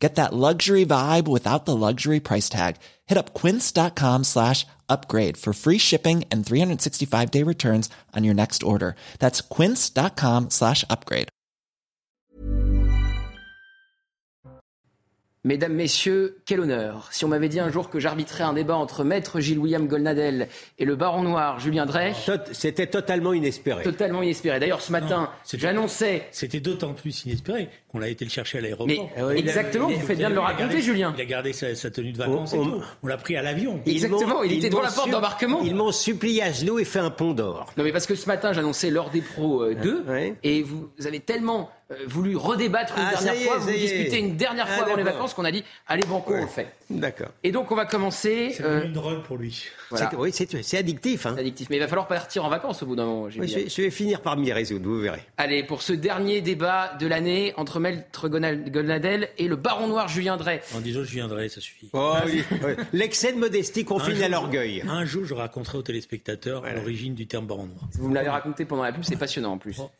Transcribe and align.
Get 0.00 0.14
that 0.14 0.32
luxury 0.32 0.86
vibe 0.86 1.28
without 1.28 1.66
the 1.66 1.76
luxury 1.76 2.20
price 2.20 2.48
tag. 2.48 2.76
Hit 3.06 3.18
up 3.18 3.34
quince.com 3.34 4.24
slash 4.24 4.66
upgrade 4.88 5.36
for 5.36 5.52
free 5.52 5.78
shipping 5.78 6.24
and 6.32 6.44
365 6.44 7.30
day 7.30 7.44
returns 7.44 7.90
on 8.16 8.24
your 8.24 8.34
next 8.34 8.62
order. 8.62 8.96
That's 9.18 9.42
quince.com 9.42 10.48
slash 10.48 10.84
upgrade. 10.88 11.28
Mesdames, 15.42 15.72
Messieurs, 15.72 16.42
quel 16.44 16.60
honneur. 16.60 17.08
Si 17.12 17.24
on 17.24 17.28
m'avait 17.28 17.48
dit 17.48 17.60
un 17.60 17.70
jour 17.70 17.88
que 17.88 17.98
j'arbitrais 17.98 18.44
un 18.44 18.52
débat 18.52 18.76
entre 18.76 19.04
Maître 19.04 19.40
Gilles-William 19.40 19.86
Golnadel 19.86 20.48
et 20.78 20.84
le 20.84 20.96
Baron 20.96 21.22
Noir 21.22 21.58
Julien 21.58 21.86
Drey... 21.86 22.12
C'était 22.52 22.86
totalement 22.88 23.32
inespéré. 23.32 23.82
Totalement 23.82 24.20
inespéré. 24.20 24.60
D'ailleurs, 24.60 24.82
ce 24.82 24.92
matin, 24.92 25.30
j'annonçais... 25.54 26.28
C'était 26.30 26.60
d'autant 26.60 26.92
plus 26.92 27.24
inespéré 27.24 27.70
qu'on 27.90 28.02
a 28.02 28.08
été 28.08 28.24
le 28.24 28.30
chercher 28.30 28.58
à 28.58 28.60
l'aéroport. 28.60 28.86
Mais 28.86 29.00
euh, 29.18 29.30
exactement, 29.30 29.88
vous 29.88 30.00
faites 30.00 30.18
bien 30.18 30.30
de 30.30 30.34
le 30.34 30.40
raconter, 30.40 30.80
Julien. 30.80 31.12
Il 31.16 31.20
a 31.20 31.24
gardé 31.24 31.52
sa, 31.52 31.74
tenue 31.90 32.12
de 32.12 32.18
vacances 32.18 32.52
on, 32.52 32.62
et 32.62 32.64
tout. 32.64 32.82
On 33.02 33.06
l'a 33.06 33.16
pris 33.16 33.36
à 33.36 33.42
l'avion. 33.42 33.80
Exactement, 33.86 34.42
il 34.42 34.52
était 34.52 34.70
devant 34.70 34.82
la 34.82 34.90
porte 34.90 35.10
d'embarquement. 35.10 35.60
Ils 35.62 35.74
m'ont 35.74 35.92
supplié 35.92 36.42
à 36.42 36.52
genoux 36.52 36.78
et 36.78 36.84
fait 36.84 36.98
un 37.00 37.10
pont 37.10 37.32
d'or. 37.32 37.72
Non 37.76 37.84
mais 37.84 37.92
parce 37.92 38.06
que 38.06 38.14
ce 38.14 38.26
matin, 38.26 38.52
j'annonçais 38.52 38.90
l'heure 38.90 39.10
des 39.10 39.20
pros 39.20 39.72
2 39.72 40.04
euh, 40.08 40.30
et 40.42 40.62
vous 40.62 40.90
avez 41.04 41.20
tellement 41.20 41.70
euh, 41.90 41.96
voulu 42.06 42.36
redébattre 42.36 42.96
une 42.96 43.04
ah, 43.04 43.20
dernière 43.20 43.42
fois, 43.42 43.58
vous 43.58 43.70
discutez 43.70 44.18
une 44.18 44.36
dernière 44.36 44.66
ah, 44.68 44.74
fois 44.74 44.86
avant 44.86 44.96
les 44.96 45.02
vacances 45.02 45.34
qu'on 45.34 45.44
a 45.44 45.50
dit 45.50 45.64
allez 45.88 46.06
banco 46.06 46.32
on 46.34 46.42
le 46.42 46.46
fait. 46.46 46.68
D'accord. 46.90 47.28
Et 47.44 47.52
donc 47.52 47.70
on 47.70 47.76
va 47.76 47.86
commencer. 47.86 48.52
C'est 48.56 48.64
euh... 48.64 48.84
une 48.84 48.92
drogue 48.92 49.22
pour 49.22 49.36
lui. 49.36 49.66
Oui, 50.16 50.32
c'est 50.32 50.76
addictif. 50.76 51.26
Hein. 51.26 51.36
addictif, 51.38 51.68
mais 51.70 51.76
il 51.76 51.80
va 51.80 51.88
falloir 51.88 52.08
partir 52.08 52.44
en 52.44 52.48
vacances 52.48 52.82
au 52.82 52.86
bout 52.86 52.96
d'un 52.96 53.04
moment. 53.04 53.22
Oui, 53.22 53.48
je, 53.48 53.68
je, 53.68 53.82
vais 53.82 53.90
finir 53.90 54.20
par 54.20 54.36
m'y 54.36 54.52
résoudre, 54.52 54.88
vous 54.88 55.00
verrez. 55.00 55.22
Allez 55.36 55.62
pour 55.62 55.82
ce 55.82 55.92
dernier 55.92 56.40
débat 56.40 56.94
de 56.98 57.06
l'année 57.06 57.54
entre 57.56 57.80
Maître 57.80 58.28
Golnadel 58.28 59.28
et 59.38 59.48
le 59.48 59.56
Baron 59.56 59.88
Noir 59.88 60.08
Julien 60.08 60.36
Drey. 60.36 60.60
En 60.74 60.80
disant 60.80 61.04
Julien 61.04 61.28
Drey, 61.28 61.48
ça 61.48 61.60
suffit. 61.60 61.90
Oh, 61.92 62.14
oui. 62.26 62.42
L'excès 62.92 63.32
de 63.32 63.38
modestie 63.38 63.84
confine 63.84 64.22
à 64.22 64.28
l'orgueil. 64.28 64.82
Un 64.88 65.04
jour, 65.04 65.24
je 65.24 65.34
raconterai 65.34 65.78
aux 65.78 65.82
téléspectateurs 65.82 66.64
l'origine 66.74 67.14
du 67.14 67.26
terme 67.26 67.46
Baron 67.46 67.66
Noir. 67.66 67.88
Vous 67.94 68.08
me 68.08 68.14
l'avez 68.14 68.30
raconté 68.30 68.64
pendant 68.64 68.82
la 68.82 68.92
pub, 68.92 69.04
c'est 69.04 69.16
passionnant 69.16 69.52
en 69.52 69.58
plus. 69.58 69.76
Oh. 69.80 69.90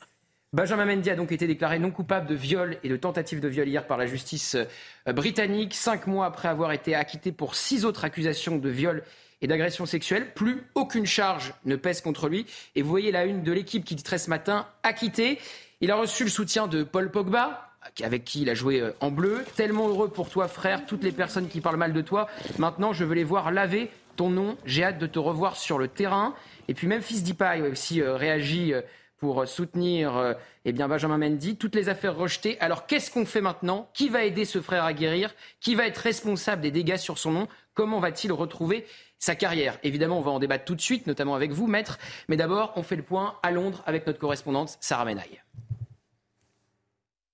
Benjamin 0.52 0.84
Mendy 0.84 1.08
a 1.10 1.14
donc 1.14 1.30
été 1.30 1.46
déclaré 1.46 1.78
non 1.78 1.92
coupable 1.92 2.26
de 2.26 2.34
viol 2.34 2.76
et 2.82 2.88
de 2.88 2.96
tentative 2.96 3.38
de 3.38 3.46
viol 3.46 3.68
hier 3.68 3.86
par 3.86 3.96
la 3.96 4.06
justice 4.06 4.56
euh, 4.56 5.12
britannique, 5.12 5.74
cinq 5.74 6.08
mois 6.08 6.26
après 6.26 6.48
avoir 6.48 6.72
été 6.72 6.96
acquitté 6.96 7.30
pour 7.30 7.54
six 7.54 7.84
autres 7.84 8.04
accusations 8.04 8.56
de 8.56 8.68
viol 8.68 9.04
et 9.42 9.46
d'agression 9.46 9.86
sexuelle. 9.86 10.34
Plus 10.34 10.64
aucune 10.74 11.06
charge 11.06 11.54
ne 11.66 11.76
pèse 11.76 12.00
contre 12.00 12.28
lui. 12.28 12.46
Et 12.74 12.82
vous 12.82 12.90
voyez 12.90 13.12
la 13.12 13.26
une 13.26 13.44
de 13.44 13.52
l'équipe 13.52 13.84
qui 13.84 13.94
titrait 13.94 14.18
ce 14.18 14.28
matin 14.28 14.66
acquitté. 14.82 15.38
Il 15.80 15.92
a 15.92 15.94
reçu 15.94 16.24
le 16.24 16.30
soutien 16.30 16.66
de 16.66 16.82
Paul 16.82 17.12
Pogba, 17.12 17.70
avec 18.02 18.24
qui 18.24 18.42
il 18.42 18.50
a 18.50 18.54
joué 18.54 18.80
euh, 18.80 18.90
en 18.98 19.12
bleu. 19.12 19.44
Tellement 19.54 19.88
heureux 19.88 20.08
pour 20.08 20.30
toi, 20.30 20.48
frère, 20.48 20.84
toutes 20.84 21.04
les 21.04 21.12
personnes 21.12 21.46
qui 21.46 21.60
parlent 21.60 21.76
mal 21.76 21.92
de 21.92 22.00
toi. 22.00 22.26
Maintenant, 22.58 22.92
je 22.92 23.04
veux 23.04 23.14
les 23.14 23.22
voir 23.22 23.52
laver 23.52 23.88
ton 24.16 24.30
nom. 24.30 24.56
J'ai 24.64 24.82
hâte 24.82 24.98
de 24.98 25.06
te 25.06 25.20
revoir 25.20 25.56
sur 25.56 25.78
le 25.78 25.86
terrain. 25.86 26.34
Et 26.66 26.74
puis 26.74 26.88
même 26.88 27.02
Fils 27.02 27.22
Depay 27.22 27.62
aussi 27.70 28.02
euh, 28.02 28.16
réagit 28.16 28.74
pour 29.20 29.46
soutenir 29.46 30.16
euh, 30.16 30.32
eh 30.64 30.72
bien 30.72 30.88
Benjamin 30.88 31.18
Mendy. 31.18 31.56
Toutes 31.56 31.76
les 31.76 31.88
affaires 31.88 32.16
rejetées. 32.16 32.58
Alors 32.58 32.86
qu'est-ce 32.86 33.10
qu'on 33.10 33.26
fait 33.26 33.42
maintenant? 33.42 33.88
Qui 33.94 34.08
va 34.08 34.24
aider 34.24 34.44
ce 34.44 34.60
frère 34.60 34.84
à 34.84 34.92
guérir? 34.92 35.32
Qui 35.60 35.74
va 35.74 35.86
être 35.86 35.98
responsable 35.98 36.62
des 36.62 36.70
dégâts 36.70 36.96
sur 36.96 37.18
son 37.18 37.30
nom? 37.30 37.48
Comment 37.74 38.00
va-t-il 38.00 38.32
retrouver 38.32 38.86
sa 39.18 39.36
carrière? 39.36 39.78
Évidemment, 39.84 40.18
on 40.18 40.22
va 40.22 40.32
en 40.32 40.38
débattre 40.38 40.64
tout 40.64 40.74
de 40.74 40.80
suite, 40.80 41.06
notamment 41.06 41.34
avec 41.34 41.52
vous, 41.52 41.66
maître. 41.66 41.98
Mais 42.28 42.36
d'abord, 42.36 42.72
on 42.76 42.82
fait 42.82 42.96
le 42.96 43.02
point 43.02 43.36
à 43.42 43.50
Londres 43.50 43.82
avec 43.86 44.06
notre 44.06 44.18
correspondante 44.18 44.76
Sarah 44.80 45.04
Menaille. 45.04 45.40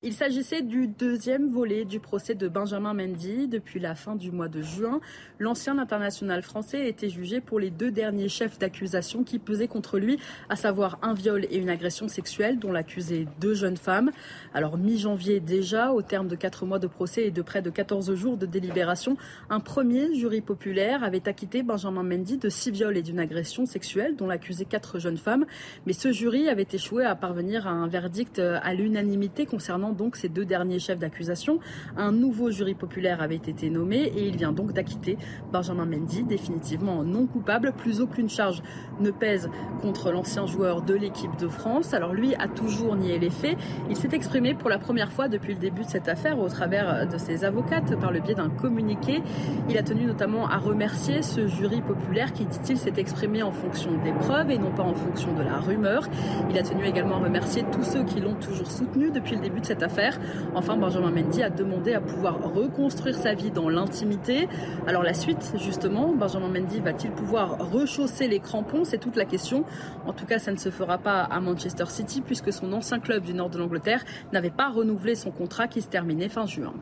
Il 0.07 0.13
s'agissait 0.13 0.63
du 0.63 0.87
deuxième 0.87 1.49
volet 1.49 1.85
du 1.85 1.99
procès 1.99 2.37
de 2.37 2.47
Benjamin 2.47 2.95
Mendy. 2.95 3.49
Depuis 3.49 3.81
la 3.81 3.97
fin 3.97 4.15
du 4.15 4.31
mois 4.31 4.47
de 4.47 4.63
juin, 4.63 5.01
l'ancien 5.41 5.79
international 5.79 6.45
français 6.45 6.83
a 6.83 6.87
été 6.87 7.09
jugé 7.09 7.41
pour 7.41 7.59
les 7.59 7.71
deux 7.71 7.91
derniers 7.91 8.29
chefs 8.29 8.57
d'accusation 8.57 9.25
qui 9.25 9.41
pesaient 9.41 9.67
contre 9.67 9.99
lui, 9.99 10.21
à 10.49 10.55
savoir 10.55 11.01
un 11.03 11.13
viol 11.13 11.45
et 11.51 11.57
une 11.57 11.69
agression 11.69 12.07
sexuelle 12.07 12.61
dont 12.61 12.71
l'accusaient 12.71 13.27
deux 13.41 13.55
jeunes 13.55 13.77
femmes. 13.77 14.13
Alors 14.55 14.79
mi-janvier 14.79 15.41
déjà, 15.41 15.91
au 15.93 16.03
terme 16.03 16.29
de 16.29 16.37
quatre 16.37 16.67
mois 16.67 16.79
de 16.79 16.87
procès 16.87 17.27
et 17.27 17.33
de 17.33 17.43
près 17.43 17.61
de 17.61 17.71
14 17.71 18.15
jours 18.15 18.37
de 18.37 18.47
délibération, 18.47 19.17
un 19.51 19.59
premier 19.59 20.15
jury 20.15 20.41
populaire 20.41 21.03
avait 21.03 21.29
acquitté 21.29 21.65
Benjamin 21.65 22.05
Mendy 22.05 22.39
de 22.39 22.49
six 22.49 22.71
viols 22.71 22.97
et 22.97 23.03
d'une 23.03 23.19
agression 23.19 23.67
sexuelle 23.67 24.15
dont 24.15 24.29
l'accusaient 24.29 24.67
quatre 24.67 25.01
jeunes 25.01 25.19
femmes. 25.19 25.47
Mais 25.85 25.95
ce 25.95 26.13
jury 26.13 26.49
avait 26.49 26.69
échoué 26.73 27.05
à 27.05 27.17
parvenir 27.17 27.67
à 27.67 27.71
un 27.71 27.89
verdict 27.89 28.39
à 28.39 28.73
l'unanimité 28.73 29.47
concernant 29.47 29.96
donc 29.97 30.17
ces 30.17 30.29
deux 30.29 30.45
derniers 30.45 30.79
chefs 30.79 30.99
d'accusation. 30.99 31.59
Un 31.97 32.13
nouveau 32.13 32.51
jury 32.51 32.75
populaire 32.75 33.21
avait 33.21 33.37
été 33.37 33.71
nommé 33.71 33.97
et 33.97 34.29
il 34.29 34.37
vient 34.37 34.53
donc 34.53 34.73
d'acquitter 34.73 35.19
Benjamin 35.53 35.87
Mendy, 35.87 36.25
définitivement 36.25 37.03
non 37.03 37.27
coupable. 37.27 37.73
Plus 37.77 38.01
aucune 38.01 38.29
charge 38.29 38.63
ne 39.01 39.11
pèse 39.11 39.49
contre 39.81 40.13
l'ancien 40.13 40.47
joueur 40.47 40.83
de 40.83 40.95
l'équipe 40.95 41.37
de 41.39 41.49
France. 41.49 41.95
Alors 41.95 42.13
lui 42.13 42.35
a 42.35 42.49
toujours 42.49 42.97
nié 42.97 43.19
les 43.19 43.31
faits. 43.31 43.57
Il 43.91 43.97
s'est 43.97 44.11
exprimé 44.13 44.55
pour 44.55 44.71
la 44.71 44.79
première 44.79 45.13
fois 45.13 45.29
depuis 45.29 45.55
le 45.55 45.61
début 45.61 45.83
de 45.83 45.89
cette 45.89 46.09
affaire 46.09 46.39
au 46.39 46.49
travers 46.49 47.09
de 47.09 47.19
ses 47.19 47.45
avocates 47.45 47.99
par 47.99 48.13
le 48.13 48.21
biais 48.21 48.35
d'un 48.35 48.51
communiqué. 48.51 49.23
Il 49.69 49.79
a 49.79 49.83
tenu 49.83 50.05
notamment 50.05 50.47
à 50.49 50.59
remercier 50.59 51.23
ce 51.23 51.47
jury 51.47 51.81
populaire 51.81 52.33
qui, 52.33 52.45
dit-il, 52.45 52.77
s'est 52.77 52.95
exprimé 52.97 53.43
en 53.43 53.53
fonction 53.53 53.91
des 54.03 54.13
preuves 54.13 54.51
et 54.51 54.59
non 54.59 54.71
pas 54.71 54.83
en 54.83 54.95
fonction 54.95 55.35
de 55.35 55.43
la 55.43 55.59
rumeur. 55.59 56.09
Il 56.51 56.59
a 56.59 56.63
tenu 56.63 56.85
également 56.85 57.17
à 57.17 57.21
remercier 57.21 57.65
tous 57.73 57.83
ceux 57.83 58.05
qui 58.05 58.21
l'ont 58.21 58.35
toujours 58.35 58.71
soutenu 58.71 59.11
depuis 59.11 59.37
le 59.37 59.41
début 59.41 59.61
de 59.61 59.67
cette 59.67 59.76
affaire. 59.83 60.19
Enfin, 60.55 60.77
Benjamin 60.77 61.11
Mendy 61.11 61.43
a 61.43 61.51
demandé 61.51 61.93
à 61.93 62.01
pouvoir 62.01 62.55
reconstruire 62.55 63.17
sa 63.17 63.35
vie 63.35 63.51
dans 63.51 63.69
l'intimité. 63.69 64.49
Alors 64.87 65.03
la 65.03 65.15
suite, 65.15 65.55
justement, 65.57 66.15
Benjamin 66.15 66.49
Mendy 66.49 66.81
va-t-il 66.81 67.13
pouvoir 67.13 67.71
rechausser 67.71 68.29
les 68.29 68.41
crampons? 68.41 68.85
C'est 68.85 68.99
toute 68.99 69.17
la 69.17 69.25
question. 69.25 69.65
En 70.07 70.13
tout 70.13 70.27
cas, 70.27 70.39
ça 70.39 70.53
ne 70.53 70.59
se 70.59 70.71
fera 70.71 70.99
pas 70.99 71.21
à 71.23 71.41
Manchester 71.41 71.87
City 71.89 72.21
puisque 72.21 72.53
son 72.53 72.73
ancien 72.73 73.01
club 73.01 73.25
du 73.25 73.35
nord 73.35 73.51
de 73.51 73.59
l'Angleterre 73.59 74.05
n'avait 74.33 74.51
pas 74.51 74.71
renouvelé 74.71 75.15
son 75.15 75.31
contrat 75.31 75.69
qui 75.69 75.83
se 75.83 75.89
terminait 75.89 76.29
fin 76.29 76.47
juin. 76.47 76.75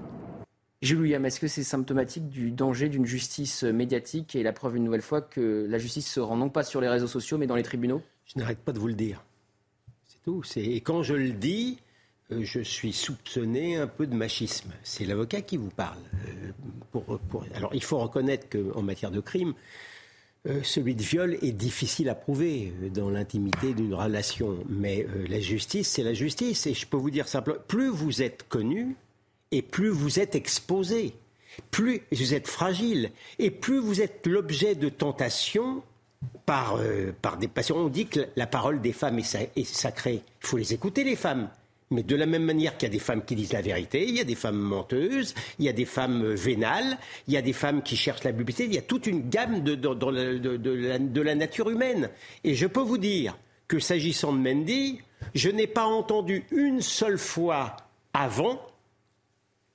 Jules 0.82 1.00
William, 1.00 1.24
est-ce 1.24 1.40
que 1.40 1.48
c'est 1.48 1.62
symptomatique 1.62 2.28
du 2.28 2.50
danger 2.50 2.90
d'une 2.90 3.06
justice 3.06 3.62
médiatique? 3.62 4.36
Et 4.36 4.42
la 4.42 4.52
preuve 4.52 4.76
une 4.76 4.84
nouvelle 4.84 5.00
fois 5.00 5.22
que 5.22 5.66
la 5.68 5.78
justice 5.78 6.12
se 6.12 6.20
rend 6.20 6.36
non 6.36 6.50
pas 6.50 6.62
sur 6.62 6.82
les 6.82 6.88
réseaux 6.88 7.06
sociaux 7.06 7.38
mais 7.38 7.46
dans 7.46 7.56
les 7.56 7.62
tribunaux? 7.62 8.02
Je 8.26 8.38
n'arrête 8.38 8.58
pas 8.58 8.72
de 8.72 8.78
vous 8.78 8.88
le 8.88 8.94
dire. 8.94 9.24
C'est 10.04 10.22
tout. 10.22 10.42
Et 10.56 10.80
quand 10.82 11.02
je 11.02 11.14
le 11.14 11.30
dis, 11.30 11.78
je 12.30 12.60
suis 12.60 12.92
soupçonné 12.92 13.76
un 13.76 13.86
peu 13.86 14.06
de 14.06 14.14
machisme. 14.14 14.70
C'est 14.82 15.04
l'avocat 15.04 15.42
qui 15.42 15.56
vous 15.56 15.70
parle. 15.70 15.98
Euh, 16.28 17.16
alors, 17.54 17.74
il 17.74 17.82
faut 17.82 17.98
reconnaître 17.98 18.48
qu'en 18.48 18.82
matière 18.82 19.10
de 19.10 19.20
crime, 19.20 19.54
euh, 20.46 20.60
celui 20.62 20.94
de 20.94 21.02
viol 21.02 21.38
est 21.42 21.52
difficile 21.52 22.08
à 22.08 22.14
prouver 22.14 22.72
dans 22.94 23.10
l'intimité 23.10 23.74
d'une 23.74 23.94
relation. 23.94 24.58
Mais 24.68 25.06
la 25.28 25.40
justice, 25.40 25.88
c'est 25.88 26.02
la 26.02 26.14
justice. 26.14 26.66
Et 26.66 26.74
je 26.74 26.86
peux 26.86 26.96
vous 26.96 27.10
dire 27.10 27.28
simplement, 27.28 27.58
plus 27.68 27.88
vous 27.88 28.22
êtes 28.22 28.48
connu 28.48 28.96
et 29.50 29.62
plus 29.62 29.90
vous 29.90 30.18
êtes 30.18 30.34
exposé, 30.34 31.14
plus 31.70 32.02
vous 32.10 32.34
êtes 32.34 32.48
fragile 32.48 33.10
et 33.38 33.50
plus 33.50 33.78
vous 33.78 34.00
êtes 34.00 34.26
l'objet 34.26 34.74
de 34.74 34.88
tentation 34.88 35.82
par, 36.46 36.78
par 37.20 37.36
des 37.36 37.48
passions. 37.48 37.76
On 37.76 37.88
dit 37.88 38.06
que 38.06 38.20
la 38.36 38.46
parole 38.46 38.80
des 38.80 38.92
femmes 38.92 39.18
est 39.18 39.64
sacrée. 39.64 40.22
Il 40.42 40.46
faut 40.46 40.56
les 40.56 40.72
écouter, 40.72 41.04
les 41.04 41.16
femmes. 41.16 41.50
Mais 41.90 42.02
de 42.02 42.16
la 42.16 42.26
même 42.26 42.44
manière 42.44 42.76
qu'il 42.76 42.88
y 42.88 42.90
a 42.90 42.92
des 42.92 42.98
femmes 42.98 43.24
qui 43.24 43.34
disent 43.34 43.52
la 43.52 43.60
vérité, 43.60 44.06
il 44.08 44.16
y 44.16 44.20
a 44.20 44.24
des 44.24 44.34
femmes 44.34 44.58
menteuses, 44.58 45.34
il 45.58 45.66
y 45.66 45.68
a 45.68 45.72
des 45.72 45.84
femmes 45.84 46.24
euh, 46.24 46.34
vénales, 46.34 46.98
il 47.28 47.34
y 47.34 47.36
a 47.36 47.42
des 47.42 47.52
femmes 47.52 47.82
qui 47.82 47.96
cherchent 47.96 48.24
la 48.24 48.32
publicité, 48.32 48.64
il 48.64 48.74
y 48.74 48.78
a 48.78 48.82
toute 48.82 49.06
une 49.06 49.28
gamme 49.28 49.62
de, 49.62 51.20
la, 51.20 51.34
nature 51.34 51.70
humaine. 51.70 52.10
Et 52.42 52.54
je 52.54 52.66
peux 52.66 52.80
vous 52.80 52.98
dire 52.98 53.36
que 53.68 53.78
s'agissant 53.78 54.32
de 54.32 54.38
Mendy, 54.38 55.00
je 55.34 55.50
n'ai 55.50 55.66
pas 55.66 55.84
entendu 55.84 56.44
une 56.50 56.80
seule 56.80 57.18
fois 57.18 57.76
avant 58.12 58.60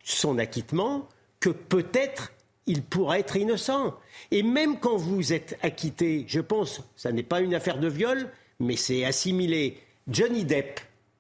son 0.03 0.37
acquittement 0.39 1.07
que 1.39 1.49
peut-être 1.49 2.33
il 2.65 2.83
pourrait 2.83 3.21
être 3.21 3.35
innocent. 3.35 3.95
Et 4.31 4.43
même 4.43 4.79
quand 4.79 4.95
vous 4.95 5.33
êtes 5.33 5.57
acquitté, 5.61 6.25
je 6.27 6.39
pense, 6.39 6.81
ça 6.95 7.11
n'est 7.11 7.23
pas 7.23 7.41
une 7.41 7.55
affaire 7.55 7.79
de 7.79 7.87
viol, 7.87 8.29
mais 8.59 8.75
c'est 8.75 9.05
assimilé. 9.05 9.79
Johnny 10.07 10.43
Depp, 10.43 10.79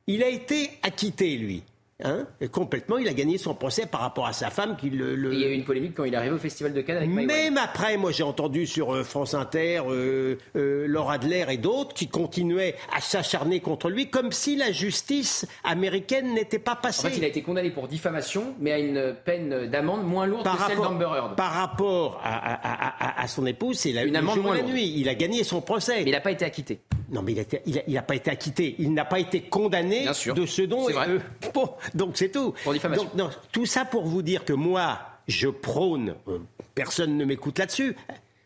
il 0.09 0.23
a 0.23 0.27
été 0.27 0.71
acquitté, 0.81 1.37
lui. 1.37 1.63
Hein, 2.01 2.25
complètement, 2.51 2.97
il 2.97 3.09
a 3.09 3.13
gagné 3.13 3.37
son 3.37 3.53
procès 3.53 3.85
par 3.85 3.99
rapport 3.99 4.25
à 4.25 4.31
sa 4.31 4.49
femme. 4.49 4.77
Qui 4.77 4.89
le, 4.89 5.33
il 5.33 5.39
y 5.39 5.43
a 5.43 5.49
eu 5.49 5.53
une 5.53 5.65
polémique 5.65 5.93
quand 5.95 6.05
il 6.05 6.13
est 6.13 6.17
arrivé 6.17 6.33
au 6.33 6.39
Festival 6.39 6.73
de 6.73 6.81
Cannes 6.81 6.95
avec 6.97 7.09
Même 7.09 7.57
après, 7.57 7.97
moi 7.97 8.11
j'ai 8.11 8.23
entendu 8.23 8.65
sur 8.65 8.95
euh, 8.95 9.03
France 9.03 9.33
Inter, 9.33 9.81
euh, 9.87 10.37
euh, 10.55 10.87
Laura 10.87 11.15
Adler 11.15 11.45
et 11.49 11.57
d'autres 11.57 11.93
qui 11.93 12.07
continuaient 12.07 12.75
à 12.95 13.01
s'acharner 13.01 13.59
contre 13.59 13.89
lui 13.89 14.09
comme 14.09 14.31
si 14.31 14.55
la 14.55 14.71
justice 14.71 15.45
américaine 15.65 16.33
n'était 16.33 16.57
pas 16.57 16.77
passée. 16.77 17.07
En 17.07 17.09
fait, 17.09 17.17
il 17.17 17.25
a 17.25 17.27
été 17.27 17.41
condamné 17.41 17.69
pour 17.69 17.89
diffamation, 17.89 18.55
mais 18.61 18.71
à 18.71 18.79
une 18.79 19.13
peine 19.25 19.69
d'amende 19.69 20.05
moins 20.05 20.25
lourde 20.25 20.45
par 20.45 20.57
que 20.57 20.71
celle 20.71 20.77
d'Amber 20.77 21.09
Heard. 21.17 21.35
Par 21.35 21.51
rapport 21.51 22.21
à, 22.23 23.21
à, 23.21 23.27
son 23.27 23.45
épouse, 23.45 23.77
c'est 23.77 23.91
la, 23.91 24.05
une 24.05 24.15
amende 24.15 24.41
moins 24.41 24.55
la 24.55 24.63
nuit. 24.63 24.93
Il 24.95 25.09
a 25.09 25.15
gagné 25.15 25.43
son 25.43 25.59
procès. 25.59 25.97
Mais 25.97 26.11
il 26.11 26.11
n'a 26.13 26.21
pas 26.21 26.31
été 26.31 26.45
acquitté. 26.45 26.79
Non, 27.11 27.21
mais 27.21 27.33
il 27.65 27.93
n'a 27.93 28.01
pas 28.01 28.15
été 28.15 28.29
acquitté. 28.29 28.75
Il 28.79 28.93
n'a 28.93 29.05
pas 29.05 29.19
été 29.19 29.41
condamné 29.41 30.05
de 30.05 30.13
ce 30.45 30.61
dont. 30.61 30.87
C'est 30.87 30.93
vrai. 30.93 31.07
bon, 31.53 31.69
donc 31.93 32.17
c'est 32.17 32.29
tout. 32.29 32.53
Pour 32.63 32.73
diffamation. 32.73 33.09
Donc, 33.15 33.31
tout 33.51 33.65
ça 33.65 33.85
pour 33.85 34.05
vous 34.05 34.21
dire 34.21 34.45
que 34.45 34.53
moi, 34.53 34.99
je 35.27 35.47
prône, 35.47 36.15
euh, 36.27 36.39
personne 36.75 37.17
ne 37.17 37.25
m'écoute 37.25 37.59
là-dessus, 37.59 37.95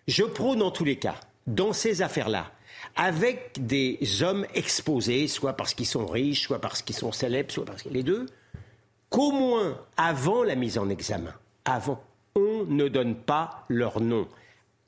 je 0.07 0.24
prône 0.24 0.62
en 0.62 0.71
tous 0.71 0.83
les 0.86 0.98
cas, 0.98 1.15
dans 1.48 1.74
ces 1.74 2.01
affaires-là, 2.01 2.51
avec 2.95 3.54
des 3.60 4.00
hommes 4.21 4.45
exposés, 4.54 5.27
soit 5.27 5.54
parce 5.54 5.74
qu'ils 5.74 5.88
sont 5.88 6.06
riches, 6.06 6.44
soit 6.44 6.59
parce 6.59 6.81
qu'ils 6.81 6.95
sont 6.95 7.12
célèbres, 7.12 7.51
soit 7.51 7.66
parce 7.66 7.83
que 7.83 7.89
les 7.89 8.04
deux, 8.04 8.27
qu'au 9.09 9.31
moins 9.31 9.80
avant 9.98 10.44
la 10.44 10.56
mise 10.56 10.77
en 10.77 10.89
examen, 10.89 11.33
avant, 11.66 12.04
on 12.36 12.66
ne 12.68 12.88
donne 12.88 13.16
pas 13.16 13.66
leur 13.69 14.01
nom. 14.01 14.27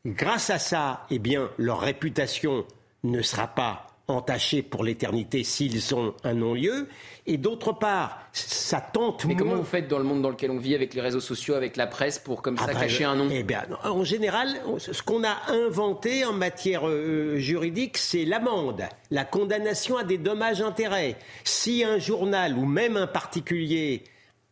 Grâce 0.06 0.50
à 0.50 0.60
ça, 0.60 1.06
eh 1.10 1.20
bien, 1.20 1.50
leur 1.58 1.80
réputation 1.80 2.66
ne 3.12 3.22
sera 3.22 3.48
pas 3.48 3.88
entachée 4.08 4.62
pour 4.62 4.84
l'éternité 4.84 5.44
s'ils 5.44 5.96
ont 5.96 6.14
un 6.24 6.34
non-lieu. 6.34 6.88
Et 7.26 7.38
d'autre 7.38 7.72
part, 7.72 8.20
ça 8.34 8.80
tente. 8.80 9.26
Mais 9.26 9.36
comment 9.36 9.56
vous 9.56 9.64
faites 9.64 9.88
dans 9.88 9.98
le 9.98 10.04
monde 10.04 10.22
dans 10.22 10.30
lequel 10.30 10.52
on 10.52 10.60
vit, 10.60 10.76
avec 10.76 10.94
les 10.94 11.02
réseaux 11.02 11.20
sociaux, 11.20 11.56
avec 11.56 11.76
la 11.76 11.88
presse, 11.88 12.20
pour 12.20 12.42
comme 12.42 12.58
ça 12.58 12.66
ah 12.70 12.74
bah, 12.74 12.80
cacher 12.82 13.04
un 13.04 13.16
nom? 13.16 13.28
Eh 13.32 13.44
bien, 13.44 13.64
en 13.84 14.04
général, 14.04 14.50
ce 14.78 15.02
qu'on 15.02 15.24
a 15.24 15.36
inventé 15.48 16.24
en 16.24 16.34
matière 16.34 16.88
euh, 16.88 17.38
juridique, 17.38 17.98
c'est 17.98 18.26
l'amende, 18.26 18.84
la 19.10 19.26
condamnation 19.26 19.98
à 19.98 20.04
des 20.04 20.20
dommages-intérêts. 20.20 21.18
Si 21.44 21.84
un 21.84 21.98
journal 21.98 22.56
ou 22.58 22.66
même 22.66 22.98
un 22.98 23.08
particulier 23.08 24.04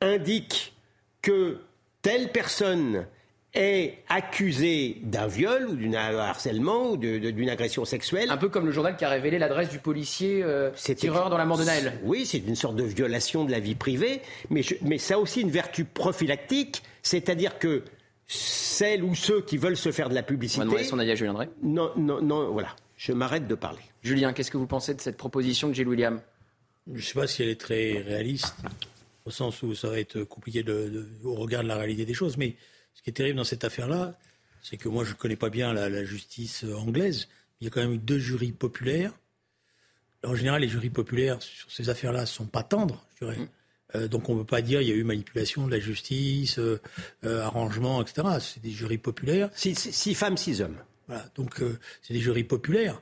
indique 0.02 0.74
que 1.22 1.60
telle 2.02 2.32
personne 2.32 3.06
est 3.54 4.00
accusé 4.10 4.98
d'un 5.04 5.28
viol 5.28 5.70
ou 5.70 5.76
d'un 5.76 6.18
harcèlement 6.18 6.92
ou 6.92 6.98
d'une 6.98 7.50
agression 7.50 7.86
sexuelle. 7.86 8.30
Un 8.32 8.38
peu 8.38 8.50
comme 8.50 8.66
le 8.66 8.72
journal 8.72 8.98
qui 8.98 9.06
a 9.06 9.10
révélé 9.10 9.38
l'adresse 9.38 9.70
du 9.70 9.80
policier 9.80 10.42
euh, 10.44 10.72
tireur 10.72 11.30
dans 11.30 11.38
la 11.38 11.46
mort 11.46 11.58
de 11.58 11.64
Naël. 11.64 12.00
Oui, 12.04 12.26
c'est 12.26 12.40
une 12.40 12.56
sorte 12.56 12.76
de 12.76 12.84
violation 12.84 13.46
de 13.46 13.52
la 13.52 13.60
vie 13.60 13.76
privée, 13.76 14.22
mais, 14.50 14.62
mais 14.82 14.98
ça 14.98 15.16
a 15.16 15.18
aussi 15.18 15.42
une 15.42 15.52
vertu 15.52 15.86
prophylactique, 15.86 16.82
c'est-à-dire 17.04 17.60
que 17.60 17.84
celles 18.26 19.04
ou 19.04 19.14
ceux 19.14 19.42
qui 19.42 19.58
veulent 19.58 19.78
se 19.78 19.92
faire 19.92 20.10
de 20.10 20.16
la 20.16 20.24
publicité. 20.24 20.66
On 20.68 20.72
va 20.72 20.84
son 20.84 20.98
avis 20.98 21.12
à 21.12 21.16
Julien 21.16 21.34
Drey. 21.34 21.50
Non, 21.62 21.92
non, 21.96 22.22
non, 22.22 22.52
voilà. 22.52 22.76
Je 22.98 23.12
m'arrête 23.12 23.48
de 23.48 23.56
parler. 23.56 23.82
Julien, 24.02 24.34
qu'est-ce 24.34 24.50
que 24.50 24.58
vous 24.58 24.66
pensez 24.66 24.94
de 24.94 25.02
cette 25.02 25.18
proposition 25.18 25.68
de 25.68 25.74
Gilles 25.74 25.88
William? 25.88 26.22
Je 26.88 26.98
ne 26.98 27.02
sais 27.02 27.14
pas 27.14 27.28
si 27.28 27.44
elle 27.44 27.50
est 27.50 27.60
très 27.60 28.02
réaliste, 28.02 28.56
au 29.26 29.32
sens 29.32 29.62
où 29.62 29.76
ça 29.76 29.90
va 29.90 30.00
être 30.00 30.24
compliqué 30.24 30.64
de, 30.64 31.08
au 31.24 31.36
regard 31.36 31.64
de 31.64 31.68
la 31.68 31.76
réalité 31.76 32.06
des 32.06 32.14
choses, 32.14 32.38
mais 32.38 32.56
ce 32.94 33.02
qui 33.02 33.10
est 33.10 33.14
terrible 33.14 33.38
dans 33.38 33.44
cette 33.44 33.64
affaire-là, 33.64 34.18
c'est 34.62 34.78
que 34.78 34.88
moi, 34.88 35.04
je 35.04 35.12
ne 35.12 35.16
connais 35.16 35.36
pas 35.36 35.50
bien 35.50 35.74
la, 35.74 36.06
justice 36.06 36.64
anglaise. 36.76 37.28
Il 37.60 37.66
y 37.66 37.68
a 37.68 37.70
quand 37.70 37.82
même 37.82 37.94
eu 37.94 37.98
deux 37.98 38.20
jurys 38.20 38.52
populaires. 38.52 39.12
en 40.24 40.36
général, 40.36 40.62
les 40.62 40.70
jurys 40.70 40.90
populaires 40.90 41.42
sur 41.42 41.70
ces 41.72 41.90
affaires-là 41.90 42.22
ne 42.22 42.26
sont 42.26 42.46
pas 42.46 42.64
tendres, 42.64 43.06
je 43.16 43.26
dirais. 43.26 43.40
Mm. 43.40 43.48
Euh, 43.96 44.08
donc 44.08 44.30
on 44.30 44.34
ne 44.36 44.40
peut 44.40 44.46
pas 44.46 44.62
dire 44.62 44.80
qu'il 44.80 44.90
y 44.90 44.92
a 44.92 44.96
eu 44.96 45.04
manipulation 45.04 45.68
de 45.68 45.72
la 45.72 45.80
justice, 45.80 46.58
euh, 46.60 46.82
euh, 47.26 47.42
arrangement, 47.42 48.02
etc. 48.02 48.28
C'est 48.40 48.62
des 48.62 48.72
jurys 48.72 48.98
populaires. 48.98 49.50
Six, 49.54 50.14
femmes, 50.16 50.38
six 50.38 50.62
hommes. 50.62 50.78
Voilà, 51.08 51.26
donc 51.36 51.62
c'est 52.02 52.14
des 52.14 52.22
jurys 52.22 52.46
populaires. 52.46 53.02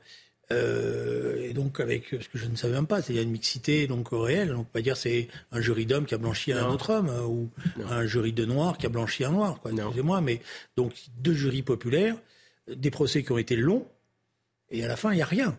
Euh, 0.51 1.49
et 1.49 1.53
donc 1.53 1.79
avec 1.79 2.07
ce 2.09 2.27
que 2.27 2.37
je 2.37 2.45
ne 2.45 2.55
savais 2.55 2.73
même 2.73 2.87
pas, 2.87 3.01
c'est-à-dire 3.01 3.23
une 3.23 3.31
mixité 3.31 3.87
donc 3.87 4.09
réelle. 4.11 4.49
Donc 4.49 4.67
on 4.73 4.77
va 4.77 4.81
dire 4.81 4.97
c'est 4.97 5.27
un 5.51 5.61
jury 5.61 5.85
d'hommes 5.85 6.05
qui 6.05 6.13
a 6.13 6.17
blanchi 6.17 6.51
un 6.51 6.67
autre 6.67 6.91
homme 6.91 7.09
euh, 7.09 7.23
ou 7.23 7.49
un 7.89 8.05
jury 8.05 8.33
de 8.33 8.45
noirs 8.45 8.77
qui 8.77 8.85
a 8.85 8.89
blanchi 8.89 9.23
un 9.23 9.31
noir. 9.31 9.59
Excusez-moi, 9.65 10.21
mais 10.21 10.41
donc 10.75 10.93
deux 11.17 11.33
jurys 11.33 11.61
populaires, 11.61 12.15
des 12.67 12.91
procès 12.91 13.23
qui 13.23 13.31
ont 13.31 13.37
été 13.37 13.55
longs 13.55 13.87
et 14.69 14.83
à 14.83 14.87
la 14.87 14.95
fin 14.95 15.11
il 15.11 15.17
n'y 15.17 15.21
a 15.21 15.25
rien. 15.25 15.57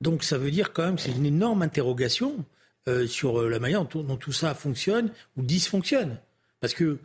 Donc 0.00 0.24
ça 0.24 0.38
veut 0.38 0.50
dire 0.50 0.72
quand 0.72 0.84
même 0.84 0.98
c'est 0.98 1.12
une 1.12 1.26
énorme 1.26 1.62
interrogation 1.62 2.44
euh, 2.88 3.06
sur 3.06 3.42
la 3.48 3.58
manière 3.58 3.84
dont, 3.84 4.02
dont, 4.02 4.16
tout 4.16 4.32
ça 4.32 4.54
fonctionne 4.54 5.12
ou 5.36 5.42
dysfonctionne. 5.42 6.18
Parce 6.60 6.74
que 6.74 6.98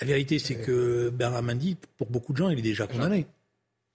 la 0.00 0.06
vérité 0.06 0.38
c'est 0.38 0.56
que 0.56 1.10
Bernard 1.10 1.42
Mendy, 1.42 1.76
pour 1.96 2.10
beaucoup 2.10 2.32
de 2.32 2.38
gens, 2.38 2.50
il 2.50 2.58
est 2.58 2.62
déjà 2.62 2.86
condamné. 2.86 3.26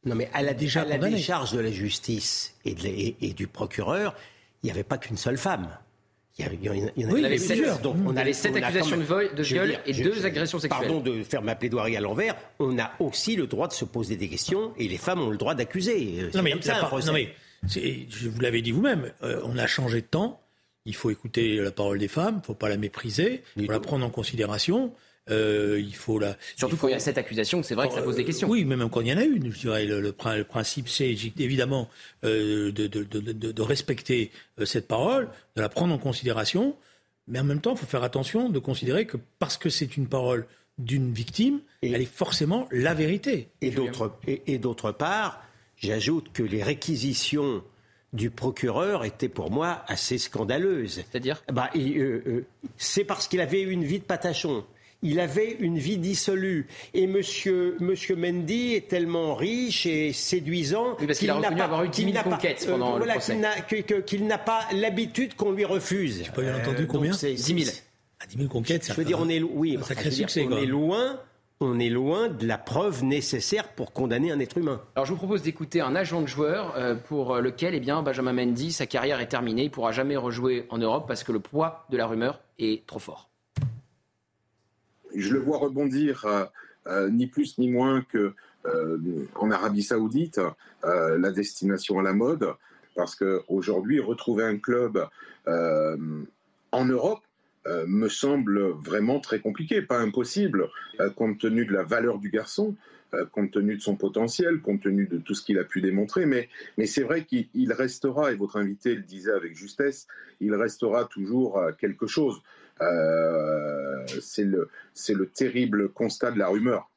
Non, 0.05 0.15
mais 0.15 0.29
à 0.33 0.41
la, 0.41 0.53
déjà 0.53 0.85
la 0.85 0.97
décharge 0.97 1.51
de 1.53 1.59
la 1.59 1.71
justice 1.71 2.55
et, 2.65 3.15
et, 3.21 3.33
du 3.33 3.47
procureur, 3.47 4.15
il 4.63 4.67
n'y 4.67 4.71
avait 4.71 4.83
pas 4.83 4.97
qu'une 4.97 5.17
seule 5.17 5.37
femme. 5.37 5.67
Il 6.39 6.45
y, 6.63 6.69
en, 6.69 7.23
avait 7.25 7.35
plusieurs. 7.35 7.79
Donc, 7.79 7.95
on 8.05 8.15
avait 8.15 8.31
sept 8.31 8.55
accusations 8.55 8.97
de, 8.97 9.43
viol 9.43 9.79
et 9.87 9.93
deux 9.93 10.23
agressions 10.23 10.59
sexuelles. 10.59 10.87
Pardon 10.87 11.01
de 11.01 11.23
faire 11.23 11.41
ma 11.41 11.55
plaidoirie 11.55 11.97
à 11.97 11.99
l'envers. 11.99 12.35
On 12.59 12.77
a 12.77 12.91
aussi 12.99 13.35
le 13.35 13.47
droit 13.47 13.67
de 13.67 13.73
se 13.73 13.85
poser 13.85 14.17
des 14.17 14.29
questions 14.29 14.71
et 14.77 14.87
les 14.87 14.97
femmes 14.97 15.19
ont 15.19 15.31
le 15.31 15.37
droit 15.37 15.55
d'accuser. 15.55 16.29
Non, 16.35 16.43
mais, 16.43 16.53
non, 16.53 17.13
mais 17.13 17.33
je 17.63 18.29
vous 18.29 18.39
l'avez 18.39 18.61
dit 18.61 18.71
vous-même, 18.71 19.11
euh, 19.23 19.41
on 19.45 19.57
a 19.57 19.65
changé 19.65 20.01
de 20.01 20.05
temps. 20.05 20.39
Il 20.85 20.95
faut 20.95 21.09
écouter 21.09 21.57
la 21.57 21.71
parole 21.71 21.97
des 21.97 22.07
femmes, 22.07 22.35
il 22.35 22.41
ne 22.41 22.45
faut 22.45 22.53
pas 22.53 22.69
la 22.69 22.77
mépriser, 22.77 23.43
il 23.57 23.65
faut 23.65 23.71
la 23.71 23.79
prendre 23.79 24.05
en 24.05 24.09
considération. 24.09 24.93
Euh, 25.29 25.79
il 25.79 25.95
faut 25.95 26.19
la. 26.19 26.37
Surtout 26.55 26.77
quand 26.77 26.87
il 26.87 26.91
y 26.91 26.95
a 26.95 26.99
cette 26.99 27.17
accusation, 27.17 27.63
c'est 27.63 27.75
vrai 27.75 27.87
que 27.87 27.93
ça 27.93 28.01
pose 28.01 28.15
des 28.15 28.25
questions. 28.25 28.49
Oui, 28.49 28.65
même 28.65 28.89
quand 28.89 29.01
il 29.01 29.07
y 29.07 29.13
en 29.13 29.17
a 29.17 29.23
une, 29.23 29.51
je 29.51 29.59
dirais. 29.59 29.85
Le, 29.85 30.13
principe, 30.43 30.87
c'est 30.87 31.15
évidemment 31.37 31.89
euh, 32.23 32.71
de, 32.71 32.87
de, 32.87 33.03
de, 33.03 33.51
de, 33.51 33.61
respecter 33.61 34.31
euh, 34.59 34.65
cette 34.65 34.87
parole, 34.87 35.29
de 35.55 35.61
la 35.61 35.69
prendre 35.69 35.93
en 35.93 35.97
considération, 35.97 36.75
mais 37.27 37.39
en 37.39 37.43
même 37.43 37.61
temps, 37.61 37.73
il 37.73 37.77
faut 37.77 37.85
faire 37.85 38.03
attention 38.03 38.49
de 38.49 38.59
considérer 38.59 39.05
que 39.05 39.17
parce 39.39 39.57
que 39.57 39.69
c'est 39.69 39.97
une 39.97 40.07
parole 40.07 40.47
d'une 40.77 41.11
victime, 41.11 41.59
elle 41.81 42.01
est 42.01 42.05
forcément 42.05 42.67
la 42.71 42.93
vérité. 42.93 43.49
Et 43.61 43.71
d'autre 43.71 44.13
et, 44.27 44.59
d'autre 44.59 44.91
part, 44.91 45.41
j'ajoute 45.75 46.31
que 46.31 46.43
les 46.43 46.63
réquisitions 46.63 47.63
du 48.13 48.29
procureur 48.29 49.03
étaient 49.03 49.27
pour 49.27 49.51
moi 49.51 49.83
assez 49.87 50.17
scandaleuses. 50.17 51.03
C'est-à-dire? 51.09 51.43
Bah, 51.51 51.69
C'est 52.77 53.03
parce 53.03 53.27
qu'il 53.27 53.41
avait 53.41 53.61
une 53.61 53.83
vie 53.83 53.99
de 53.99 54.05
patachon 54.05 54.63
il 55.01 55.19
avait 55.19 55.51
une 55.59 55.77
vie 55.77 55.97
dissolue. 55.97 56.67
Et 56.93 57.07
monsieur, 57.07 57.77
monsieur 57.79 58.15
Mendy 58.15 58.73
est 58.73 58.87
tellement 58.87 59.35
riche 59.35 59.85
et 59.85 60.13
séduisant 60.13 60.95
qu'il 60.95 61.27
n'a 61.27 61.51
pas, 61.51 61.63
avoir 61.63 61.83
eu 61.83 61.89
10 61.89 62.11
000 62.13 62.23
conquêtes 62.23 62.65
euh, 62.67 62.71
pendant 62.71 62.97
voilà, 62.97 63.17
Qu'il 64.05 64.27
n'a 64.27 64.37
pas 64.37 64.61
l'habitude 64.73 65.35
qu'on 65.35 65.51
lui 65.51 65.65
refuse. 65.65 66.21
n'ai 66.21 66.29
pas 66.29 66.41
bien 66.41 66.57
entendu 66.57 66.83
euh, 66.83 66.87
combien 66.87 67.11
10 67.11 67.37
000. 67.37 67.77
Ah, 68.19 68.25
10 68.27 68.37
000 68.37 68.49
conquêtes, 68.49 68.83
ça 68.85 68.93
Je 68.93 68.97
veux 68.97 69.05
dire, 69.05 69.19
on 69.19 69.29
est, 69.29 69.41
oui, 69.41 69.77
on 69.77 70.57
est 70.57 70.65
loin 70.65 71.19
on 71.59 71.79
est 71.79 71.89
loin 71.89 72.27
de 72.27 72.45
la 72.45 72.59
preuve 72.59 73.03
nécessaire 73.03 73.69
pour 73.69 73.91
condamner 73.91 74.31
un 74.31 74.39
être 74.39 74.59
humain. 74.59 74.79
Alors 74.95 75.07
je 75.07 75.13
vous 75.13 75.17
propose 75.17 75.41
d'écouter 75.41 75.81
un 75.81 75.95
agent 75.95 76.21
de 76.21 76.27
joueur 76.27 76.75
euh, 76.77 76.93
pour 76.93 77.37
lequel 77.37 77.73
eh 77.73 77.79
bien, 77.79 78.03
Benjamin 78.03 78.31
Mendy, 78.31 78.71
sa 78.71 78.85
carrière 78.85 79.19
est 79.21 79.27
terminée. 79.27 79.63
Il 79.63 79.69
ne 79.69 79.71
pourra 79.71 79.91
jamais 79.91 80.17
rejouer 80.17 80.67
en 80.69 80.77
Europe 80.77 81.05
parce 81.07 81.23
que 81.23 81.31
le 81.31 81.39
poids 81.39 81.87
de 81.89 81.97
la 81.97 82.05
rumeur 82.05 82.41
est 82.59 82.85
trop 82.85 82.99
fort 82.99 83.31
je 85.17 85.33
le 85.33 85.39
vois 85.39 85.57
rebondir 85.57 86.25
euh, 86.25 86.45
euh, 86.87 87.09
ni 87.09 87.27
plus 87.27 87.57
ni 87.57 87.69
moins 87.69 88.01
que 88.01 88.33
euh, 88.65 88.97
en 89.35 89.51
Arabie 89.51 89.83
Saoudite, 89.83 90.39
la 90.83 91.31
destination 91.31 91.99
à 91.99 92.03
la 92.03 92.13
mode, 92.13 92.53
parce 92.95 93.15
qu'aujourd'hui, 93.15 93.99
retrouver 93.99 94.43
un 94.43 94.57
club 94.57 95.07
en 95.45 96.85
Europe 96.85 97.21
me 97.65 98.09
semble 98.09 98.71
vraiment 98.83 99.19
très 99.19 99.39
compliqué, 99.39 99.81
pas 99.81 99.99
impossible, 99.99 100.69
compte 101.15 101.39
tenu 101.39 101.65
de 101.65 101.73
la 101.73 101.83
valeur 101.83 102.19
du 102.19 102.29
garçon, 102.29 102.75
compte 103.31 103.51
tenu 103.51 103.77
de 103.77 103.81
son 103.81 103.95
potentiel, 103.95 104.59
compte 104.59 104.81
tenu 104.81 105.07
de 105.07 105.17
tout 105.17 105.33
ce 105.33 105.43
qu'il 105.43 105.59
a 105.59 105.63
pu 105.63 105.81
démontrer. 105.81 106.25
Mais, 106.25 106.49
mais 106.77 106.85
c'est 106.85 107.03
vrai 107.03 107.23
qu'il 107.23 107.71
restera, 107.73 108.33
et 108.33 108.35
votre 108.35 108.57
invité 108.57 108.95
le 108.95 109.01
disait 109.03 109.31
avec 109.31 109.55
justesse, 109.55 110.07
il 110.41 110.53
restera 110.55 111.05
toujours 111.05 111.61
quelque 111.79 112.07
chose. 112.07 112.41
Euh, 112.81 114.05
c'est 114.21 114.43
le, 114.43 114.69
le 115.09 115.27
terrible 115.27 115.89
constat 115.89 116.31
de 116.31 116.39
la 116.39 116.47
rumeur. 116.47 116.89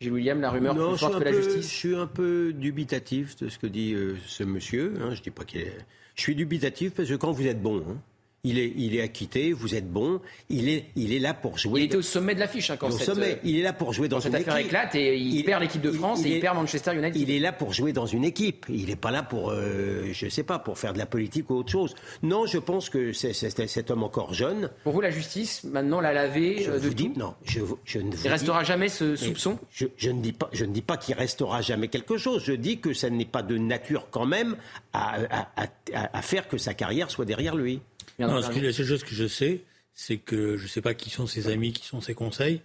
Gilles 0.00 0.12
William, 0.12 0.40
la 0.40 0.50
rumeur 0.50 0.74
plus 0.74 0.98
forte 0.98 1.18
que 1.18 1.24
la 1.24 1.32
justice 1.32 1.70
Je 1.70 1.74
suis 1.74 1.94
un 1.94 2.06
peu 2.06 2.52
dubitatif 2.52 3.36
de 3.36 3.48
ce 3.48 3.58
que 3.58 3.66
dit 3.66 3.94
euh, 3.94 4.16
ce 4.26 4.42
monsieur. 4.42 4.94
Hein. 5.00 5.14
je 5.14 5.22
dis 5.22 5.30
pas 5.30 5.44
qu'il 5.44 5.60
est... 5.62 5.76
Je 6.14 6.22
suis 6.22 6.34
dubitatif 6.34 6.92
parce 6.94 7.08
que 7.08 7.14
quand 7.14 7.32
vous 7.32 7.46
êtes 7.46 7.62
bon, 7.62 7.78
hein, 7.88 7.96
il 8.44 8.58
est, 8.58 8.72
il 8.76 8.96
est 8.96 9.02
acquitté, 9.02 9.52
vous 9.52 9.76
êtes 9.76 9.88
bon, 9.88 10.20
il 10.48 10.68
est, 10.68 10.86
il 10.96 11.12
est 11.12 11.20
là 11.20 11.32
pour 11.32 11.58
jouer. 11.58 11.82
Il 11.82 11.84
était 11.84 11.96
au 11.96 12.02
sommet 12.02 12.34
de 12.34 12.40
l'affiche 12.40 12.70
hein, 12.70 12.76
quand 12.76 12.88
au 12.88 12.98
sommet. 12.98 13.38
Il 13.44 13.56
est 13.56 13.62
là 13.62 13.72
pour 13.72 13.92
jouer 13.92 14.08
dans 14.08 14.20
cette 14.20 14.32
une 14.32 14.40
affaire 14.40 14.56
équipe. 14.56 14.66
éclate 14.66 14.96
et 14.96 15.16
il, 15.16 15.44
perd 15.44 15.62
l'équipe 15.62 15.80
de 15.80 15.92
France 15.92 16.24
et 16.24 16.30
il 16.30 16.40
perd 16.40 16.56
Manchester 16.56 16.92
United. 16.92 17.14
Il 17.14 17.30
est 17.30 17.38
là 17.38 17.52
pour 17.52 17.72
jouer 17.72 17.92
dans 17.92 18.06
une 18.06 18.24
équipe. 18.24 18.66
Il 18.68 18.86
n'est 18.86 18.96
pas 18.96 19.12
là 19.12 19.22
pour, 19.22 19.50
euh, 19.50 20.08
je 20.12 20.28
sais 20.28 20.42
pas, 20.42 20.58
pour 20.58 20.76
faire 20.76 20.92
de 20.92 20.98
la 20.98 21.06
politique 21.06 21.50
ou 21.50 21.54
autre 21.54 21.70
chose. 21.70 21.94
Non, 22.24 22.44
je 22.46 22.58
pense 22.58 22.90
que 22.90 23.12
c'est 23.12 23.32
cet 23.32 23.90
homme 23.92 24.02
encore 24.02 24.34
jeune. 24.34 24.70
Pour 24.82 24.92
vous, 24.92 25.00
la 25.00 25.10
justice, 25.10 25.62
maintenant, 25.62 26.00
l'a 26.00 26.12
lavé 26.12 26.64
je 26.64 26.72
de 26.72 26.78
vous 26.78 26.88
tout 26.88 26.94
dis, 26.94 27.12
Non, 27.14 27.34
je, 27.44 27.60
je 27.84 28.00
ne 28.00 28.10
Il 28.12 28.28
restera 28.28 28.64
jamais 28.64 28.88
ce 28.88 29.14
soupçon 29.14 29.56
je, 29.70 29.86
je, 29.96 30.10
ne 30.10 30.20
dis 30.20 30.32
pas, 30.32 30.50
je 30.52 30.64
ne 30.64 30.72
dis 30.72 30.82
pas 30.82 30.96
qu'il 30.96 31.14
restera 31.14 31.60
jamais 31.60 31.86
quelque 31.86 32.16
chose. 32.16 32.42
Je 32.44 32.54
dis 32.54 32.80
que 32.80 32.92
ça 32.92 33.08
n'est 33.08 33.24
pas 33.24 33.42
de 33.44 33.56
nature 33.56 34.08
quand 34.10 34.26
même 34.26 34.56
à, 34.92 35.14
à, 35.30 35.48
à, 35.94 36.18
à 36.18 36.22
faire 36.22 36.48
que 36.48 36.58
sa 36.58 36.74
carrière 36.74 37.08
soit 37.08 37.24
derrière 37.24 37.54
lui. 37.54 37.80
Non, 38.18 38.31
la 38.40 38.72
seule 38.72 38.86
chose 38.86 39.04
que 39.04 39.14
je 39.14 39.26
sais, 39.26 39.62
c'est 39.94 40.18
que 40.18 40.56
je 40.56 40.64
ne 40.64 40.68
sais 40.68 40.82
pas 40.82 40.94
qui 40.94 41.10
sont 41.10 41.26
ses 41.26 41.48
amis, 41.48 41.72
qui 41.72 41.86
sont 41.86 42.00
ses 42.00 42.14
conseils, 42.14 42.60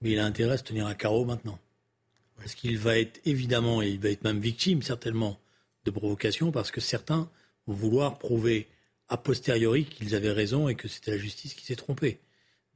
mais 0.00 0.12
il 0.12 0.18
a 0.18 0.24
intérêt 0.24 0.54
à 0.54 0.56
se 0.56 0.62
tenir 0.62 0.86
à 0.86 0.94
carreau 0.94 1.24
maintenant. 1.24 1.58
Parce 2.36 2.54
qu'il 2.54 2.78
va 2.78 2.98
être 2.98 3.20
évidemment, 3.24 3.82
et 3.82 3.88
il 3.88 4.00
va 4.00 4.08
être 4.08 4.24
même 4.24 4.40
victime 4.40 4.82
certainement 4.82 5.38
de 5.84 5.90
provocation, 5.90 6.52
parce 6.52 6.70
que 6.70 6.80
certains 6.80 7.30
vont 7.66 7.74
vouloir 7.74 8.18
prouver 8.18 8.68
a 9.08 9.16
posteriori 9.16 9.84
qu'ils 9.84 10.14
avaient 10.14 10.30
raison 10.30 10.68
et 10.68 10.76
que 10.76 10.88
c'était 10.88 11.10
la 11.10 11.18
justice 11.18 11.54
qui 11.54 11.66
s'est 11.66 11.76
trompée. 11.76 12.20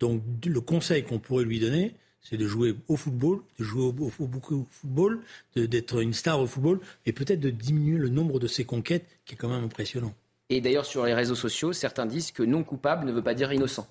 Donc 0.00 0.23
le 0.45 0.61
conseil 0.61 1.04
qu'on 1.04 1.21
pourrait 1.21 1.45
lui 1.45 1.61
donner, 1.61 1.95
c'est 2.21 2.37
de 2.37 2.47
jouer 2.47 2.75
au 2.88 2.97
football, 2.97 3.43
de 3.59 3.64
jouer 3.64 3.93
beaucoup 3.93 4.57
au 4.57 4.66
football, 4.71 5.21
d'être 5.54 6.00
une 6.00 6.12
star 6.12 6.40
au 6.40 6.47
football, 6.47 6.81
et 7.07 7.12
peut-être 7.12 7.40
de 7.40 7.50
diminuer 7.50 7.99
le 7.99 8.09
nombre 8.09 8.40
de 8.40 8.49
ses 8.49 8.64
conquêtes, 8.64 9.07
qui 9.25 9.35
est 9.35 9.37
quand 9.37 9.49
même 9.49 9.62
impressionnant. 9.62 10.14
Et 10.50 10.60
d'ailleurs, 10.60 10.84
sur 10.84 11.06
les 11.06 11.14
réseaux 11.14 11.34
sociaux, 11.34 11.72
certains 11.72 12.06
disent 12.06 12.32
que 12.32 12.42
non 12.42 12.64
coupable 12.64 13.06
ne 13.06 13.12
veut 13.12 13.22
pas 13.22 13.34
dire 13.34 13.52
innocent. 13.52 13.86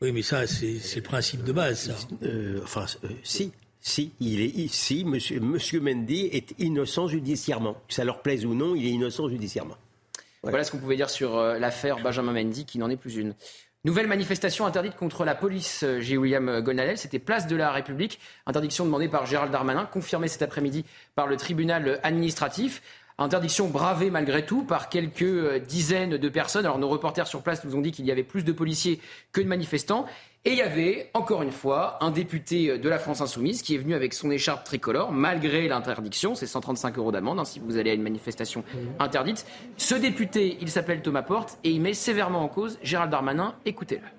Oui, 0.00 0.12
mais 0.12 0.22
ça, 0.22 0.46
c'est 0.46 0.96
le 0.96 1.02
principe 1.02 1.42
de 1.44 1.52
base, 1.52 1.90
ça. 1.90 1.94
Euh, 2.22 2.60
enfin, 2.62 2.86
euh, 3.04 3.08
si. 3.22 3.52
Si, 3.80 4.12
il 4.18 4.40
est 4.40 4.48
ici, 4.48 5.04
monsieur, 5.04 5.38
monsieur 5.38 5.80
Mendy 5.80 6.28
est 6.32 6.52
innocent 6.58 7.06
judiciairement. 7.06 7.74
Que 7.86 7.94
ça 7.94 8.04
leur 8.04 8.22
plaise 8.22 8.44
ou 8.44 8.52
non, 8.52 8.74
il 8.74 8.84
est 8.84 8.90
innocent 8.90 9.28
judiciairement. 9.28 9.76
Voilà 10.42 10.64
ce 10.64 10.72
qu'on 10.72 10.78
pouvait 10.78 10.96
dire 10.96 11.08
sur 11.08 11.36
euh, 11.36 11.58
l'affaire 11.58 11.98
Benjamin 12.02 12.32
Mendy, 12.32 12.64
qui 12.64 12.78
n'en 12.78 12.90
est 12.90 12.96
plus 12.96 13.16
une. 13.16 13.34
Nouvelle 13.84 14.08
manifestation 14.08 14.66
interdite 14.66 14.96
contre 14.96 15.24
la 15.24 15.36
police, 15.36 15.84
G. 16.00 16.16
William 16.16 16.60
Gonalel. 16.60 16.98
C'était 16.98 17.20
place 17.20 17.46
de 17.46 17.54
la 17.54 17.70
République. 17.70 18.18
Interdiction 18.46 18.84
demandée 18.84 19.08
par 19.08 19.26
Gérald 19.26 19.52
Darmanin, 19.52 19.86
confirmée 19.86 20.28
cet 20.28 20.42
après-midi 20.42 20.84
par 21.14 21.28
le 21.28 21.36
tribunal 21.36 22.00
administratif. 22.02 22.82
Interdiction 23.20 23.68
bravée 23.68 24.10
malgré 24.10 24.46
tout 24.46 24.62
par 24.62 24.88
quelques 24.88 25.22
euh, 25.22 25.58
dizaines 25.58 26.16
de 26.16 26.28
personnes. 26.28 26.64
Alors 26.64 26.78
nos 26.78 26.88
reporters 26.88 27.26
sur 27.26 27.42
place 27.42 27.64
nous 27.64 27.74
ont 27.74 27.80
dit 27.80 27.90
qu'il 27.90 28.06
y 28.06 28.12
avait 28.12 28.22
plus 28.22 28.44
de 28.44 28.52
policiers 28.52 29.00
que 29.32 29.40
de 29.40 29.46
manifestants. 29.46 30.06
Et 30.44 30.52
il 30.52 30.56
y 30.58 30.62
avait, 30.62 31.10
encore 31.14 31.42
une 31.42 31.50
fois, 31.50 31.98
un 32.00 32.10
député 32.10 32.78
de 32.78 32.88
la 32.88 32.98
France 32.98 33.20
Insoumise 33.20 33.62
qui 33.62 33.74
est 33.74 33.78
venu 33.78 33.94
avec 33.94 34.14
son 34.14 34.30
écharpe 34.30 34.64
tricolore, 34.64 35.10
malgré 35.10 35.66
l'interdiction. 35.66 36.36
C'est 36.36 36.46
135 36.46 36.96
euros 36.96 37.10
d'amende 37.10 37.40
hein, 37.40 37.44
si 37.44 37.58
vous 37.58 37.76
allez 37.76 37.90
à 37.90 37.94
une 37.94 38.02
manifestation 38.02 38.62
interdite. 39.00 39.44
Ce 39.76 39.96
député, 39.96 40.56
il 40.60 40.70
s'appelle 40.70 41.02
Thomas 41.02 41.22
Porte 41.22 41.58
et 41.64 41.70
il 41.70 41.82
met 41.82 41.92
sévèrement 41.92 42.42
en 42.42 42.48
cause 42.48 42.78
Gérald 42.82 43.10
Darmanin. 43.10 43.56
Écoutez-le. 43.66 44.17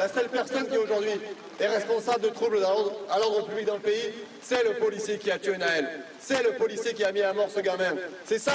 La 0.00 0.08
seule 0.08 0.30
personne 0.30 0.66
qui 0.66 0.78
aujourd'hui 0.78 1.10
est 1.60 1.66
responsable 1.66 2.22
de 2.22 2.28
troubles 2.30 2.56
à 2.56 3.18
l'ordre 3.18 3.46
public 3.46 3.66
dans 3.66 3.74
le 3.74 3.80
pays, 3.80 4.14
c'est 4.40 4.64
le 4.64 4.78
policier 4.78 5.18
qui 5.18 5.30
a 5.30 5.38
tué 5.38 5.58
Naël. 5.58 5.90
C'est 6.18 6.42
le 6.42 6.52
policier 6.52 6.94
qui 6.94 7.04
a 7.04 7.12
mis 7.12 7.20
à 7.20 7.34
mort 7.34 7.50
ce 7.54 7.60
gamin. 7.60 7.92
C'est 8.24 8.38
ça 8.38 8.54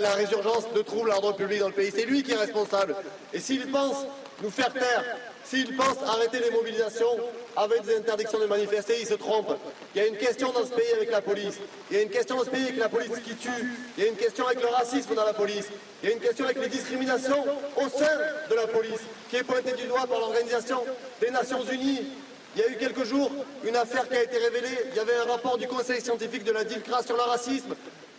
la, 0.00 0.10
résurgence 0.14 0.64
de 0.74 0.82
troubles 0.82 1.12
à 1.12 1.20
l'ordre 1.20 1.36
public 1.36 1.60
dans 1.60 1.68
le 1.68 1.74
pays. 1.74 1.92
C'est 1.94 2.06
lui 2.06 2.24
qui 2.24 2.32
est 2.32 2.36
responsable. 2.36 2.96
Et 3.32 3.38
s'il 3.38 3.70
pense 3.70 4.04
nous 4.42 4.50
faire 4.50 4.72
taire, 4.72 5.04
s'il 5.44 5.76
pense 5.76 5.96
arrêter 6.06 6.38
les 6.38 6.50
mobilisations 6.50 7.16
avec 7.56 7.82
des 7.82 7.96
interdictions 7.96 8.38
de 8.38 8.46
manifester, 8.46 8.96
il 9.00 9.06
se 9.06 9.14
trompe. 9.14 9.56
Il 9.94 10.00
y 10.00 10.04
a 10.04 10.06
une 10.06 10.16
question 10.16 10.52
dans 10.52 10.64
ce 10.64 10.70
pays 10.70 10.92
avec 10.94 11.10
la 11.10 11.20
police. 11.20 11.58
Il 11.90 11.96
y 11.96 12.00
a 12.00 12.02
une 12.02 12.10
question 12.10 12.36
dans 12.36 12.44
ce 12.44 12.50
pays 12.50 12.64
avec 12.64 12.76
la 12.76 12.88
police 12.88 13.18
qui 13.24 13.34
tue. 13.34 13.74
Il 13.96 14.04
y 14.04 14.06
a 14.06 14.10
une 14.10 14.16
question 14.16 14.46
avec 14.46 14.60
le 14.60 14.68
racisme 14.68 15.14
dans 15.14 15.24
la 15.24 15.34
police. 15.34 15.68
Il 16.02 16.08
y 16.08 16.12
a 16.12 16.14
une 16.14 16.20
question 16.20 16.44
avec 16.44 16.60
les 16.60 16.68
discriminations 16.68 17.44
au 17.76 17.88
sein 17.88 18.16
de 18.48 18.54
la 18.54 18.66
police, 18.66 19.00
qui 19.28 19.36
est 19.36 19.44
pointée 19.44 19.72
du 19.72 19.84
doigt 19.84 20.06
par 20.06 20.20
l'Organisation 20.20 20.82
des 21.20 21.30
Nations 21.30 21.64
Unies 21.64 22.06
il 22.56 22.62
y 22.62 22.64
a 22.64 22.68
eu 22.68 22.76
quelques 22.76 23.04
jours 23.04 23.30
une 23.64 23.76
affaire 23.76 24.08
qui 24.08 24.16
a 24.16 24.22
été 24.22 24.36
révélée. 24.38 24.76
Il 24.90 24.96
y 24.96 24.98
avait 24.98 25.16
un 25.16 25.30
rapport 25.30 25.56
du 25.56 25.68
Conseil 25.68 26.00
scientifique 26.00 26.44
de 26.44 26.52
la 26.52 26.64
DILCRA 26.64 27.02
sur 27.02 27.16
le 27.16 27.22
racisme 27.22 27.74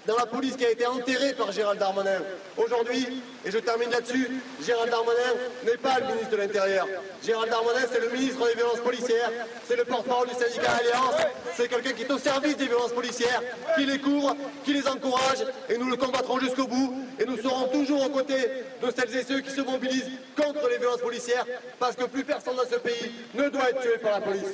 dans 0.08 0.16
la 0.18 0.26
police 0.26 0.56
qui 0.56 0.66
a 0.66 0.72
été 0.72 0.86
enterré 0.86 1.34
par 1.34 1.52
Gérald 1.52 1.80
Darmanin. 1.80 2.22
Aujourd'hui, 2.58 3.22
et 3.46 3.52
je 3.52 3.58
termine 3.60 3.90
là-dessus, 3.90 4.30
Gérald 4.66 4.90
Darmanin 4.90 5.34
n'est 5.66 5.78
pas 5.78 6.00
le 6.00 6.08
ministre 6.08 6.32
de 6.32 6.38
l'Intérieur. 6.38 6.88
Gérald 7.24 7.50
Darmanin, 7.52 7.86
c'est 7.92 8.00
le 8.00 8.10
ministre 8.10 8.48
des 8.48 8.56
violences 8.56 8.80
policières, 8.80 9.32
c'est 9.66 9.76
le 9.76 9.86
porte-parole 9.86 10.28
du 10.28 10.34
syndicat 10.34 10.72
Alliance, 10.72 11.28
c'est 11.56 11.68
quelqu'un 11.68 11.94
qui 11.94 12.04
est 12.04 12.12
au 12.12 12.18
service 12.18 12.58
des 12.58 12.68
violences 12.68 12.94
policières, 12.94 13.42
qui 13.76 13.86
les 13.86 14.00
couvre, 14.00 14.36
qui 14.64 14.74
les 14.74 14.88
encourage, 14.88 15.46
et 15.70 15.78
nous 15.78 15.90
le 15.90 15.98
combattrons 15.98 16.40
jusqu'au 16.40 16.68
bout, 16.68 16.96
et 17.20 17.26
nous 17.26 17.38
serons 17.38 17.68
toujours 17.68 18.06
aux 18.06 18.10
côtés 18.10 18.48
de 18.82 18.92
celles 18.96 19.16
et 19.16 19.24
ceux 19.24 19.42
qui 19.42 19.52
se 19.52 19.62
mobilisent 19.62 20.12
contre 20.36 20.68
les 20.70 20.78
violences 20.78 21.02
policières, 21.02 21.46
parce 21.80 21.96
que 21.96 22.06
plus 22.06 22.24
personne 22.24 22.56
dans 22.56 22.70
ce 22.70 22.80
pays 22.80 23.12
ne 23.36 23.50
doit 23.50 23.70
être 23.70 23.82
tué 23.82 23.98
par 24.02 24.20
la 24.20 24.22
police. 24.22 24.54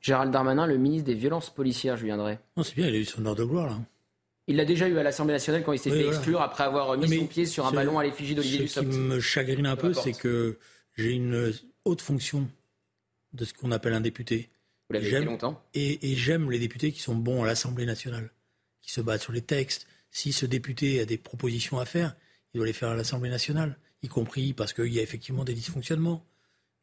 Gérald 0.00 0.30
Darmanin, 0.30 0.66
le 0.66 0.76
ministre 0.76 1.06
des 1.06 1.14
violences 1.14 1.50
policières, 1.50 1.96
je 1.96 2.04
viendrai. 2.04 2.38
Non, 2.56 2.62
c'est 2.62 2.76
bien, 2.76 2.86
il 2.86 2.94
a 2.94 2.98
eu 2.98 3.04
son 3.04 3.26
heure 3.26 3.34
de 3.34 3.42
gloire, 3.42 3.66
là. 3.66 3.76
Il 4.48 4.56
l'a 4.56 4.64
déjà 4.64 4.88
eu 4.88 4.96
à 4.98 5.02
l'Assemblée 5.02 5.34
nationale 5.34 5.64
quand 5.64 5.72
il 5.72 5.78
s'est 5.78 5.90
fait 5.90 6.06
exclure 6.06 6.40
après 6.40 6.64
avoir 6.64 6.96
mis 6.96 7.18
son 7.18 7.26
pied 7.26 7.46
sur 7.46 7.66
un 7.66 7.72
ballon 7.72 7.98
à 7.98 8.04
l'effigie 8.04 8.34
d'Olivier 8.34 8.60
Dussopt. 8.60 8.86
Ce 8.86 8.92
qui 8.92 8.98
me 8.98 9.20
chagrine 9.20 9.66
un 9.66 9.76
peu, 9.76 9.92
c'est 9.92 10.12
que 10.12 10.58
j'ai 10.94 11.12
une 11.12 11.52
haute 11.84 12.00
fonction 12.00 12.48
de 13.32 13.44
ce 13.44 13.52
qu'on 13.52 13.72
appelle 13.72 13.92
un 13.92 14.00
député. 14.00 14.48
Vous 14.88 14.94
l'avez 14.94 15.24
longtemps. 15.24 15.62
Et, 15.74 16.12
et 16.12 16.14
j'aime 16.14 16.50
les 16.50 16.60
députés 16.60 16.92
qui 16.92 17.00
sont 17.00 17.16
bons 17.16 17.42
à 17.42 17.46
l'Assemblée 17.46 17.86
nationale, 17.86 18.30
qui 18.82 18.92
se 18.92 19.00
battent 19.00 19.22
sur 19.22 19.32
les 19.32 19.42
textes. 19.42 19.86
Si 20.10 20.32
ce 20.32 20.46
député 20.46 21.00
a 21.00 21.04
des 21.06 21.18
propositions 21.18 21.80
à 21.80 21.84
faire, 21.84 22.14
il 22.54 22.58
doit 22.58 22.66
les 22.66 22.72
faire 22.72 22.90
à 22.90 22.94
l'Assemblée 22.94 23.30
nationale, 23.30 23.76
y 24.02 24.08
compris 24.08 24.52
parce 24.52 24.72
qu'il 24.72 24.92
y 24.92 25.00
a 25.00 25.02
effectivement 25.02 25.44
des 25.44 25.54
dysfonctionnements. 25.54 26.24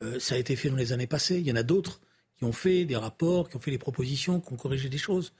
Euh, 0.03 0.19
ça 0.19 0.35
a 0.35 0.37
été 0.37 0.55
fait 0.57 0.69
dans 0.69 0.75
les 0.75 0.91
années 0.91 1.07
passées. 1.07 1.39
Il 1.39 1.47
y 1.47 1.51
en 1.51 1.55
a 1.55 1.63
d'autres 1.63 2.01
qui 2.37 2.43
ont 2.43 2.51
fait 2.51 2.83
des 2.83 2.97
rapports, 2.97 3.49
qui 3.49 3.55
ont 3.55 3.59
fait 3.59 3.71
des 3.71 3.77
propositions, 3.77 4.41
qui 4.41 4.51
ont 4.51 4.57
corrigé 4.57 4.89
des 4.89 4.97
choses. 4.97 5.33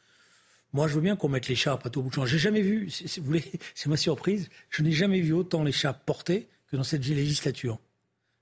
Moi, 0.73 0.87
je 0.87 0.95
veux 0.95 1.01
bien 1.01 1.15
qu'on 1.15 1.29
mette 1.29 1.47
l'écharpe 1.47 1.85
à 1.85 1.89
tout 1.89 2.01
bout 2.01 2.09
de 2.09 2.15
champ. 2.15 2.25
J'ai 2.25 2.39
jamais 2.39 2.61
vu, 2.61 2.89
vous 3.17 3.23
voulez, 3.23 3.43
c'est 3.75 3.89
ma 3.89 3.97
surprise, 3.97 4.49
je 4.69 4.81
n'ai 4.81 4.91
jamais 4.91 5.21
vu 5.21 5.33
autant 5.33 5.63
l'écharpe 5.63 6.03
portée 6.05 6.47
que 6.67 6.75
dans 6.75 6.83
cette 6.83 7.05
législature. 7.05 7.79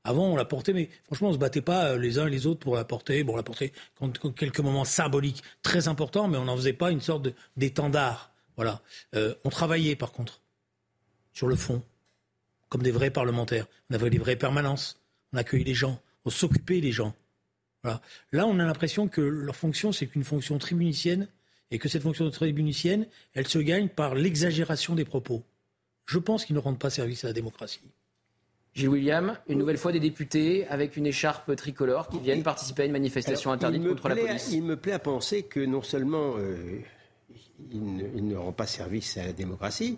Avant, 0.04 0.30
on 0.30 0.36
la 0.36 0.46
portait, 0.46 0.74
mais 0.74 0.90
franchement, 1.04 1.30
on 1.30 1.34
se 1.34 1.38
battait 1.38 1.62
pas 1.62 1.92
euh, 1.92 1.98
les 1.98 2.18
uns 2.18 2.26
et 2.26 2.30
les 2.32 2.48
autres 2.48 2.60
pour 2.60 2.76
la 2.76 2.86
porter. 2.86 3.24
Bon, 3.24 3.34
on 3.34 3.38
la 3.38 3.44
portait 3.44 3.72
quand, 4.00 4.34
quelques 4.34 4.60
moments 4.60 4.86
symboliques 4.86 5.44
très 5.62 5.88
importants, 5.88 6.28
mais 6.28 6.38
on 6.38 6.46
n'en 6.46 6.56
faisait 6.56 6.74
pas 6.74 6.90
une 6.90 7.02
sorte 7.02 7.28
d'étendard. 7.56 8.32
Voilà. 8.56 8.82
Euh, 9.14 9.36
on 9.44 9.50
travaillait, 9.50 9.96
par 9.96 10.12
contre, 10.12 10.42
sur 11.34 11.48
le 11.48 11.56
fond, 11.56 11.84
comme 12.70 12.82
des 12.82 12.92
vrais 12.92 13.12
parlementaires. 13.12 13.68
On 13.90 13.96
avait 13.96 14.10
des 14.10 14.18
vraies 14.18 14.38
permanences. 14.38 15.00
On 15.34 15.38
accueillait 15.38 15.66
les 15.66 15.76
gens. 15.76 16.02
On 16.26 16.30
s'occupait 16.30 16.82
des 16.82 16.92
gens. 16.92 17.14
Là, 17.84 18.46
on 18.48 18.60
a 18.60 18.66
l'impression 18.66 19.08
que 19.08 19.22
leur 19.22 19.56
fonction, 19.56 19.92
c'est 19.92 20.08
qu'une 20.08 20.24
fonction 20.24 20.58
tribunicienne 20.58 21.28
et 21.72 21.80
que 21.80 21.90
cette 21.90 22.04
fonction 22.04 22.26
de 22.26 22.30
tribunicienne, 22.30 23.08
elle 23.34 23.48
se 23.48 23.60
gagne 23.60 23.88
par 23.88 24.14
l'exagération 24.14 24.94
des 24.94 25.06
propos. 25.06 25.44
Je 26.06 26.20
pense 26.20 26.46
qu'ils 26.46 26.56
ne 26.56 26.62
rendent 26.62 26.80
pas 26.80 26.90
service 26.90 27.24
à 27.24 27.28
la 27.28 27.34
démocratie. 27.34 27.80
Gilles 28.74 28.90
William, 28.90 29.38
une 29.48 29.60
nouvelle 29.60 29.78
fois 29.78 29.92
des 29.92 30.00
députés 30.00 30.66
avec 30.68 30.96
une 30.96 31.06
écharpe 31.06 31.56
tricolore 31.56 32.08
qui 32.08 32.20
viennent 32.20 32.44
participer 32.44 32.84
à 32.84 32.86
une 32.86 32.94
manifestation 32.94 33.52
interdite 33.52 33.86
contre 33.86 34.10
la 34.10 34.16
police. 34.16 34.50
Il 34.52 34.64
me 34.64 34.78
plaît 34.78 34.94
à 34.94 35.00
penser 35.00 35.44
que 35.44 35.60
non 35.60 35.82
seulement 35.82 36.36
euh, 36.38 36.80
ils, 37.72 38.26
ne, 38.26 38.36
rendent 38.36 38.56
pas 38.56 38.68
service 38.68 39.18
à 39.18 39.26
la 39.26 39.34
démocratie, 39.34 39.98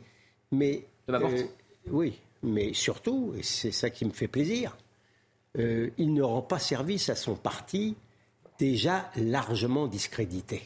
mais 0.51 0.85
de 1.07 1.13
euh, 1.13 1.43
oui, 1.91 2.19
mais 2.41 2.73
surtout, 2.73 3.33
et 3.37 3.43
c'est 3.43 3.71
ça 3.71 3.91
qui 3.91 4.05
me 4.05 4.11
fait 4.11 4.27
plaisir, 4.27 4.75
euh, 5.59 5.89
il 5.99 6.13
ne 6.13 6.23
rend 6.23 6.41
pas 6.41 6.59
service 6.59 7.09
à 7.09 7.15
son 7.15 7.35
parti 7.35 7.95
déjà 8.57 9.11
largement 9.15 9.87
discrédité. 9.87 10.63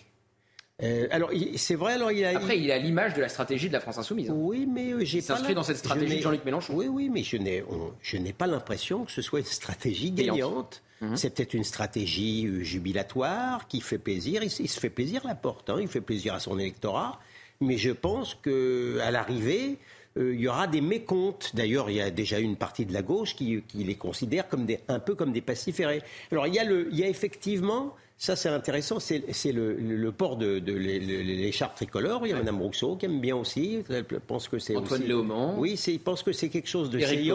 Euh, 0.84 1.08
alors, 1.10 1.32
c'est 1.56 1.74
vrai, 1.74 1.94
alors 1.94 2.12
il 2.12 2.24
a. 2.24 2.38
Après, 2.38 2.60
il 2.60 2.72
a 2.72 2.78
l'image 2.78 3.16
de 3.16 3.22
la 3.22 3.30
stratégie 3.30 3.68
de 3.68 3.74
la 3.74 3.80
France 3.80 3.98
Insoumise. 3.98 4.30
Hein. 4.30 4.36
Oui, 4.38 4.68
mais 4.72 4.92
euh, 4.92 5.04
j'ai 5.04 5.22
pas. 5.22 5.36
s'inscrit 5.36 5.56
dans 5.56 5.64
cette 5.64 5.78
stratégie 5.78 6.18
de 6.18 6.22
Jean-Luc 6.22 6.46
Mélenchon. 6.46 6.74
Oui, 6.76 6.88
oui, 6.88 7.10
mais 7.12 7.24
je 7.24 7.38
n'ai, 7.38 7.64
je 8.02 8.18
n'ai 8.18 8.34
pas 8.34 8.46
l'impression 8.46 9.06
que 9.06 9.12
ce 9.12 9.24
soit 9.24 9.40
une 9.40 9.46
stratégie 9.46 10.12
gagnante. 10.12 10.84
Mhm. 11.02 11.16
C'est 11.16 11.34
peut-être 11.34 11.54
une 11.56 11.64
stratégie 11.64 12.46
euh, 12.46 12.64
jubilatoire 12.64 13.68
qui 13.68 13.82
fait 13.82 13.98
plaisir. 13.98 14.44
Il, 14.44 14.50
se 14.50 14.80
fait 14.80 14.90
plaisir 14.90 15.22
la 15.26 15.36
porte, 15.36 15.70
hein. 15.70 15.78
il 15.80 15.88
fait 15.88 16.02
plaisir 16.02 16.36
à 16.36 16.40
son 16.40 16.60
électorat. 16.60 17.20
Mais 17.60 17.78
je 17.78 17.92
pense 17.92 18.36
que 18.36 19.00
à 19.02 19.10
l'arrivée, 19.10 19.78
il 20.16 20.40
y 20.40 20.48
aura 20.48 20.68
des 20.68 20.82
mécomptes. 20.82 21.56
D'ailleurs, 21.56 21.90
il 21.90 21.96
y 21.96 22.02
a 22.02 22.12
déjà 22.12 22.38
une 22.38 22.56
partie 22.56 22.86
de 22.86 22.94
la 22.94 23.02
gauche 23.02 23.36
qui, 23.36 23.64
qui 23.68 23.84
les 23.84 23.96
considère 23.96 24.48
comme 24.48 24.66
des, 24.68 24.80
un 24.88 25.00
peu 25.00 25.16
comme 25.16 25.32
des 25.32 25.42
passiférés. 25.42 26.04
Alors, 26.32 26.46
il 26.46 26.54
y 26.54 26.60
a, 26.60 26.64
le, 26.64 26.88
il 26.92 27.00
y 27.00 27.04
a 27.04 27.08
effectivement 27.08 27.96
ça 28.20 28.36
c'est 28.36 28.50
intéressant, 28.50 29.00
c'est 29.00 29.22
le, 29.52 30.12
port 30.12 30.38
de, 30.38 30.60
l'écharpe 30.74 31.76
tricolore. 31.76 32.26
Il 32.26 32.32
y 32.32 32.34
a 32.34 32.38
Mme 32.38 32.62
Rousseau 32.62 32.96
qui 32.96 33.06
aime 33.06 33.22
bien 33.22 33.36
aussi. 33.36 33.84
Elle 33.90 34.06
pense 34.06 34.48
que 34.48 34.58
c'est 34.58 34.76
Antoine 34.76 35.04
Léaumont. 35.04 35.56
Oui, 35.60 35.74
il 35.88 36.00
pense 36.00 36.24
que 36.24 36.32
c'est 36.32 36.50
quelque 36.50 36.68
chose 36.70 36.90
de 36.90 36.98
Éric 36.98 37.32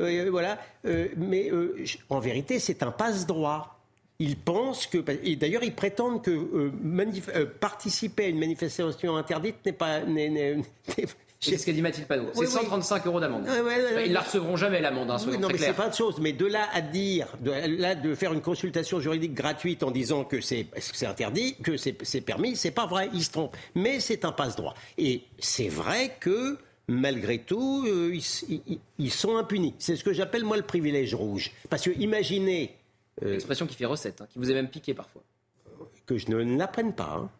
euh, 0.00 0.28
voilà. 0.30 0.58
Euh, 0.86 1.08
mais 1.16 1.50
euh, 1.52 1.84
en 2.08 2.18
vérité, 2.18 2.58
c'est 2.58 2.82
un 2.82 2.90
passe-droit. 2.90 3.76
Ils 4.18 4.36
pensent 4.36 4.88
que, 4.88 4.98
et 5.22 5.36
d'ailleurs, 5.36 5.62
ils 5.62 5.74
prétendent 5.74 6.22
que 6.22 6.70
participer 7.60 8.24
à 8.24 8.28
une 8.28 8.40
manifestation 8.40 9.16
interdite 9.16 9.64
n'est 9.64 9.72
pas, 9.72 10.00
c'est 11.40 11.56
ce 11.56 11.66
qu'a 11.66 11.72
dit 11.72 11.82
Mathilde 11.82 12.06
Panot. 12.06 12.30
C'est 12.34 12.46
135 12.46 13.06
euros 13.06 13.20
d'amende. 13.20 13.46
Ils 13.46 14.08
ne 14.08 14.14
la 14.14 14.20
recevront 14.20 14.56
jamais 14.56 14.80
l'amende. 14.80 15.10
Hein, 15.10 15.18
non, 15.38 15.48
mais 15.48 15.58
c'est 15.58 15.72
pas 15.72 15.88
de 15.88 15.94
chose. 15.94 16.16
Mais 16.20 16.32
de 16.32 16.46
là 16.46 16.68
à 16.72 16.80
dire, 16.80 17.28
de 17.40 17.52
là 17.80 17.94
de 17.94 18.14
faire 18.14 18.32
une 18.32 18.40
consultation 18.40 19.00
juridique 19.00 19.34
gratuite 19.34 19.82
en 19.82 19.90
disant 19.90 20.24
que 20.24 20.40
c'est 20.40 20.66
interdit, 21.02 21.56
que 21.62 21.76
c'est 21.76 22.20
permis, 22.20 22.56
c'est 22.56 22.70
pas 22.70 22.86
vrai. 22.86 23.08
Ils 23.12 23.24
se 23.24 23.30
trompent. 23.30 23.56
Mais 23.74 24.00
c'est 24.00 24.24
un 24.24 24.32
passe-droit. 24.32 24.74
Et 24.96 25.22
c'est 25.38 25.68
vrai 25.68 26.16
que 26.18 26.58
malgré 26.88 27.38
tout, 27.38 27.84
euh, 27.86 28.18
ils, 28.98 29.10
sont 29.10 29.36
impunis. 29.36 29.74
C'est 29.78 29.94
ce 29.94 30.02
que 30.02 30.12
j'appelle 30.12 30.44
moi 30.44 30.56
le 30.56 30.62
privilège 30.62 31.14
rouge. 31.14 31.52
Parce 31.70 31.84
que 31.84 31.90
imaginez. 31.90 32.74
Euh, 33.22 33.32
L'expression 33.32 33.66
qui 33.66 33.76
fait 33.76 33.84
recette, 33.84 34.20
hein, 34.20 34.26
qui 34.30 34.38
vous 34.38 34.50
a 34.50 34.54
même 34.54 34.68
piqué 34.68 34.94
parfois. 34.94 35.22
Que 36.06 36.16
je 36.16 36.28
ne 36.28 36.56
l'apprenne 36.56 36.94
pas. 36.94 37.18
Hein. 37.20 37.30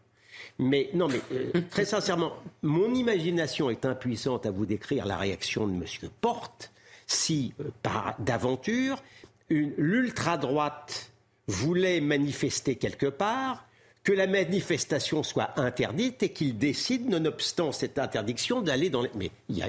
Mais 0.58 0.90
non, 0.94 1.08
mais 1.08 1.20
euh, 1.32 1.60
très 1.70 1.84
sincèrement, 1.84 2.32
mon 2.62 2.94
imagination 2.94 3.70
est 3.70 3.84
impuissante 3.84 4.46
à 4.46 4.50
vous 4.50 4.66
décrire 4.66 5.06
la 5.06 5.16
réaction 5.16 5.66
de 5.66 5.72
M. 5.72 5.84
Porte 6.20 6.70
si, 7.06 7.54
euh, 7.60 7.70
par 7.82 8.14
d'aventure, 8.18 9.02
l'ultra-droite 9.50 11.10
voulait 11.46 12.00
manifester 12.00 12.76
quelque 12.76 13.06
part 13.06 13.64
que 14.08 14.14
la 14.14 14.26
manifestation 14.26 15.22
soit 15.22 15.50
interdite 15.60 16.22
et 16.22 16.30
qu'il 16.30 16.56
décide, 16.56 17.10
nonobstant 17.10 17.72
cette 17.72 17.98
interdiction, 17.98 18.62
d'aller 18.62 18.88
dans 18.88 19.02
les... 19.02 19.10
Mais 19.14 19.30
y 19.50 19.60
a, 19.60 19.68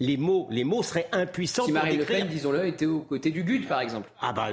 les, 0.00 0.16
mots, 0.16 0.48
les 0.50 0.64
mots 0.64 0.82
seraient 0.82 1.06
impuissants 1.12 1.66
si 1.66 1.70
Marine 1.70 2.00
Le 2.00 2.04
Pen, 2.04 2.26
disons-le, 2.26 2.66
était 2.66 2.86
aux 2.86 2.98
côtés 2.98 3.30
du 3.30 3.44
GUD, 3.44 3.68
par 3.68 3.80
exemple. 3.80 4.10
Ah 4.20 4.32
bah, 4.32 4.48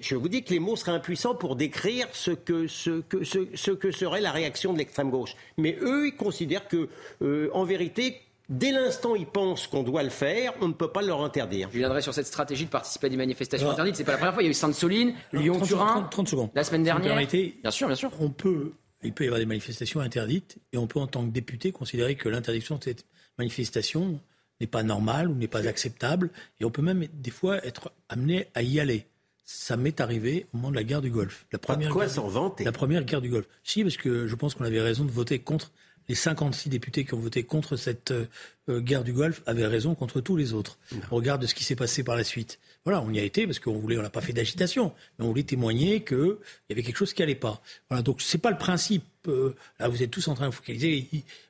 je 0.00 0.16
vous 0.16 0.28
dis 0.28 0.42
que 0.42 0.50
les 0.50 0.58
mots 0.58 0.74
seraient 0.74 0.90
impuissants 0.90 1.36
pour 1.36 1.54
décrire 1.54 2.08
ce 2.10 2.32
que, 2.32 2.66
ce 2.66 3.02
que, 3.02 3.22
ce, 3.22 3.70
que 3.70 3.92
serait 3.92 4.20
la 4.20 4.32
réaction 4.32 4.72
de 4.72 4.78
l'extrême 4.78 5.10
gauche. 5.10 5.36
Mais 5.56 5.78
eux, 5.80 6.08
ils 6.08 6.16
considèrent 6.16 6.66
que, 6.66 6.88
euh, 7.22 7.50
en 7.52 7.62
vérité, 7.62 8.20
Dès 8.48 8.72
l'instant 8.72 9.12
où 9.12 9.16
ils 9.16 9.26
pensent 9.26 9.66
qu'on 9.66 9.82
doit 9.82 10.02
le 10.02 10.08
faire, 10.08 10.54
on 10.62 10.68
ne 10.68 10.72
peut 10.72 10.90
pas 10.90 11.02
leur 11.02 11.22
interdire. 11.22 11.68
Je 11.70 11.78
viendrai 11.78 12.00
sur 12.00 12.14
cette 12.14 12.26
stratégie 12.26 12.64
de 12.64 12.70
participer 12.70 13.08
à 13.08 13.10
des 13.10 13.16
manifestations 13.18 13.70
interdites. 13.70 13.96
C'est 13.96 14.04
pas 14.04 14.12
la 14.12 14.18
première 14.18 14.32
fois. 14.32 14.42
Il 14.42 14.46
y 14.46 14.48
a 14.48 14.50
eu 14.50 14.54
Sainte-Soline, 14.54 15.14
Lyon-Turin. 15.34 16.08
30, 16.10 16.28
secondes. 16.28 16.50
La 16.54 16.64
semaine 16.64 16.82
dernière. 16.82 17.14
bien 17.14 17.70
sûr, 17.70 17.88
bien 17.88 17.96
sûr. 17.96 18.10
On 18.20 18.30
peut, 18.30 18.72
il 19.02 19.12
peut 19.12 19.24
y 19.24 19.26
avoir 19.26 19.38
des 19.38 19.46
manifestations 19.46 20.00
interdites 20.00 20.56
et 20.72 20.78
on 20.78 20.86
peut, 20.86 20.98
en 20.98 21.06
tant 21.06 21.26
que 21.26 21.30
député, 21.30 21.72
considérer 21.72 22.14
que 22.14 22.30
l'interdiction 22.30 22.76
de 22.78 22.84
cette 22.84 23.04
manifestation 23.36 24.18
n'est 24.62 24.66
pas 24.66 24.82
normale 24.82 25.28
ou 25.28 25.34
n'est 25.34 25.46
pas 25.46 25.66
acceptable. 25.68 26.30
Et 26.58 26.64
on 26.64 26.70
peut 26.70 26.82
même, 26.82 27.06
des 27.12 27.30
fois, 27.30 27.64
être 27.66 27.92
amené 28.08 28.48
à 28.54 28.62
y 28.62 28.80
aller. 28.80 29.06
Ça 29.44 29.76
m'est 29.76 30.00
arrivé 30.00 30.46
au 30.52 30.56
moment 30.56 30.70
de 30.70 30.76
la 30.76 30.84
guerre 30.84 31.02
du 31.02 31.10
Golfe. 31.10 31.46
La 31.52 31.58
première 31.58 31.90
quoi 31.90 32.08
s'en 32.08 32.28
vanter 32.28 32.64
La 32.64 32.72
première 32.72 33.04
guerre 33.04 33.20
du 33.20 33.28
Golfe. 33.28 33.48
Si, 33.62 33.82
parce 33.82 33.96
que 33.98 34.26
je 34.26 34.34
pense 34.34 34.54
qu'on 34.54 34.64
avait 34.64 34.80
raison 34.80 35.04
de 35.04 35.10
voter 35.10 35.38
contre 35.38 35.70
les 36.08 36.14
56 36.14 36.68
députés 36.68 37.04
qui 37.04 37.14
ont 37.14 37.18
voté 37.18 37.42
contre 37.44 37.76
cette 37.76 38.12
euh, 38.12 38.80
guerre 38.80 39.04
du 39.04 39.12
Golfe 39.12 39.42
avaient 39.46 39.66
raison 39.66 39.94
contre 39.94 40.20
tous 40.20 40.36
les 40.36 40.52
autres. 40.52 40.78
On 41.10 41.16
regarde 41.16 41.44
ce 41.46 41.54
qui 41.54 41.64
s'est 41.64 41.76
passé 41.76 42.02
par 42.02 42.16
la 42.16 42.24
suite. 42.24 42.58
Voilà, 42.84 43.02
on 43.02 43.12
y 43.12 43.18
a 43.18 43.22
été 43.22 43.46
parce 43.46 43.58
qu'on 43.58 43.78
voulait, 43.78 43.98
on 43.98 44.02
n'a 44.02 44.10
pas 44.10 44.20
fait 44.20 44.32
d'agitation, 44.32 44.92
mais 45.18 45.24
on 45.24 45.28
voulait 45.28 45.42
témoigner 45.42 46.04
qu'il 46.04 46.36
y 46.70 46.72
avait 46.72 46.82
quelque 46.82 46.96
chose 46.96 47.12
qui 47.12 47.22
allait 47.22 47.34
pas. 47.34 47.60
Voilà, 47.90 48.02
donc 48.02 48.22
c'est 48.22 48.38
pas 48.38 48.50
le 48.50 48.58
principe. 48.58 49.04
Euh, 49.26 49.54
là, 49.78 49.88
vous 49.88 50.02
êtes 50.02 50.10
tous 50.10 50.28
en 50.28 50.34
train 50.34 50.48
de 50.48 50.54
focaliser. 50.54 51.08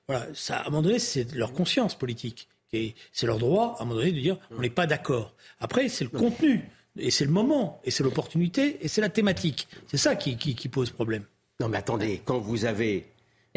Voilà, 0.08 0.26
ça, 0.34 0.56
à 0.56 0.62
un 0.62 0.70
moment 0.70 0.82
donné, 0.82 0.98
c'est 0.98 1.32
leur 1.34 1.52
conscience 1.52 1.96
politique. 1.96 2.48
C'est 2.70 3.26
leur 3.26 3.38
droit, 3.38 3.76
à 3.78 3.82
un 3.82 3.86
moment 3.86 4.00
donné, 4.00 4.12
de 4.12 4.20
dire 4.20 4.38
on 4.50 4.60
n'est 4.60 4.68
pas 4.68 4.86
d'accord. 4.86 5.34
Après, 5.58 5.88
c'est 5.88 6.04
le 6.04 6.10
contenu, 6.10 6.68
et 6.98 7.10
c'est 7.10 7.24
le 7.24 7.30
moment, 7.30 7.80
et 7.84 7.90
c'est 7.90 8.02
l'opportunité, 8.02 8.78
et 8.82 8.88
c'est 8.88 9.00
la 9.00 9.08
thématique. 9.08 9.68
C'est 9.86 9.96
ça 9.96 10.16
qui, 10.16 10.36
qui, 10.36 10.54
qui 10.54 10.68
pose 10.68 10.90
problème. 10.90 11.24
Non, 11.60 11.68
mais 11.68 11.78
attendez, 11.78 12.20
quand 12.24 12.38
vous 12.38 12.66
avez 12.66 13.06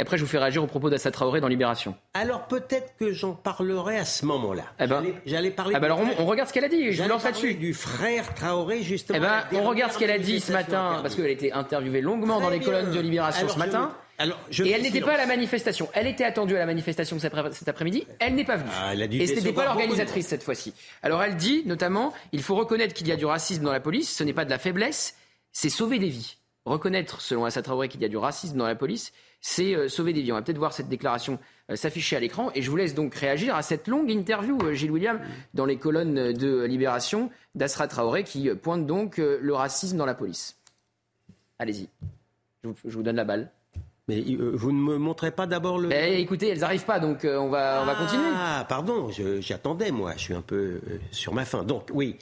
et 0.01 0.03
après, 0.03 0.17
je 0.17 0.23
vous 0.23 0.29
fais 0.29 0.39
réagir 0.39 0.63
au 0.63 0.65
propos 0.65 0.89
d'Assa 0.89 1.11
Traoré 1.11 1.41
dans 1.41 1.47
Libération. 1.47 1.93
Alors 2.15 2.47
peut-être 2.47 2.95
que 2.97 3.11
j'en 3.11 3.33
parlerai 3.33 3.99
à 3.99 4.05
ce 4.05 4.25
moment-là. 4.25 4.63
Eh 4.79 4.87
ben, 4.87 5.03
J'allais 5.27 5.51
parler. 5.51 5.75
Eh 5.77 5.79
ben 5.79 5.85
alors 5.85 6.01
on, 6.17 6.25
regarde 6.25 6.49
ce 6.49 6.53
qu'elle 6.55 6.63
a 6.63 6.69
dit. 6.69 6.91
Je 6.91 7.03
vous 7.03 7.07
lance 7.07 7.23
là-dessus. 7.23 7.53
Du 7.53 7.75
frère 7.75 8.33
Traoré 8.33 8.81
justement. 8.81 9.19
Eh 9.19 9.21
ben, 9.21 9.61
on 9.61 9.63
regarde 9.63 9.91
ce 9.91 9.99
qu'elle 9.99 10.09
a 10.09 10.17
dit 10.17 10.39
ce 10.39 10.53
matin 10.53 11.01
parce 11.03 11.13
qu'elle 11.13 11.27
a 11.27 11.29
été 11.29 11.53
interviewée 11.53 12.01
longuement 12.01 12.41
dans 12.41 12.49
les 12.49 12.59
colonnes 12.59 12.91
de 12.91 12.99
Libération 12.99 13.47
ce 13.47 13.59
matin. 13.59 13.95
Alors, 14.17 14.39
je 14.49 14.63
et 14.63 14.71
elle 14.71 14.81
n'était 14.81 15.01
pas 15.01 15.13
à 15.13 15.17
la 15.17 15.27
manifestation. 15.27 15.87
Elle 15.93 16.07
était 16.07 16.23
attendue 16.23 16.55
à 16.55 16.59
la 16.59 16.65
manifestation 16.65 17.19
cet 17.19 17.69
après-midi. 17.69 18.07
Elle 18.17 18.33
n'est 18.33 18.43
pas 18.43 18.55
venue. 18.55 18.71
Ah, 18.75 18.93
elle 18.93 19.03
a 19.03 19.05
et 19.05 19.27
ce 19.27 19.35
n'était 19.35 19.53
pas 19.53 19.65
l'organisatrice 19.65 20.25
cette 20.25 20.41
fois-ci. 20.41 20.73
Alors 21.03 21.21
elle 21.21 21.35
dit 21.35 21.61
notamment, 21.67 22.11
il 22.31 22.41
faut 22.41 22.55
reconnaître 22.55 22.95
qu'il 22.95 23.07
y 23.07 23.11
a 23.11 23.17
du 23.17 23.25
racisme 23.25 23.61
dans 23.61 23.71
la 23.71 23.79
police. 23.79 24.11
Ce 24.15 24.23
n'est 24.23 24.33
pas 24.33 24.45
de 24.45 24.49
la 24.49 24.57
faiblesse, 24.57 25.15
c'est 25.51 25.69
sauver 25.69 25.99
des 25.99 26.09
vies. 26.09 26.37
Reconnaître, 26.65 27.21
selon 27.21 27.45
Assa 27.45 27.61
Traoré, 27.61 27.87
qu'il 27.87 28.01
y 28.01 28.05
a 28.05 28.09
du 28.09 28.17
racisme 28.17 28.57
dans 28.57 28.67
la 28.67 28.75
police, 28.75 29.13
c'est 29.41 29.75
euh, 29.75 29.89
sauver 29.89 30.13
des 30.13 30.21
vies. 30.21 30.31
On 30.31 30.35
va 30.35 30.41
peut-être 30.43 30.57
voir 30.57 30.71
cette 30.71 30.87
déclaration 30.87 31.39
euh, 31.69 31.75
s'afficher 31.75 32.15
à 32.15 32.19
l'écran. 32.19 32.51
Et 32.55 32.61
je 32.61 32.69
vous 32.69 32.77
laisse 32.77 32.93
donc 32.93 33.13
réagir 33.15 33.55
à 33.55 33.63
cette 33.63 33.87
longue 33.87 34.09
interview, 34.09 34.57
euh, 34.63 34.73
Gilles 34.73 34.91
William, 34.91 35.19
dans 35.53 35.65
les 35.65 35.77
colonnes 35.77 36.31
de 36.31 36.63
Libération 36.63 37.31
d'Asra 37.55 37.87
Traoré, 37.87 38.23
qui 38.23 38.49
pointe 38.55 38.85
donc 38.85 39.17
le 39.17 39.53
racisme 39.53 39.97
dans 39.97 40.05
la 40.05 40.13
police. 40.13 40.57
Allez-y, 41.59 41.89
je 42.63 42.89
vous, 42.89 43.03
donne 43.03 43.17
la 43.17 43.25
balle. 43.25 43.51
Mais 44.07 44.21
vous 44.21 44.71
ne 44.71 44.79
me 44.79 44.97
montrez 44.97 45.31
pas 45.31 45.45
d'abord 45.45 45.77
le. 45.77 45.91
Eh, 45.91 46.19
écoutez, 46.19 46.49
elles 46.49 46.59
n'arrivent 46.59 46.85
pas, 46.85 46.99
donc 46.99 47.19
on, 47.23 47.49
va, 47.49 47.81
on 47.83 47.85
va 47.85 47.95
continuer. 47.95 48.31
Ah, 48.33 48.65
pardon, 48.67 49.09
j'attendais, 49.39 49.91
moi, 49.91 50.13
je 50.17 50.21
suis 50.21 50.33
un 50.33 50.41
peu 50.41 50.81
sur 51.11 51.33
ma 51.33 51.45
fin. 51.45 51.63
Donc, 51.63 51.89
oui, 51.93 52.17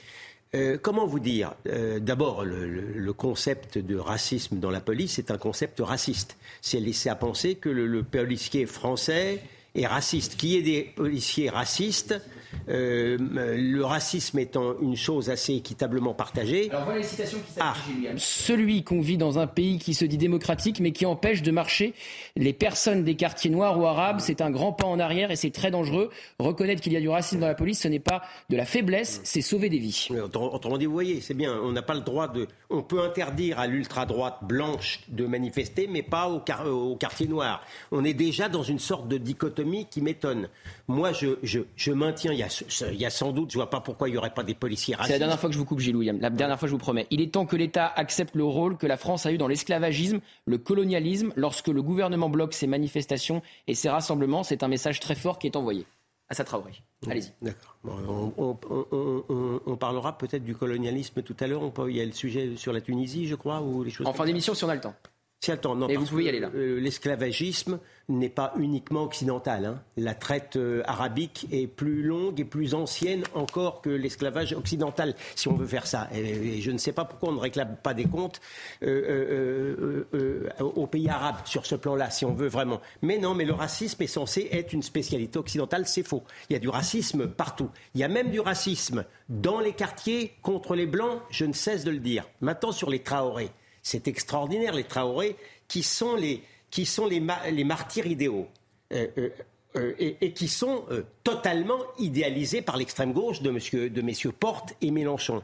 euh, 0.54 0.78
comment 0.80 1.06
vous 1.06 1.20
dire 1.20 1.54
euh, 1.68 2.00
D'abord, 2.00 2.44
le, 2.44 3.12
concept 3.12 3.78
de 3.78 3.96
racisme 3.96 4.58
dans 4.58 4.70
la 4.70 4.80
police 4.80 5.18
est 5.18 5.30
un 5.30 5.38
concept 5.38 5.80
raciste. 5.80 6.36
C'est 6.60 6.80
laissé 6.80 7.08
à 7.08 7.14
penser 7.14 7.56
que 7.56 7.68
le 7.68 8.02
policier 8.02 8.66
français 8.66 9.42
est 9.74 9.86
raciste. 9.86 10.36
Qui 10.36 10.56
est 10.56 10.62
des 10.62 10.82
policiers 10.82 11.50
racistes 11.50 12.20
euh, 12.68 13.16
le 13.18 13.84
racisme 13.84 14.38
étant 14.38 14.78
une 14.80 14.96
chose 14.96 15.30
assez 15.30 15.54
équitablement 15.54 16.14
partagée. 16.14 16.68
Alors 16.70 16.84
voilà 16.84 16.98
les 16.98 17.06
citations 17.06 17.38
qui 17.38 17.60
ah. 17.60 17.74
Celui 18.16 18.84
qu'on 18.84 19.00
vit 19.00 19.16
dans 19.16 19.38
un 19.38 19.46
pays 19.46 19.78
qui 19.78 19.94
se 19.94 20.04
dit 20.04 20.18
démocratique 20.18 20.80
mais 20.80 20.92
qui 20.92 21.06
empêche 21.06 21.42
de 21.42 21.50
marcher 21.50 21.94
les 22.36 22.52
personnes 22.52 23.04
des 23.04 23.14
quartiers 23.14 23.50
noirs 23.50 23.78
ou 23.78 23.86
arabes, 23.86 24.20
c'est 24.20 24.40
un 24.40 24.50
grand 24.50 24.72
pas 24.72 24.86
en 24.86 24.98
arrière 24.98 25.30
et 25.30 25.36
c'est 25.36 25.50
très 25.50 25.70
dangereux. 25.70 26.10
Reconnaître 26.38 26.80
qu'il 26.80 26.92
y 26.92 26.96
a 26.96 27.00
du 27.00 27.08
racisme 27.08 27.40
dans 27.40 27.46
la 27.46 27.54
police, 27.54 27.80
ce 27.80 27.88
n'est 27.88 27.98
pas 27.98 28.22
de 28.48 28.56
la 28.56 28.64
faiblesse, 28.64 29.20
c'est 29.24 29.42
sauver 29.42 29.68
des 29.68 29.78
vies. 29.78 30.08
Autrement 30.34 30.78
dit, 30.78 30.86
vous 30.86 30.92
voyez, 30.92 31.20
c'est 31.20 31.34
bien, 31.34 31.54
on 31.62 31.72
n'a 31.72 31.82
pas 31.82 31.94
le 31.94 32.00
droit 32.00 32.28
de... 32.28 32.46
On 32.68 32.82
peut 32.82 33.02
interdire 33.02 33.58
à 33.58 33.66
l'ultra-droite 33.66 34.38
blanche 34.42 35.00
de 35.08 35.26
manifester, 35.26 35.88
mais 35.90 36.02
pas 36.02 36.28
au, 36.28 36.42
au 36.70 36.96
quartier 36.96 37.26
noir. 37.26 37.62
On 37.90 38.04
est 38.04 38.14
déjà 38.14 38.48
dans 38.48 38.62
une 38.62 38.78
sorte 38.78 39.08
de 39.08 39.18
dichotomie 39.18 39.86
qui 39.90 40.00
m'étonne. 40.00 40.48
Moi, 40.88 41.12
je, 41.12 41.38
je, 41.42 41.60
je 41.76 41.92
maintiens 41.92 42.32
il 42.40 43.00
y, 43.00 43.04
a, 43.04 43.10
sans 43.10 43.32
doute, 43.32 43.50
je 43.50 43.58
ne 43.58 43.62
vois 43.62 43.70
pas 43.70 43.80
pourquoi 43.80 44.08
il 44.08 44.12
n'y 44.12 44.18
aurait 44.18 44.34
pas 44.34 44.42
des 44.42 44.54
policiers 44.54 44.94
racistes. 44.94 45.08
C'est 45.08 45.14
la 45.14 45.18
dernière 45.18 45.38
fois 45.38 45.48
que 45.48 45.54
je 45.54 45.58
vous 45.58 45.64
coupe, 45.64 45.80
Gilles 45.80 45.96
William. 45.96 46.18
La 46.20 46.30
dernière 46.30 46.58
fois, 46.58 46.68
je 46.68 46.72
vous 46.72 46.78
promets. 46.78 47.06
Il 47.10 47.20
est 47.20 47.32
temps 47.32 47.46
que 47.46 47.56
l'État 47.56 47.86
accepte 47.86 48.34
le 48.34 48.44
rôle 48.44 48.76
que 48.76 48.86
la 48.86 48.96
France 48.96 49.26
a 49.26 49.32
eu 49.32 49.38
dans 49.38 49.48
l'esclavagisme, 49.48 50.20
le 50.46 50.58
colonialisme, 50.58 51.32
lorsque 51.36 51.68
le 51.68 51.82
gouvernement 51.82 52.28
bloque 52.28 52.54
ses 52.54 52.66
manifestations 52.66 53.42
et 53.66 53.74
ses 53.74 53.88
rassemblements. 53.88 54.42
C'est 54.42 54.62
un 54.62 54.68
message 54.68 55.00
très 55.00 55.14
fort 55.14 55.38
qui 55.38 55.46
est 55.46 55.56
envoyé. 55.56 55.86
À 56.28 56.34
sa 56.34 56.44
Traoré. 56.44 56.72
Allez-y. 57.08 57.32
D'accord. 57.42 57.76
on, 57.84 59.76
parlera 59.76 60.16
peut-être 60.16 60.44
du 60.44 60.54
colonialisme 60.54 61.22
tout 61.22 61.36
à 61.40 61.48
l'heure. 61.48 61.62
Il 61.88 61.96
y 61.96 62.00
a 62.00 62.04
le 62.04 62.12
sujet 62.12 62.56
sur 62.56 62.72
la 62.72 62.80
Tunisie, 62.80 63.26
je 63.26 63.34
crois, 63.34 63.60
ou 63.62 63.82
les 63.82 63.90
choses. 63.90 64.06
En 64.06 64.12
fin 64.12 64.26
d'émission, 64.26 64.54
si 64.54 64.62
on 64.62 64.68
a 64.68 64.76
le 64.76 64.80
temps. 64.80 64.94
Si, 65.42 65.50
attends, 65.50 65.74
non, 65.74 65.88
Et 65.88 65.96
vous 65.96 66.04
pouvez 66.04 66.24
y 66.24 66.28
aller 66.28 66.40
là. 66.40 66.50
Euh, 66.54 66.78
l'esclavagisme, 66.80 67.80
n'est 68.10 68.28
pas 68.28 68.52
uniquement 68.58 69.04
occidentale. 69.04 69.64
Hein. 69.64 69.82
La 69.96 70.14
traite 70.14 70.56
euh, 70.56 70.82
arabique 70.86 71.46
est 71.52 71.66
plus 71.66 72.02
longue 72.02 72.40
et 72.40 72.44
plus 72.44 72.74
ancienne 72.74 73.24
encore 73.34 73.80
que 73.80 73.90
l'esclavage 73.90 74.52
occidental, 74.52 75.14
si 75.36 75.48
on 75.48 75.54
veut 75.54 75.66
faire 75.66 75.86
ça. 75.86 76.08
Et, 76.14 76.60
je 76.60 76.70
ne 76.70 76.78
sais 76.78 76.92
pas 76.92 77.04
pourquoi 77.04 77.30
on 77.30 77.32
ne 77.32 77.40
réclame 77.40 77.76
pas 77.82 77.94
des 77.94 78.04
comptes 78.04 78.40
euh, 78.82 80.04
euh, 80.14 80.48
aux 80.60 80.86
pays 80.86 81.08
arabes 81.08 81.36
sur 81.44 81.66
ce 81.66 81.74
plan-là, 81.74 82.10
si 82.10 82.24
on 82.24 82.32
veut 82.32 82.48
vraiment. 82.48 82.80
Mais 83.02 83.18
non, 83.18 83.34
mais 83.34 83.44
le 83.44 83.54
racisme 83.54 84.02
est 84.02 84.08
censé 84.08 84.48
être 84.52 84.72
une 84.72 84.82
spécialité 84.82 85.38
occidentale, 85.38 85.86
c'est 85.86 86.02
faux. 86.02 86.24
Il 86.48 86.54
y 86.54 86.56
a 86.56 86.58
du 86.58 86.68
racisme 86.68 87.28
partout. 87.28 87.70
Il 87.94 88.00
y 88.00 88.04
a 88.04 88.08
même 88.08 88.30
du 88.30 88.40
racisme 88.40 89.04
dans 89.28 89.60
les 89.60 89.72
quartiers 89.72 90.34
contre 90.42 90.74
les 90.74 90.86
Blancs, 90.86 91.20
je 91.30 91.44
ne 91.44 91.52
cesse 91.52 91.84
de 91.84 91.90
le 91.90 91.98
dire. 91.98 92.26
Maintenant, 92.40 92.72
sur 92.72 92.90
les 92.90 93.00
Traorés, 93.00 93.50
c'est 93.82 94.08
extraordinaire, 94.08 94.74
les 94.74 94.84
Traorés, 94.84 95.36
qui 95.68 95.82
sont 95.82 96.14
les 96.16 96.42
qui 96.70 96.86
sont 96.86 97.06
les, 97.06 97.20
les 97.50 97.64
martyrs 97.64 98.06
idéaux. 98.06 98.46
Euh, 98.92 99.08
euh, 99.18 99.28
euh, 99.76 99.94
et, 99.98 100.32
qui 100.32 100.48
sont 100.48 100.84
totalement 101.22 101.78
idéalisés 101.96 102.60
par 102.60 102.76
l'extrême 102.76 103.12
gauche 103.12 103.40
de, 103.40 103.50
monsieur, 103.50 103.88
de 103.88 104.02
messieurs 104.02 104.32
Porte 104.32 104.74
et 104.80 104.90
Mélenchon. 104.90 105.42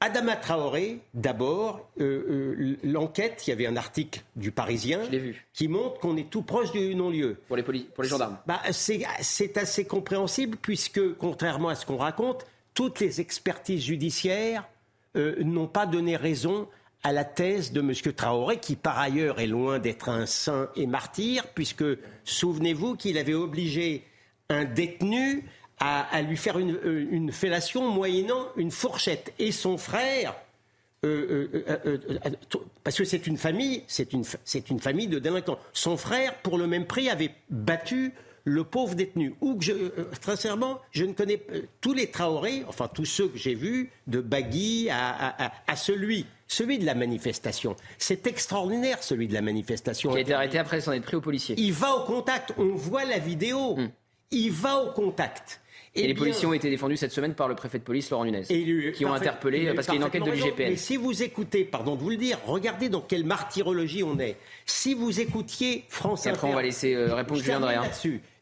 Adama 0.00 0.36
Traoré, 0.36 0.98
d'abord, 1.14 1.88
euh, 2.00 2.54
euh, 2.58 2.76
l'enquête, 2.84 3.46
il 3.46 3.50
y 3.50 3.52
avait 3.52 3.66
un 3.66 3.76
article 3.76 4.22
du 4.36 4.50
Parisien 4.50 5.00
qui 5.54 5.68
montre 5.68 5.98
qu'on 6.00 6.18
est 6.18 6.28
tout 6.28 6.42
proche 6.42 6.70
du 6.70 6.94
non-lieu. 6.94 7.38
Pour 7.48 7.56
les, 7.56 7.62
pour 7.62 8.02
les 8.02 8.08
gendarmes 8.08 8.36
bah, 8.46 8.60
C'est 8.72 9.56
assez 9.56 9.86
compréhensible 9.86 10.58
puisque, 10.60 11.16
contrairement 11.16 11.70
à 11.70 11.74
ce 11.74 11.86
qu'on 11.86 11.96
raconte, 11.96 12.46
toutes 12.74 13.00
les 13.00 13.22
expertises 13.22 13.84
judiciaires 13.84 14.68
euh, 15.16 15.42
n'ont 15.42 15.66
pas 15.66 15.86
donné 15.86 16.16
raison 16.16 16.68
à 17.06 17.12
la 17.12 17.24
thèse 17.24 17.70
de 17.70 17.78
M. 17.78 17.92
Traoré, 18.16 18.58
qui 18.58 18.74
par 18.74 18.98
ailleurs 18.98 19.38
est 19.38 19.46
loin 19.46 19.78
d'être 19.78 20.08
un 20.08 20.26
saint 20.26 20.68
et 20.74 20.88
martyr, 20.88 21.46
puisque 21.54 21.84
souvenez-vous 22.24 22.96
qu'il 22.96 23.16
avait 23.16 23.32
obligé 23.32 24.02
un 24.48 24.64
détenu 24.64 25.44
à, 25.78 26.20
lui 26.22 26.36
faire 26.36 26.58
euh, 26.58 27.06
une, 27.08 27.30
fellation 27.30 27.88
moyennant 27.88 28.48
une 28.56 28.72
fourchette. 28.72 29.32
Et 29.38 29.52
son 29.52 29.78
frère, 29.78 30.34
euh, 31.04 31.64
euh, 31.86 31.98
parce 32.82 32.98
que 32.98 33.04
c'est 33.04 33.28
une 33.28 33.36
famille, 33.36 33.84
c'est 33.86 34.12
une, 34.12 34.24
famille 34.80 35.06
de 35.06 35.20
délinquants. 35.20 35.60
Son 35.72 35.96
frère, 35.96 36.34
pour 36.38 36.58
le 36.58 36.66
même 36.66 36.86
prix, 36.86 37.08
avait 37.08 37.30
battu 37.50 38.14
le 38.42 38.64
pauvre 38.64 38.96
détenu. 38.96 39.36
Ou 39.40 39.54
que 39.54 39.64
je, 39.64 39.72
sincèrement, 40.20 40.80
je 40.90 41.04
ne 41.04 41.12
connais 41.12 41.40
tous 41.80 41.92
les 41.92 42.10
Traoré, 42.10 42.64
enfin 42.66 42.88
tous 42.92 43.04
ceux 43.04 43.28
que 43.28 43.38
j'ai 43.38 43.54
vus, 43.54 43.92
de 44.08 44.20
Bagui 44.20 44.88
à, 44.90 45.76
celui, 45.76 46.26
celui 46.48 46.78
de 46.78 46.86
la 46.86 46.94
manifestation. 46.94 47.76
C'est 47.98 48.26
extraordinaire, 48.26 49.02
celui 49.02 49.28
de 49.28 49.34
la 49.34 49.42
manifestation. 49.42 50.10
Qui 50.10 50.18
a 50.18 50.20
été 50.20 50.34
arrêté 50.34 50.58
après 50.58 50.80
s'en 50.80 50.92
être 50.92 51.04
pris 51.04 51.16
au 51.16 51.20
policier. 51.20 51.54
Il 51.58 51.72
va 51.72 51.94
au 51.94 52.04
contact, 52.04 52.52
on 52.58 52.74
voit 52.74 53.04
la 53.04 53.18
vidéo. 53.18 53.76
Hmm. 53.76 53.88
Il 54.30 54.50
va 54.52 54.78
au 54.78 54.92
contact. 54.92 55.60
Et, 55.94 56.06
les 56.06 56.14
policiers 56.14 56.46
ont 56.46 56.52
été 56.52 56.68
défendus 56.68 56.98
cette 56.98 57.12
semaine 57.12 57.34
par 57.34 57.48
le 57.48 57.54
préfet 57.54 57.78
de 57.78 57.84
police 57.84 58.10
Laurent 58.10 58.26
Nunez, 58.26 58.42
qui 58.92 59.04
ont 59.06 59.14
interpellé 59.14 59.72
parce 59.74 59.86
qu'il 59.86 59.94
y 59.94 59.98
a 59.98 60.00
une 60.00 60.06
enquête 60.06 60.24
de 60.24 60.30
l'IGPN. 60.30 60.70
Mais 60.70 60.76
si 60.76 60.96
vous 60.96 61.22
écoutez, 61.22 61.64
pardon 61.64 61.96
de 61.96 62.00
vous 62.02 62.10
le 62.10 62.16
dire, 62.16 62.38
regardez 62.44 62.90
dans 62.90 63.00
quelle 63.00 63.24
martyrologie 63.24 64.02
on 64.02 64.18
est. 64.18 64.36
Si 64.66 64.92
vous 64.92 65.20
écoutiez 65.20 65.84
France 65.88 66.26
Inter, 66.26 66.36
après 66.36 66.48
on 66.48 66.54
va 66.54 66.62
laisser 66.62 66.94
euh, 66.94 67.14
répondre 67.14 67.40
Julien. 67.40 67.82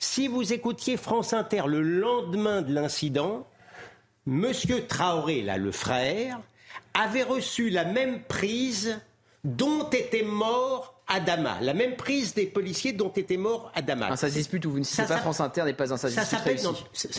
Si 0.01 0.27
vous 0.27 0.53
écoutiez 0.53 0.97
France 0.97 1.33
Inter 1.33 1.63
le 1.69 1.81
lendemain 1.81 2.61
de 2.63 2.75
l'incident, 2.75 3.47
Monsieur 4.27 4.87
Traoré, 4.87 5.43
là, 5.43 5.59
le 5.59 5.71
frère, 5.71 6.41
avait 6.95 7.23
reçu 7.25 7.71
la 7.71 7.85
même 7.85 8.23
prise 8.23 9.01
dont 9.45 9.89
était 9.91 10.23
mort 10.23 10.94
Adama, 11.07 11.59
la 11.61 11.75
même 11.75 11.97
prise 11.97 12.35
des 12.35 12.47
policiers 12.47 12.93
dont 12.93 13.11
était 13.11 13.37
mort 13.37 13.71
Adama. 13.75 14.13
Un 14.13 14.17
ça 14.17 14.31
se 14.31 14.35
dispute 14.35 14.65
où 14.65 14.71
vous 14.71 14.79
ne 14.79 14.85
citez 14.85 15.03
pas 15.03 15.19
France 15.19 15.41
Inter 15.41 15.65
n'est 15.65 15.75
pas 15.75 15.93
un 15.93 15.97
ça 15.99 16.09
dispute 16.09 16.25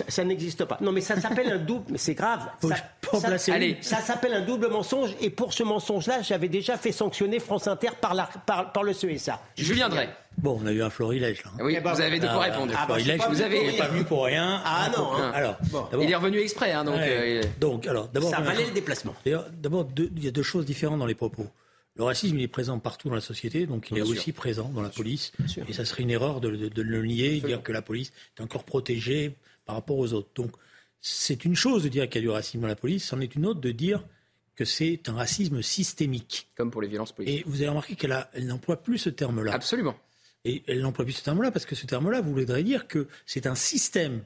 ça, 0.07 0.23
n'existe 0.23 0.65
pas. 0.65 0.77
Non, 0.81 0.91
mais 0.91 1.01
ça 1.01 1.19
s'appelle 1.19 1.51
un 1.51 1.57
double. 1.57 1.85
Mais 1.91 1.97
c'est 1.97 2.15
grave. 2.15 2.47
ça, 2.61 3.37
ça 3.81 4.01
s'appelle 4.01 4.33
un 4.33 4.41
double 4.41 4.69
mensonge. 4.69 5.15
Et 5.21 5.29
pour 5.29 5.53
ce 5.53 5.63
mensonge-là, 5.63 6.21
j'avais 6.21 6.49
déjà 6.49 6.77
fait 6.77 6.91
sanctionner 6.91 7.39
France 7.39 7.67
Inter 7.67 7.89
par, 7.99 8.15
la, 8.15 8.27
par, 8.45 8.83
le 8.83 8.93
CESA. 8.93 9.39
Julien 9.55 9.89
Drey. 9.89 10.09
Bon, 10.37 10.59
on 10.61 10.65
a 10.65 10.71
eu 10.71 10.81
un 10.81 10.89
florilège. 10.89 11.43
Là. 11.45 11.51
Oui, 11.63 11.79
ben, 11.81 11.93
vous 11.93 12.01
avez 12.01 12.19
de 12.19 12.27
quoi 12.27 12.41
ah, 12.41 12.51
répondre. 12.51 12.73
Ah, 12.75 12.85
bah, 12.87 12.95
vous 13.29 13.41
avez 13.41 13.77
pas 13.77 13.87
venu 13.87 14.03
pour 14.03 14.25
rien. 14.25 14.61
Ah 14.65 14.89
non. 14.97 15.13
Hein. 15.13 15.31
Alors, 15.33 15.57
il 16.01 16.11
est 16.11 16.15
revenu 16.15 16.39
exprès, 16.39 16.71
hein, 16.73 16.83
donc. 16.83 16.95
Euh, 16.99 17.41
donc, 17.59 17.87
alors, 17.87 18.07
d'abord, 18.07 18.31
ça 18.31 18.41
valait 18.41 18.65
le 18.65 18.71
déplacement. 18.71 19.13
D'abord, 19.25 19.87
il 19.97 20.23
y 20.23 20.27
a 20.27 20.31
deux 20.31 20.43
choses 20.43 20.65
différentes 20.65 20.99
dans 20.99 21.05
les 21.05 21.15
propos. 21.15 21.47
Le 21.97 22.03
racisme, 22.03 22.37
il 22.37 22.43
est 22.43 22.49
présent 22.49 22.77
partout 22.79 23.07
dans 23.07 23.15
la 23.15 23.21
société, 23.21 23.65
donc 23.65 23.89
il 23.89 23.97
est 23.97 24.01
aussi 24.01 24.33
présent 24.33 24.69
dans 24.69 24.81
la 24.81 24.89
police. 24.89 25.31
Et 25.67 25.73
ça 25.73 25.85
serait 25.85 26.03
une 26.03 26.11
erreur 26.11 26.41
de, 26.41 26.49
le 26.49 27.05
nier, 27.05 27.39
de 27.39 27.47
dire 27.47 27.63
que 27.63 27.71
la 27.71 27.81
police 27.81 28.11
est 28.37 28.41
encore 28.41 28.65
protégée 28.65 29.35
par 29.65 29.75
rapport 29.75 29.97
aux 29.97 30.13
autres. 30.13 30.29
Donc 30.35 30.51
c'est 30.99 31.45
une 31.45 31.55
chose 31.55 31.83
de 31.83 31.89
dire 31.89 32.09
qu'il 32.09 32.21
y 32.21 32.25
a 32.25 32.27
du 32.27 32.29
racisme 32.29 32.61
dans 32.61 32.67
la 32.67 32.75
police, 32.75 33.05
c'en 33.05 33.21
est 33.21 33.35
une 33.35 33.45
autre 33.45 33.61
de 33.61 33.71
dire 33.71 34.03
que 34.55 34.65
c'est 34.65 35.07
un 35.07 35.13
racisme 35.13 35.61
systémique. 35.61 36.49
Comme 36.55 36.71
pour 36.71 36.81
les 36.81 36.87
violences 36.87 37.11
politiques. 37.11 37.41
Et 37.41 37.49
vous 37.49 37.57
avez 37.57 37.69
remarqué 37.69 37.95
qu'elle 37.95 38.25
n'emploie 38.39 38.81
plus 38.81 38.97
ce 38.97 39.09
terme-là. 39.09 39.53
Absolument. 39.53 39.95
Et 40.43 40.63
elle 40.67 40.81
n'emploie 40.81 41.05
plus 41.05 41.13
ce 41.13 41.23
terme-là 41.23 41.51
parce 41.51 41.65
que 41.65 41.75
ce 41.75 41.85
terme-là 41.85 42.21
voudrait 42.21 42.63
dire 42.63 42.87
que 42.87 43.07
c'est 43.25 43.47
un 43.47 43.55
système 43.55 44.23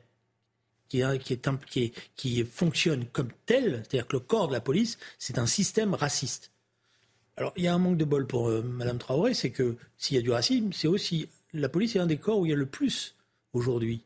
qui, 0.88 1.02
qui, 1.20 1.34
est, 1.34 1.94
qui 2.16 2.44
fonctionne 2.44 3.06
comme 3.06 3.30
tel, 3.46 3.84
c'est-à-dire 3.84 4.08
que 4.08 4.18
le 4.18 4.20
corps 4.20 4.48
de 4.48 4.54
la 4.54 4.62
police, 4.62 4.98
c'est 5.18 5.38
un 5.38 5.46
système 5.46 5.94
raciste. 5.94 6.52
Alors, 7.40 7.54
il 7.56 7.64
y 7.64 7.68
a 7.68 7.74
un 7.74 7.78
manque 7.78 7.96
de 7.98 8.04
bol 8.04 8.28
pour 8.28 8.50
euh, 8.50 8.62
Mme 8.62 8.98
Traoré, 8.98 9.34
c'est 9.34 9.50
que 9.50 9.78
s'il 9.98 10.18
y 10.18 10.20
a 10.20 10.22
du 10.22 10.30
racisme, 10.30 10.74
c'est 10.74 10.90
aussi. 10.90 11.30
La 11.54 11.70
police 11.70 11.96
est 11.96 12.00
un 12.00 12.06
des 12.06 12.18
corps 12.18 12.38
où 12.38 12.46
il 12.46 12.50
y 12.50 12.54
a 12.54 12.58
le 12.58 12.66
plus 12.66 13.16
aujourd'hui 13.54 14.04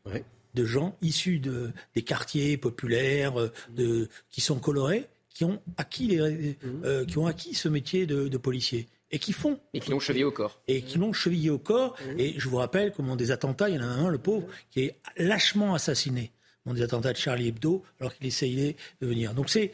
de 0.54 0.64
gens 0.64 0.96
issus 1.02 1.40
de, 1.40 1.72
des 1.96 2.02
quartiers 2.02 2.56
populaires, 2.56 3.38
euh, 3.38 3.52
de, 3.70 4.08
qui 4.30 4.40
sont 4.40 4.60
colorés, 4.60 5.08
qui 5.30 5.44
ont 5.44 5.60
acquis, 5.76 6.06
les, 6.06 6.20
mmh. 6.20 6.56
euh, 6.84 7.04
qui 7.04 7.18
ont 7.18 7.26
acquis 7.26 7.54
ce 7.54 7.68
métier 7.68 8.06
de, 8.06 8.28
de 8.28 8.36
policier 8.38 8.86
et 9.10 9.18
qui 9.18 9.32
font. 9.32 9.58
Et 9.74 9.80
qui 9.80 9.90
l'ont 9.90 9.98
chevillé 9.98 10.24
au 10.24 10.30
corps. 10.30 10.60
Et 10.68 10.82
qui 10.82 10.98
l'ont 10.98 11.12
chevillé 11.12 11.50
au 11.50 11.58
corps. 11.58 11.96
Mmh. 12.06 12.20
Et 12.20 12.34
je 12.38 12.48
vous 12.48 12.56
rappelle 12.56 12.92
comment 12.92 13.16
des 13.16 13.32
attentats, 13.32 13.68
il 13.68 13.74
y 13.74 13.78
en 13.78 13.82
a 13.82 13.86
un, 13.86 14.08
le 14.10 14.18
pauvre, 14.18 14.46
qui 14.70 14.80
est 14.84 14.96
lâchement 15.16 15.74
assassiné 15.74 16.30
des 16.72 16.82
attentats 16.82 17.12
de 17.12 17.18
Charlie 17.18 17.48
Hebdo, 17.48 17.82
alors 18.00 18.14
qu'il 18.14 18.26
essayait 18.26 18.76
de 19.02 19.06
venir. 19.06 19.34
Donc 19.34 19.50
c'est, 19.50 19.72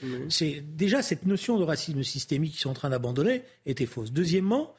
déjà 0.74 1.02
cette 1.02 1.24
notion 1.26 1.58
de 1.58 1.64
racisme 1.64 2.02
systémique 2.02 2.52
qu'ils 2.52 2.60
sont 2.60 2.70
en 2.70 2.74
train 2.74 2.90
d'abandonner 2.90 3.42
était 3.66 3.86
fausse. 3.86 4.12
Deuxièmement, 4.12 4.74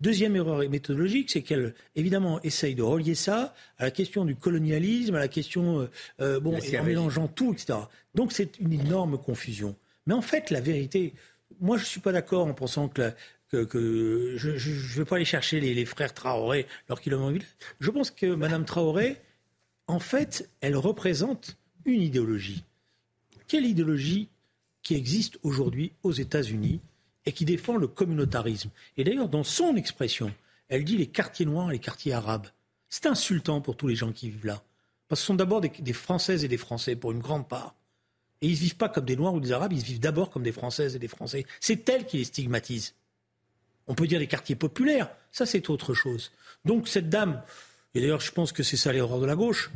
Deuxième 0.00 0.34
erreur 0.34 0.66
méthodologique, 0.70 1.30
c'est 1.30 1.42
qu'elle, 1.42 1.74
évidemment, 1.94 2.40
essaye 2.40 2.74
de 2.74 2.82
relier 2.82 3.14
ça 3.14 3.54
à 3.76 3.84
la 3.84 3.90
question 3.90 4.24
du 4.24 4.34
colonialisme, 4.34 5.14
à 5.14 5.18
la 5.18 5.28
question, 5.28 5.80
euh, 5.80 5.90
euh 6.22 6.40
bon, 6.40 6.56
en 6.56 6.84
mélangeant 6.84 7.28
tout, 7.28 7.52
etc. 7.52 7.80
Donc 8.14 8.32
c'est 8.32 8.58
une 8.60 8.72
énorme 8.72 9.18
confusion. 9.18 9.76
Mais 10.06 10.14
en 10.14 10.22
fait, 10.22 10.48
la 10.48 10.62
vérité, 10.62 11.12
moi, 11.60 11.76
je 11.76 11.82
ne 11.82 11.86
suis 11.86 12.00
pas 12.00 12.12
d'accord 12.12 12.46
en 12.46 12.54
pensant 12.54 12.88
que, 12.88 13.12
que, 13.50 14.34
je 14.36 14.48
ne 14.50 14.98
vais 14.98 15.04
pas 15.04 15.16
aller 15.16 15.26
chercher 15.26 15.60
les, 15.60 15.84
frères 15.84 16.14
Traoré 16.14 16.66
leur 16.88 17.00
kilomètre. 17.02 17.44
Je 17.80 17.90
pense 17.90 18.10
que 18.10 18.34
Mme 18.34 18.64
Traoré, 18.64 19.18
en 19.90 19.98
fait, 19.98 20.48
elle 20.60 20.76
représente 20.76 21.56
une 21.84 22.00
idéologie. 22.00 22.64
Quelle 23.48 23.66
idéologie 23.66 24.28
qui 24.82 24.94
existe 24.94 25.38
aujourd'hui 25.42 25.92
aux 26.04 26.12
États-Unis 26.12 26.80
et 27.26 27.32
qui 27.32 27.44
défend 27.44 27.76
le 27.76 27.88
communautarisme? 27.88 28.70
Et 28.96 29.02
d'ailleurs, 29.02 29.28
dans 29.28 29.42
son 29.42 29.74
expression, 29.74 30.32
elle 30.68 30.84
dit 30.84 30.96
les 30.96 31.08
quartiers 31.08 31.44
noirs 31.44 31.70
et 31.70 31.74
les 31.74 31.80
quartiers 31.80 32.12
arabes. 32.12 32.46
C'est 32.88 33.06
insultant 33.06 33.60
pour 33.60 33.76
tous 33.76 33.88
les 33.88 33.96
gens 33.96 34.12
qui 34.12 34.30
vivent 34.30 34.46
là. 34.46 34.62
Parce 35.08 35.20
que 35.20 35.22
ce 35.22 35.26
sont 35.26 35.34
d'abord 35.34 35.60
des, 35.60 35.92
Françaises 35.92 36.44
et 36.44 36.48
des 36.48 36.56
Français, 36.56 36.94
pour 36.94 37.10
une 37.10 37.18
grande 37.18 37.48
part. 37.48 37.74
Et 38.42 38.46
ils 38.46 38.52
ne 38.52 38.56
vivent 38.56 38.76
pas 38.76 38.88
comme 38.88 39.04
des 39.04 39.16
Noirs 39.16 39.34
ou 39.34 39.40
des 39.40 39.50
Arabes, 39.50 39.72
ils 39.72 39.82
vivent 39.82 40.00
d'abord 40.00 40.30
comme 40.30 40.44
des 40.44 40.52
Françaises 40.52 40.94
et 40.94 41.00
des 41.00 41.08
Français. 41.08 41.46
C'est 41.58 41.88
elle 41.88 42.06
qui 42.06 42.18
les 42.18 42.24
stigmatise. 42.24 42.94
On 43.88 43.94
peut 43.96 44.06
dire 44.06 44.20
les 44.20 44.28
quartiers 44.28 44.54
populaires, 44.54 45.10
ça 45.32 45.46
c'est 45.46 45.68
autre 45.68 45.94
chose. 45.94 46.30
Donc 46.64 46.86
cette 46.86 47.08
dame, 47.08 47.42
et 47.94 48.00
d'ailleurs 48.00 48.20
je 48.20 48.32
pense 48.32 48.52
que 48.52 48.62
c'est 48.62 48.76
ça 48.76 48.92
l'erreur 48.92 49.20
de 49.20 49.26
la 49.26 49.36
gauche, 49.36 49.70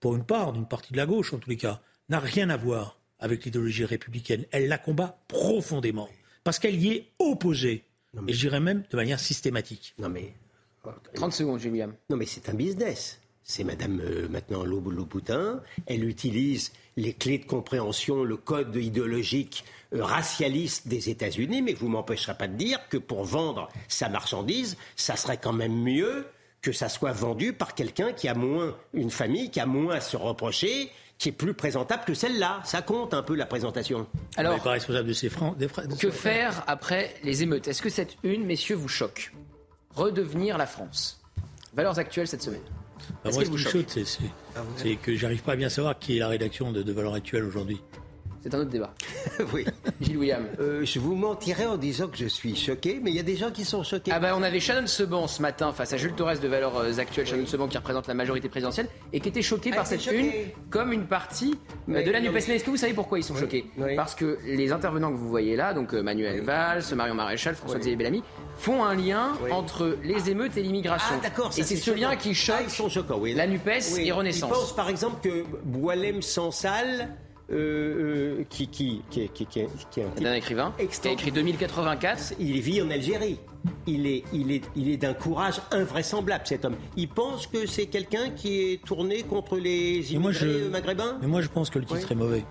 pour 0.00 0.14
une 0.14 0.24
part, 0.24 0.52
d'une 0.52 0.66
partie 0.66 0.92
de 0.92 0.98
la 0.98 1.06
gauche 1.06 1.32
en 1.32 1.38
tous 1.38 1.50
les 1.50 1.56
cas, 1.56 1.80
n'a 2.08 2.20
rien 2.20 2.50
à 2.50 2.56
voir 2.56 2.98
avec 3.18 3.44
l'idéologie 3.44 3.84
républicaine. 3.84 4.44
Elle 4.50 4.68
la 4.68 4.78
combat 4.78 5.18
profondément, 5.28 6.08
parce 6.44 6.58
qu'elle 6.58 6.80
y 6.82 6.92
est 6.92 7.12
opposée, 7.18 7.84
et 8.26 8.32
je 8.32 8.40
dirais 8.40 8.60
même 8.60 8.84
de 8.90 8.96
manière 8.96 9.20
systématique. 9.20 9.94
Non 9.98 10.08
mais... 10.08 10.32
30 11.14 11.32
secondes, 11.32 11.60
William. 11.64 11.94
Non 12.08 12.16
mais 12.16 12.26
c'est 12.26 12.48
un 12.48 12.54
business. 12.54 13.20
C'est 13.42 13.62
Madame 13.62 14.00
euh, 14.00 14.28
maintenant 14.28 14.64
Louboutin. 14.64 15.62
Elle 15.86 16.04
utilise 16.04 16.72
les 16.96 17.12
clés 17.12 17.38
de 17.38 17.44
compréhension, 17.44 18.24
le 18.24 18.36
code 18.36 18.74
idéologique 18.74 19.64
euh, 19.94 20.02
racialiste 20.02 20.88
des 20.88 21.10
États-Unis, 21.10 21.62
mais 21.62 21.72
vous 21.72 21.88
m'empêcherez 21.88 22.36
pas 22.36 22.48
de 22.48 22.56
dire 22.56 22.88
que 22.88 22.96
pour 22.96 23.24
vendre 23.24 23.68
sa 23.86 24.08
marchandise, 24.08 24.76
ça 24.96 25.14
serait 25.14 25.38
quand 25.38 25.52
même 25.52 25.74
mieux 25.74 26.26
que 26.66 26.72
ça 26.72 26.88
soit 26.88 27.12
vendu 27.12 27.52
par 27.52 27.76
quelqu'un 27.76 28.12
qui 28.12 28.26
a 28.26 28.34
moins, 28.34 28.76
une 28.92 29.12
famille 29.12 29.52
qui 29.52 29.60
a 29.60 29.66
moins 29.66 29.94
à 29.94 30.00
se 30.00 30.16
reprocher, 30.16 30.90
qui 31.16 31.28
est 31.28 31.32
plus 31.32 31.54
présentable 31.54 32.02
que 32.04 32.12
celle-là. 32.12 32.60
Ça 32.64 32.82
compte 32.82 33.14
un 33.14 33.22
peu 33.22 33.36
la 33.36 33.46
présentation. 33.46 34.08
Alors, 34.36 34.60
pas 34.60 34.72
responsable 34.72 35.06
de 35.06 35.12
ces 35.12 35.28
francs. 35.28 35.56
que 36.00 36.10
faire 36.10 36.64
après 36.66 37.14
les 37.22 37.44
émeutes? 37.44 37.68
Est-ce 37.68 37.82
que 37.82 37.88
cette 37.88 38.16
une, 38.24 38.44
messieurs, 38.44 38.74
vous 38.74 38.88
choque? 38.88 39.32
Redevenir 39.94 40.58
la 40.58 40.66
France. 40.66 41.20
Valeurs 41.72 42.00
actuelles 42.00 42.26
cette 42.26 42.42
semaine. 42.42 42.64
Bah, 43.22 43.30
moi, 43.32 43.44
ce 43.44 43.48
qui 43.48 43.52
me 43.52 43.56
choque, 43.58 43.86
c'est 44.76 44.96
que 44.96 45.14
j'arrive 45.14 45.42
pas 45.42 45.52
à 45.52 45.56
bien 45.56 45.68
savoir 45.68 45.96
qui 45.96 46.16
est 46.16 46.18
la 46.18 46.28
rédaction 46.28 46.72
de, 46.72 46.82
de 46.82 46.92
Valeurs 46.92 47.14
actuelles 47.14 47.44
aujourd'hui. 47.44 47.80
C'est 48.42 48.54
un 48.54 48.60
autre 48.60 48.70
débat. 48.70 48.94
oui. 49.52 49.64
Gilles 50.00 50.18
William. 50.18 50.44
Euh, 50.60 50.84
je 50.84 50.98
vous 50.98 51.14
mentirais 51.14 51.66
en 51.66 51.76
disant 51.76 52.08
que 52.08 52.16
je 52.16 52.26
suis 52.26 52.54
choqué, 52.54 53.00
mais 53.02 53.10
il 53.10 53.16
y 53.16 53.20
a 53.20 53.24
des 53.24 53.36
gens 53.36 53.50
qui 53.50 53.64
sont 53.64 53.82
choqués. 53.82 54.12
Ah 54.14 54.20
bah 54.20 54.34
on 54.36 54.42
avait 54.42 54.60
Shannon 54.60 54.86
Seban 54.86 55.26
ce 55.26 55.42
matin 55.42 55.72
face 55.72 55.92
à 55.92 55.96
Jules 55.96 56.12
Torres 56.12 56.38
de 56.38 56.48
Valeurs 56.48 56.76
euh, 56.76 56.98
Actuelles, 56.98 57.26
Shannon 57.26 57.46
Seban 57.46 57.68
qui 57.68 57.76
représente 57.76 58.06
la 58.06 58.14
majorité 58.14 58.48
présidentielle 58.48 58.88
et 59.12 59.20
qui 59.20 59.28
était 59.28 59.42
choqué 59.42 59.70
par 59.70 59.86
cette 59.86 60.06
une 60.10 60.30
comme 60.70 60.92
une 60.92 61.06
partie 61.06 61.58
euh, 61.88 62.02
de 62.02 62.10
la 62.10 62.20
NUPES. 62.20 62.36
Est-ce 62.48 62.64
que 62.64 62.70
vous 62.70 62.76
savez 62.76 62.94
pourquoi 62.94 63.18
ils 63.18 63.24
sont 63.24 63.36
choqués 63.36 63.66
Parce 63.96 64.14
que 64.14 64.38
les 64.44 64.72
intervenants 64.72 65.10
que 65.10 65.16
vous 65.16 65.28
voyez 65.28 65.56
là, 65.56 65.74
donc 65.74 65.92
Manuel 65.92 66.42
Valls, 66.42 66.82
Marion 66.94 67.14
Maréchal, 67.14 67.54
François-Xavier 67.54 67.96
Bellamy, 67.96 68.22
font 68.56 68.84
un 68.84 68.94
lien 68.94 69.32
entre 69.50 69.96
les 70.02 70.30
émeutes 70.30 70.56
et 70.56 70.62
l'immigration. 70.62 71.16
Ah, 71.22 71.50
et 71.56 71.62
c'est 71.62 71.76
ce 71.76 71.90
lien 71.90 72.16
qui 72.16 72.34
choque 72.34 72.56
ah, 72.68 73.14
la 73.34 73.46
NUPES 73.46 73.98
et 73.98 74.12
Renaissance. 74.12 74.50
Je 74.50 74.54
pense 74.54 74.76
par 74.76 74.88
exemple 74.88 75.16
que 75.22 75.44
Boilem 75.64 76.22
Sansal 76.22 77.08
euh, 77.52 78.42
qui, 78.50 78.68
qui, 78.68 79.02
qui, 79.10 79.28
qui, 79.28 79.46
qui, 79.46 79.64
qui 79.90 80.00
est 80.00 80.26
un, 80.26 80.34
écrivain 80.34 80.74
qui 80.78 81.08
a 81.08 81.12
écrit 81.12 81.30
2084. 81.30 82.34
Il 82.40 82.60
vit 82.60 82.82
en 82.82 82.90
Algérie. 82.90 83.38
Il 83.86 84.06
est, 84.06 84.24
il 84.32 84.52
est, 84.52 84.62
il 84.74 84.90
est 84.90 84.96
d'un 84.96 85.14
courage 85.14 85.60
invraisemblable, 85.70 86.44
cet 86.46 86.64
homme. 86.64 86.76
Il 86.96 87.08
pense 87.08 87.46
que 87.46 87.66
c'est 87.66 87.86
quelqu'un 87.86 88.30
qui 88.30 88.72
est 88.72 88.84
tourné 88.84 89.22
contre 89.22 89.58
les 89.58 90.12
immigrés 90.12 90.68
maghrébins? 90.70 91.18
Mais 91.20 91.26
moi, 91.26 91.40
je 91.40 91.48
pense 91.48 91.70
que 91.70 91.78
le 91.78 91.84
titre 91.84 92.12
est 92.12 92.16
mauvais. 92.16 92.44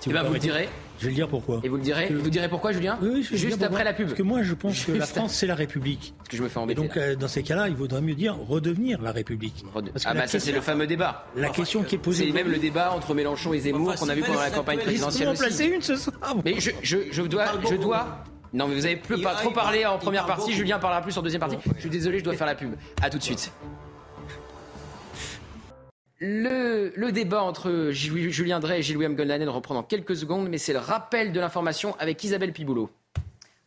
Si 0.00 0.10
eh 0.10 0.12
ben, 0.12 0.22
vous, 0.24 0.32
le 0.32 0.38
direz. 0.38 0.68
Je 1.02 1.06
vais 1.08 1.10
le 1.10 1.16
dire 1.16 1.28
pourquoi. 1.28 1.60
Et 1.64 1.68
vous 1.68 1.76
le 1.76 1.82
direz 1.82 2.08
Vous 2.14 2.30
direz 2.30 2.48
pourquoi, 2.48 2.70
Julien 2.70 2.96
Oui, 3.02 3.24
Juste 3.24 3.60
après 3.60 3.82
la 3.82 3.92
pub. 3.92 4.06
Parce 4.06 4.16
que 4.16 4.22
moi, 4.22 4.42
je 4.42 4.54
pense 4.54 4.84
que 4.84 4.92
la 4.92 5.04
France, 5.06 5.34
c'est 5.34 5.48
la 5.48 5.56
République. 5.56 6.14
Parce 6.18 6.28
que 6.28 6.36
je 6.36 6.42
me 6.44 6.48
fais 6.48 6.58
embêter. 6.58 6.80
Et 6.80 6.84
donc, 6.84 6.96
euh, 6.96 7.16
dans 7.16 7.26
ces 7.26 7.42
cas-là, 7.42 7.68
il 7.68 7.74
vaudrait 7.74 8.00
mieux 8.00 8.14
dire 8.14 8.36
redevenir 8.36 9.02
la 9.02 9.10
République. 9.10 9.64
ah, 9.74 10.14
bah 10.14 10.28
ça, 10.28 10.38
c'est 10.38 10.52
le 10.52 10.60
fameux 10.60 10.86
débat. 10.86 11.26
La 11.34 11.48
question 11.48 11.82
qui 11.82 11.96
est 11.96 11.98
posée. 11.98 12.26
C'est 12.26 12.32
même 12.32 12.50
le 12.52 12.58
débat 12.58 12.92
entre 12.92 13.14
Mélenchon 13.14 13.52
et 13.52 13.58
Zemmour 13.58 13.96
qu'on 13.96 14.08
a 14.08 14.14
vu 14.14 14.22
pendant 14.22 14.40
la 14.40 14.50
campagne 14.50 14.78
présidentielle. 14.78 15.28
Aussi. 15.30 15.42
placer 15.42 15.64
une 15.66 15.82
ce 15.82 15.96
soir. 15.96 16.36
Mais 16.44 16.60
je, 16.60 16.70
je, 16.82 16.98
je 17.10 17.22
dois. 17.22 17.46
Je 17.68 17.74
dois 17.74 18.22
non, 18.54 18.68
mais 18.68 18.74
vous 18.74 18.84
avez 18.84 18.96
plus 18.96 19.22
pas 19.22 19.34
trop 19.34 19.50
parlé 19.50 19.86
en 19.86 19.98
première 19.98 20.26
partie. 20.26 20.52
Julien 20.52 20.78
parlera 20.78 21.00
plus 21.00 21.16
en 21.16 21.22
deuxième 21.22 21.40
partie. 21.40 21.56
Je 21.74 21.80
suis 21.80 21.90
désolé, 21.90 22.18
je 22.18 22.24
dois 22.24 22.34
faire 22.34 22.46
la 22.46 22.54
pub. 22.54 22.74
À 23.02 23.08
tout 23.08 23.18
de 23.18 23.22
suite. 23.22 23.50
Le, 26.24 27.10
débat 27.10 27.42
entre 27.42 27.90
Julien 27.90 28.60
Drey 28.60 28.78
et 28.78 28.82
Gilles-William 28.82 29.16
Goldhanen 29.16 29.48
reprend 29.48 29.74
dans 29.74 29.82
quelques 29.82 30.14
secondes, 30.14 30.48
mais 30.48 30.56
c'est 30.56 30.72
le 30.72 30.78
rappel 30.78 31.32
de 31.32 31.40
l'information 31.40 31.96
avec 31.98 32.22
Isabelle 32.22 32.52
Piboulot. 32.52 32.90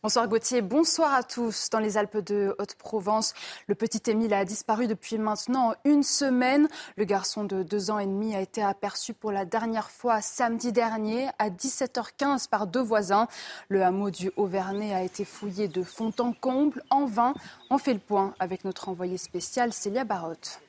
Bonsoir 0.02 0.26
Gauthier, 0.26 0.62
bonsoir 0.62 1.12
à 1.12 1.22
tous. 1.22 1.68
Dans 1.68 1.80
les 1.80 1.98
Alpes 1.98 2.16
de 2.16 2.54
Haute-Provence, 2.58 3.34
le 3.66 3.74
petit 3.74 4.10
Émile 4.10 4.32
a 4.32 4.46
disparu 4.46 4.86
depuis 4.86 5.18
maintenant 5.18 5.74
une 5.84 6.02
semaine. 6.02 6.66
Le 6.96 7.04
garçon 7.04 7.44
de 7.44 7.62
deux 7.62 7.90
ans 7.90 7.98
et 7.98 8.06
demi 8.06 8.34
a 8.34 8.40
été 8.40 8.62
aperçu 8.62 9.12
pour 9.12 9.32
la 9.32 9.44
dernière 9.44 9.90
fois 9.90 10.22
samedi 10.22 10.72
dernier 10.72 11.28
à 11.38 11.50
17h15 11.50 12.48
par 12.48 12.66
deux 12.66 12.82
voisins. 12.82 13.28
Le 13.68 13.82
hameau 13.82 14.10
du 14.10 14.30
Haut-Vernay 14.36 14.94
a 14.94 15.02
été 15.02 15.26
fouillé 15.26 15.68
de 15.68 15.82
fond 15.82 16.12
en 16.20 16.32
comble. 16.32 16.82
En 16.88 17.04
vain, 17.04 17.34
on 17.68 17.76
fait 17.76 17.92
le 17.92 17.98
point 17.98 18.32
avec 18.38 18.64
notre 18.64 18.88
envoyé 18.88 19.18
spécial 19.18 19.74
Célia 19.74 20.04
Barotte. 20.04 20.62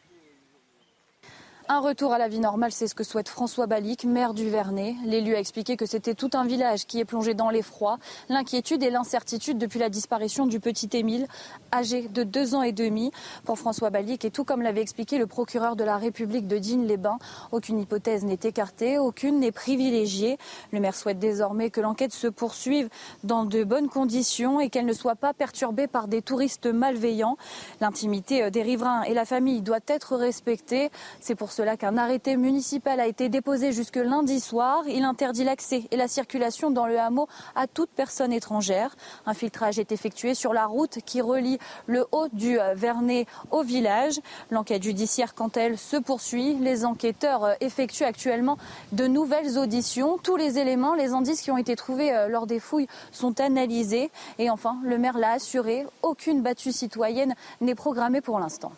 Un 1.69 1.81
retour 1.81 2.13
à 2.13 2.17
la 2.17 2.29
vie 2.29 2.39
normale, 2.39 2.71
c'est 2.71 2.87
ce 2.87 2.95
que 2.95 3.03
souhaite 3.03 3.27
François 3.27 3.67
Balic, 3.67 4.05
maire 4.05 4.33
du 4.33 4.49
Vernet. 4.49 4.95
L'élu 5.03 5.35
a 5.35 5.39
expliqué 5.39 5.75
que 5.75 5.85
c'était 5.85 6.13
tout 6.13 6.29
un 6.31 6.45
village 6.45 6.85
qui 6.85 7.01
est 7.01 7.03
plongé 7.03 7.33
dans 7.33 7.49
l'effroi, 7.49 7.97
l'inquiétude 8.29 8.83
et 8.83 8.89
l'incertitude 8.89 9.57
depuis 9.57 9.77
la 9.77 9.89
disparition 9.89 10.47
du 10.47 10.61
petit 10.61 10.87
Émile, 10.93 11.27
âgé 11.73 12.07
de 12.07 12.23
deux 12.23 12.55
ans 12.55 12.61
et 12.61 12.71
demi. 12.71 13.11
Pour 13.43 13.59
François 13.59 13.89
Balic, 13.89 14.23
et 14.23 14.31
tout 14.31 14.45
comme 14.45 14.61
l'avait 14.61 14.81
expliqué 14.81 15.17
le 15.17 15.27
procureur 15.27 15.75
de 15.75 15.83
la 15.83 15.97
République 15.97 16.47
de 16.47 16.57
Digne-les-Bains, 16.57 17.19
aucune 17.51 17.81
hypothèse 17.81 18.23
n'est 18.23 18.39
écartée, 18.43 18.97
aucune 18.97 19.41
n'est 19.41 19.51
privilégiée. 19.51 20.37
Le 20.71 20.79
maire 20.79 20.95
souhaite 20.95 21.19
désormais 21.19 21.69
que 21.69 21.81
l'enquête 21.81 22.13
se 22.13 22.27
poursuive 22.27 22.87
dans 23.25 23.43
de 23.43 23.65
bonnes 23.65 23.89
conditions 23.89 24.61
et 24.61 24.69
qu'elle 24.69 24.85
ne 24.85 24.93
soit 24.93 25.15
pas 25.15 25.33
perturbée 25.33 25.87
par 25.87 26.07
des 26.07 26.21
touristes 26.21 26.67
malveillants. 26.67 27.35
L'intimité 27.81 28.49
des 28.51 28.61
riverains 28.61 29.03
et 29.03 29.13
la 29.13 29.25
famille 29.25 29.61
doit 29.61 29.79
être 29.87 30.15
respectée. 30.15 30.91
C'est 31.19 31.35
pour 31.35 31.51
cela 31.57 31.75
qu'un 31.75 31.97
arrêté 31.97 32.37
municipal 32.37 32.99
a 32.99 33.07
été 33.07 33.29
déposé 33.29 33.71
jusque 33.71 33.95
lundi 33.95 34.39
soir. 34.39 34.83
Il 34.87 35.03
interdit 35.03 35.43
l'accès 35.43 35.85
et 35.89 35.97
la 35.97 36.07
circulation 36.07 36.69
dans 36.69 36.85
le 36.85 36.99
hameau 36.99 37.27
à 37.55 37.65
toute 37.65 37.89
personne 37.89 38.31
étrangère. 38.31 38.95
Un 39.25 39.33
filtrage 39.33 39.79
est 39.79 39.91
effectué 39.91 40.35
sur 40.35 40.53
la 40.53 40.67
route 40.67 40.99
qui 41.03 41.19
relie 41.19 41.57
le 41.87 42.05
haut 42.11 42.27
du 42.31 42.59
Vernet 42.75 43.25
au 43.49 43.63
village. 43.63 44.19
L'enquête 44.51 44.83
judiciaire, 44.83 45.33
quant 45.33 45.47
à 45.47 45.61
elle, 45.61 45.79
se 45.79 45.97
poursuit. 45.97 46.53
Les 46.61 46.85
enquêteurs 46.85 47.55
effectuent 47.59 48.03
actuellement 48.03 48.59
de 48.91 49.07
nouvelles 49.07 49.57
auditions. 49.57 50.19
Tous 50.19 50.35
les 50.35 50.59
éléments, 50.59 50.93
les 50.93 51.13
indices 51.13 51.41
qui 51.41 51.49
ont 51.49 51.57
été 51.57 51.75
trouvés 51.75 52.13
euh, 52.13 52.27
lors 52.27 52.45
des 52.45 52.59
fouilles 52.59 52.87
sont 53.11 53.39
analysés. 53.39 54.11
Et 54.37 54.51
enfin, 54.51 54.77
le 54.83 54.99
maire 54.99 55.17
l'a 55.17 55.31
assuré, 55.31 55.87
aucune 56.03 56.43
battue 56.43 56.71
citoyenne 56.71 57.33
n'est 57.61 57.73
programmée 57.73 58.21
pour 58.21 58.37
l'instant. 58.37 58.73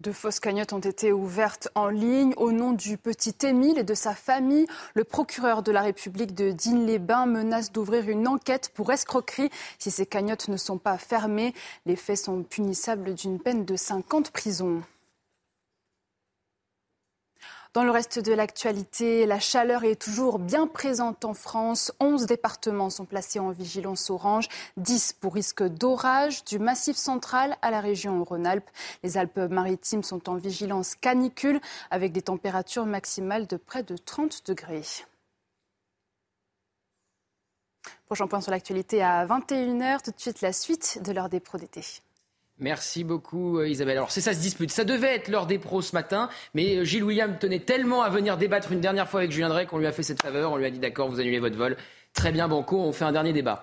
De 0.00 0.12
fausses 0.12 0.40
cagnottes 0.40 0.72
ont 0.72 0.78
été 0.78 1.12
ouvertes 1.12 1.68
en 1.74 1.88
ligne 1.88 2.32
au 2.38 2.52
nom 2.52 2.72
du 2.72 2.96
petit 2.96 3.34
Émile 3.42 3.76
et 3.76 3.84
de 3.84 3.92
sa 3.92 4.14
famille. 4.14 4.66
Le 4.94 5.04
procureur 5.04 5.62
de 5.62 5.70
la 5.72 5.82
République 5.82 6.34
de 6.34 6.52
Digne-les-Bains 6.52 7.26
menace 7.26 7.70
d'ouvrir 7.70 8.08
une 8.08 8.26
enquête 8.26 8.70
pour 8.72 8.90
escroquerie 8.90 9.50
si 9.78 9.90
ces 9.90 10.06
cagnottes 10.06 10.48
ne 10.48 10.56
sont 10.56 10.78
pas 10.78 10.96
fermées. 10.96 11.52
Les 11.84 11.96
faits 11.96 12.16
sont 12.16 12.42
punissables 12.44 13.14
d'une 13.14 13.38
peine 13.38 13.66
de 13.66 13.76
5 13.76 14.14
ans 14.14 14.20
de 14.22 14.30
prison. 14.30 14.80
Dans 17.72 17.84
le 17.84 17.92
reste 17.92 18.18
de 18.18 18.32
l'actualité, 18.32 19.26
la 19.26 19.38
chaleur 19.38 19.84
est 19.84 19.94
toujours 19.94 20.40
bien 20.40 20.66
présente 20.66 21.24
en 21.24 21.34
France. 21.34 21.92
11 22.00 22.26
départements 22.26 22.90
sont 22.90 23.04
placés 23.04 23.38
en 23.38 23.50
vigilance 23.50 24.10
orange, 24.10 24.48
10 24.76 25.12
pour 25.20 25.34
risque 25.34 25.62
d'orage, 25.62 26.44
du 26.44 26.58
massif 26.58 26.96
central 26.96 27.56
à 27.62 27.70
la 27.70 27.80
région 27.80 28.24
Rhône-Alpes. 28.24 28.68
Les 29.04 29.16
Alpes-Maritimes 29.16 30.02
sont 30.02 30.28
en 30.28 30.34
vigilance 30.34 30.96
canicule 30.96 31.60
avec 31.92 32.10
des 32.10 32.22
températures 32.22 32.86
maximales 32.86 33.46
de 33.46 33.56
près 33.56 33.84
de 33.84 33.96
30 33.96 34.48
degrés. 34.48 34.82
Prochain 38.06 38.26
point 38.26 38.40
sur 38.40 38.50
l'actualité 38.50 39.00
à 39.00 39.24
21h. 39.24 40.02
Tout 40.02 40.10
de 40.10 40.18
suite, 40.18 40.40
la 40.40 40.52
suite 40.52 41.00
de 41.04 41.12
l'heure 41.12 41.28
des 41.28 41.38
pros 41.38 41.56
d'été. 41.56 41.84
Merci 42.60 43.04
beaucoup 43.04 43.58
euh, 43.58 43.68
Isabelle. 43.68 43.96
Alors 43.96 44.10
c'est 44.10 44.20
ça 44.20 44.34
se 44.34 44.40
dispute. 44.40 44.70
Ça 44.70 44.84
devait 44.84 45.14
être 45.14 45.28
l'heure 45.28 45.46
des 45.46 45.58
pros 45.58 45.80
ce 45.80 45.94
matin, 45.94 46.28
mais 46.54 46.76
euh, 46.76 46.84
Gilles 46.84 47.04
William 47.04 47.38
tenait 47.38 47.60
tellement 47.60 48.02
à 48.02 48.10
venir 48.10 48.36
débattre 48.36 48.70
une 48.70 48.80
dernière 48.80 49.08
fois 49.08 49.20
avec 49.20 49.32
Julien 49.32 49.48
Drey 49.48 49.66
qu'on 49.66 49.78
lui 49.78 49.86
a 49.86 49.92
fait 49.92 50.02
cette 50.02 50.20
faveur. 50.20 50.52
On 50.52 50.56
lui 50.56 50.66
a 50.66 50.70
dit 50.70 50.78
d'accord, 50.78 51.08
vous 51.08 51.20
annulez 51.20 51.40
votre 51.40 51.56
vol. 51.56 51.76
Très 52.12 52.32
bien 52.32 52.48
Banco, 52.48 52.78
on 52.78 52.92
fait 52.92 53.04
un 53.04 53.12
dernier 53.12 53.32
débat. 53.32 53.60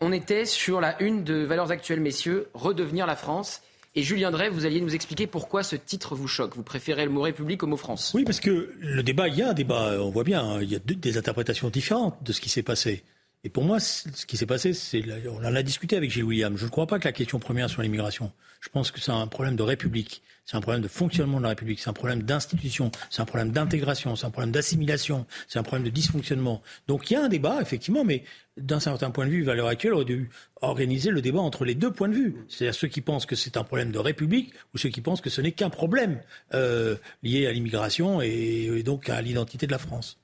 On 0.00 0.12
était 0.12 0.44
sur 0.44 0.80
la 0.80 1.00
une 1.02 1.24
de 1.24 1.42
Valeurs 1.42 1.70
Actuelles, 1.70 2.00
messieurs, 2.00 2.48
redevenir 2.54 3.06
la 3.06 3.16
France. 3.16 3.62
Et 3.94 4.02
Julien 4.02 4.30
Drey, 4.30 4.50
vous 4.50 4.66
alliez 4.66 4.82
nous 4.82 4.94
expliquer 4.94 5.26
pourquoi 5.26 5.62
ce 5.62 5.74
titre 5.74 6.14
vous 6.14 6.28
choque. 6.28 6.54
Vous 6.54 6.62
préférez 6.62 7.06
le 7.06 7.10
mot 7.10 7.22
République 7.22 7.62
au 7.62 7.66
mot 7.66 7.78
France 7.78 8.12
Oui, 8.14 8.24
parce 8.24 8.40
que 8.40 8.70
le 8.78 9.02
débat, 9.02 9.26
il 9.28 9.36
y 9.36 9.42
a 9.42 9.48
un 9.48 9.54
débat, 9.54 9.94
on 9.98 10.10
voit 10.10 10.22
bien, 10.22 10.44
hein. 10.44 10.58
il 10.60 10.70
y 10.70 10.76
a 10.76 10.78
des 10.78 11.16
interprétations 11.16 11.70
différentes 11.70 12.22
de 12.22 12.32
ce 12.32 12.42
qui 12.42 12.50
s'est 12.50 12.62
passé. 12.62 13.02
Et 13.46 13.48
pour 13.48 13.62
moi, 13.62 13.78
ce 13.78 14.26
qui 14.26 14.36
s'est 14.36 14.44
passé, 14.44 14.72
c'est, 14.72 15.04
on 15.28 15.36
en 15.36 15.54
a 15.54 15.62
discuté 15.62 15.96
avec 15.96 16.10
Gilles 16.10 16.24
William. 16.24 16.56
Je 16.56 16.64
ne 16.64 16.68
crois 16.68 16.88
pas 16.88 16.98
que 16.98 17.04
la 17.04 17.12
question 17.12 17.38
première 17.38 17.70
soit 17.70 17.84
l'immigration. 17.84 18.32
Je 18.58 18.68
pense 18.68 18.90
que 18.90 19.00
c'est 19.00 19.12
un 19.12 19.28
problème 19.28 19.54
de 19.54 19.62
République. 19.62 20.20
C'est 20.44 20.56
un 20.56 20.60
problème 20.60 20.82
de 20.82 20.88
fonctionnement 20.88 21.38
de 21.38 21.44
la 21.44 21.50
République. 21.50 21.78
C'est 21.78 21.88
un 21.88 21.92
problème 21.92 22.24
d'institution. 22.24 22.90
C'est 23.08 23.22
un 23.22 23.24
problème 23.24 23.52
d'intégration. 23.52 24.16
C'est 24.16 24.26
un 24.26 24.30
problème 24.30 24.50
d'assimilation. 24.50 25.26
C'est 25.46 25.60
un 25.60 25.62
problème 25.62 25.84
de 25.84 25.90
dysfonctionnement. 25.90 26.60
Donc 26.88 27.08
il 27.08 27.14
y 27.14 27.16
a 27.16 27.22
un 27.22 27.28
débat, 27.28 27.62
effectivement, 27.62 28.02
mais 28.02 28.24
d'un 28.56 28.80
certain 28.80 29.12
point 29.12 29.26
de 29.26 29.30
vue, 29.30 29.48
à 29.48 29.54
l'heure 29.54 29.68
actuelle, 29.68 29.92
on 29.92 29.98
aurait 29.98 30.06
dû 30.06 30.28
organiser 30.60 31.12
le 31.12 31.22
débat 31.22 31.38
entre 31.38 31.64
les 31.64 31.76
deux 31.76 31.92
points 31.92 32.08
de 32.08 32.14
vue. 32.14 32.34
C'est-à-dire 32.48 32.74
ceux 32.74 32.88
qui 32.88 33.00
pensent 33.00 33.26
que 33.26 33.36
c'est 33.36 33.56
un 33.56 33.62
problème 33.62 33.92
de 33.92 34.00
République 34.00 34.54
ou 34.74 34.78
ceux 34.78 34.88
qui 34.88 35.02
pensent 35.02 35.20
que 35.20 35.30
ce 35.30 35.40
n'est 35.40 35.52
qu'un 35.52 35.70
problème 35.70 36.20
euh, 36.52 36.96
lié 37.22 37.46
à 37.46 37.52
l'immigration 37.52 38.20
et, 38.20 38.82
donc 38.84 39.08
à 39.08 39.22
l'identité 39.22 39.68
de 39.68 39.72
la 39.72 39.78
France. 39.78 40.18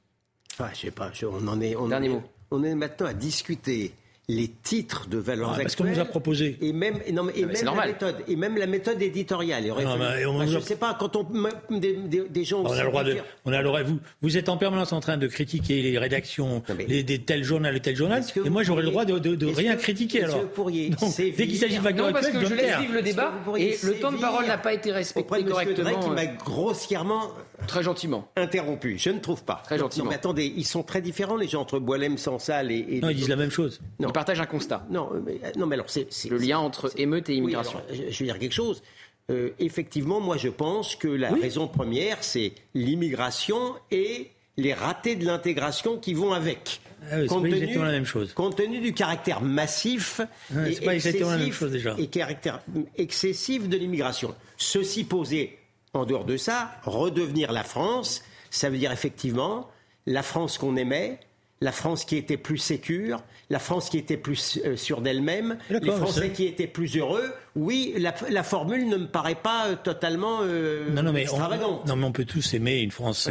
Enfin, 0.54 0.70
je 0.74 0.80
sais 0.80 0.90
pas, 0.90 1.12
on 1.22 1.46
en 1.46 1.60
est. 1.60 1.76
On 1.76 1.86
Dernier 1.86 2.08
mot 2.08 2.24
on 2.52 2.62
est 2.62 2.74
maintenant 2.74 3.06
à 3.06 3.14
discuter 3.14 3.94
les 4.32 4.48
titres 4.48 5.08
de 5.08 5.18
valeurs 5.18 5.48
ah, 5.48 5.52
actuelles. 5.52 5.64
Parce 5.64 5.76
qu'on 5.76 5.84
nous 5.84 5.98
a 5.98 6.04
proposé. 6.04 6.56
Et 6.60 6.72
même, 6.72 6.98
non, 7.12 7.28
et 7.34 7.44
même 7.44 7.64
la 7.64 7.86
méthode, 7.86 8.16
et 8.26 8.36
même 8.36 8.56
la 8.56 8.66
méthode 8.66 9.00
éditoriale. 9.02 9.64
je 9.66 10.56
ne 10.56 10.60
sais 10.60 10.76
pas, 10.76 10.96
quand 10.98 11.16
on 11.16 11.26
des, 11.70 11.96
des, 12.28 12.44
gens. 12.44 12.62
On 12.64 12.72
a 12.72 12.82
le 12.82 12.88
droit 12.88 13.04
de. 13.04 13.16
On 13.44 13.52
a 13.52 13.58
le 13.58 13.64
droit, 13.64 13.82
vous, 13.82 13.98
vous 14.22 14.36
êtes 14.36 14.48
en 14.48 14.56
permanence 14.56 14.92
en 14.92 15.00
train 15.00 15.16
de 15.16 15.26
critiquer 15.26 15.82
les 15.82 15.98
rédactions, 15.98 16.62
les, 16.88 17.02
des 17.02 17.18
tel 17.18 17.44
journal 17.44 17.76
et 17.76 17.80
tel 17.80 17.96
journal. 17.96 18.22
Et 18.44 18.50
moi, 18.50 18.62
j'aurais 18.62 18.82
le 18.82 18.90
droit 18.90 19.04
de, 19.04 19.18
de, 19.18 19.46
rien 19.46 19.76
critiquer 19.76 20.24
alors. 20.24 20.42
Pourriez 20.48 20.90
dès 21.16 21.46
qu'il 21.46 21.58
s'agit 21.58 21.78
de 21.78 21.82
valeurs 21.82 22.06
actuelles, 22.06 22.32
parce 22.32 22.44
que 22.44 22.50
je 22.50 22.54
laisse 22.54 22.78
vivre 22.78 22.94
le 22.94 23.02
débat 23.02 23.32
et 23.56 23.76
le 23.82 23.94
temps 23.94 24.12
de 24.12 24.18
parole 24.18 24.46
n'a 24.46 24.58
pas 24.58 24.72
été 24.72 24.92
respecté 24.92 25.44
correctement. 25.44 26.00
qui 26.00 26.10
m'a 26.10 26.26
grossièrement 26.26 27.32
Très 27.66 27.82
gentiment. 27.82 28.28
Interrompu. 28.36 28.98
Je 28.98 29.10
ne 29.10 29.18
trouve 29.18 29.44
pas. 29.44 29.62
Très 29.64 29.78
gentiment. 29.78 30.04
Non, 30.04 30.10
mais 30.10 30.16
attendez, 30.16 30.52
ils 30.56 30.66
sont 30.66 30.82
très 30.82 31.00
différents, 31.00 31.36
les 31.36 31.48
gens, 31.48 31.60
entre 31.60 31.78
Boilem, 31.78 32.18
Sansal 32.18 32.72
et, 32.72 32.84
et. 32.88 33.00
Non, 33.00 33.08
ils 33.08 33.16
disent 33.16 33.28
la 33.28 33.36
même 33.36 33.50
chose. 33.50 33.80
Non. 33.98 34.10
Ils 34.22 34.26
partagent 34.26 34.40
un 34.40 34.46
constat. 34.46 34.86
Non, 34.90 35.10
mais, 35.24 35.40
non, 35.56 35.66
mais 35.66 35.74
alors, 35.74 35.90
c'est. 35.90 36.08
Le 36.28 36.38
lien 36.38 36.58
entre 36.58 36.92
émeute 36.96 37.28
et 37.28 37.34
immigration. 37.34 37.80
je 37.90 38.18
vais 38.18 38.24
dire 38.24 38.38
quelque 38.38 38.52
chose. 38.52 38.82
Euh, 39.30 39.50
effectivement, 39.58 40.20
moi, 40.20 40.36
je 40.36 40.48
pense 40.48 40.96
que 40.96 41.08
la 41.08 41.30
raison 41.30 41.68
première, 41.68 42.22
c'est 42.22 42.52
l'immigration 42.74 43.74
et 43.90 44.30
les 44.56 44.74
ratés 44.74 45.16
de 45.16 45.24
l'intégration 45.24 45.98
qui 45.98 46.14
vont 46.14 46.32
avec. 46.32 46.80
Ah 47.10 47.16
oui, 47.18 47.26
compte, 47.26 47.44
tenu, 47.44 47.78
la 47.78 47.90
même 47.90 48.04
chose. 48.04 48.32
compte 48.32 48.56
tenu 48.56 48.78
du 48.78 48.94
caractère 48.94 49.40
massif 49.40 50.20
et, 50.50 50.84
pas 50.84 50.94
excessif, 50.94 51.20
la 51.22 51.36
même 51.36 51.52
chose 51.52 51.72
déjà. 51.72 51.96
et 51.98 52.06
caractère 52.06 52.60
excessif 52.96 53.68
de 53.68 53.76
l'immigration. 53.76 54.34
Ceci 54.56 55.02
posé 55.02 55.58
en 55.94 56.04
dehors 56.04 56.24
de 56.24 56.36
ça, 56.36 56.70
redevenir 56.84 57.50
la 57.50 57.64
France, 57.64 58.22
ça 58.50 58.70
veut 58.70 58.78
dire 58.78 58.92
effectivement 58.92 59.68
la 60.06 60.22
France 60.22 60.58
qu'on 60.58 60.76
aimait, 60.76 61.18
la 61.60 61.72
France 61.72 62.04
qui 62.04 62.16
était 62.16 62.36
plus 62.36 62.58
sécure, 62.58 63.22
la 63.52 63.58
France 63.58 63.90
qui 63.90 63.98
était 63.98 64.16
plus 64.16 64.58
euh, 64.64 64.76
sûre 64.76 65.02
d'elle-même, 65.02 65.58
les 65.68 65.90
Français 65.90 66.30
qui 66.30 66.46
étaient 66.46 66.66
plus 66.66 66.96
heureux. 66.96 67.30
Oui, 67.54 67.94
la, 67.98 68.42
formule 68.42 68.88
ne 68.88 68.96
me 68.96 69.06
paraît 69.06 69.34
pas 69.34 69.68
euh, 69.68 69.76
totalement 69.76 70.38
euh, 70.40 70.88
non, 70.90 71.02
non, 71.02 71.12
mais 71.12 71.22
extravagante. 71.22 71.82
On, 71.84 71.88
non, 71.88 71.96
mais 71.96 72.04
on 72.06 72.12
peut 72.12 72.24
tous 72.24 72.54
aimer 72.54 72.80
une 72.80 72.90
France. 72.90 73.28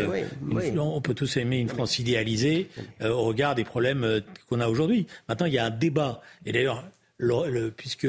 On 0.77 1.01
peut 1.01 1.15
tous 1.15 1.37
aimer 1.37 1.57
une 1.57 1.69
France 1.69 1.97
idéalisée 1.97 2.69
au 3.03 3.23
regard 3.23 3.55
des 3.55 3.63
problèmes 3.63 4.21
qu'on 4.47 4.59
a 4.59 4.67
aujourd'hui. 4.67 5.07
Maintenant, 5.27 5.47
il 5.47 5.53
y 5.53 5.57
a 5.57 5.65
un 5.65 5.71
débat. 5.71 6.21
Et 6.45 6.51
d'ailleurs, 6.51 6.83
puisque 7.75 8.07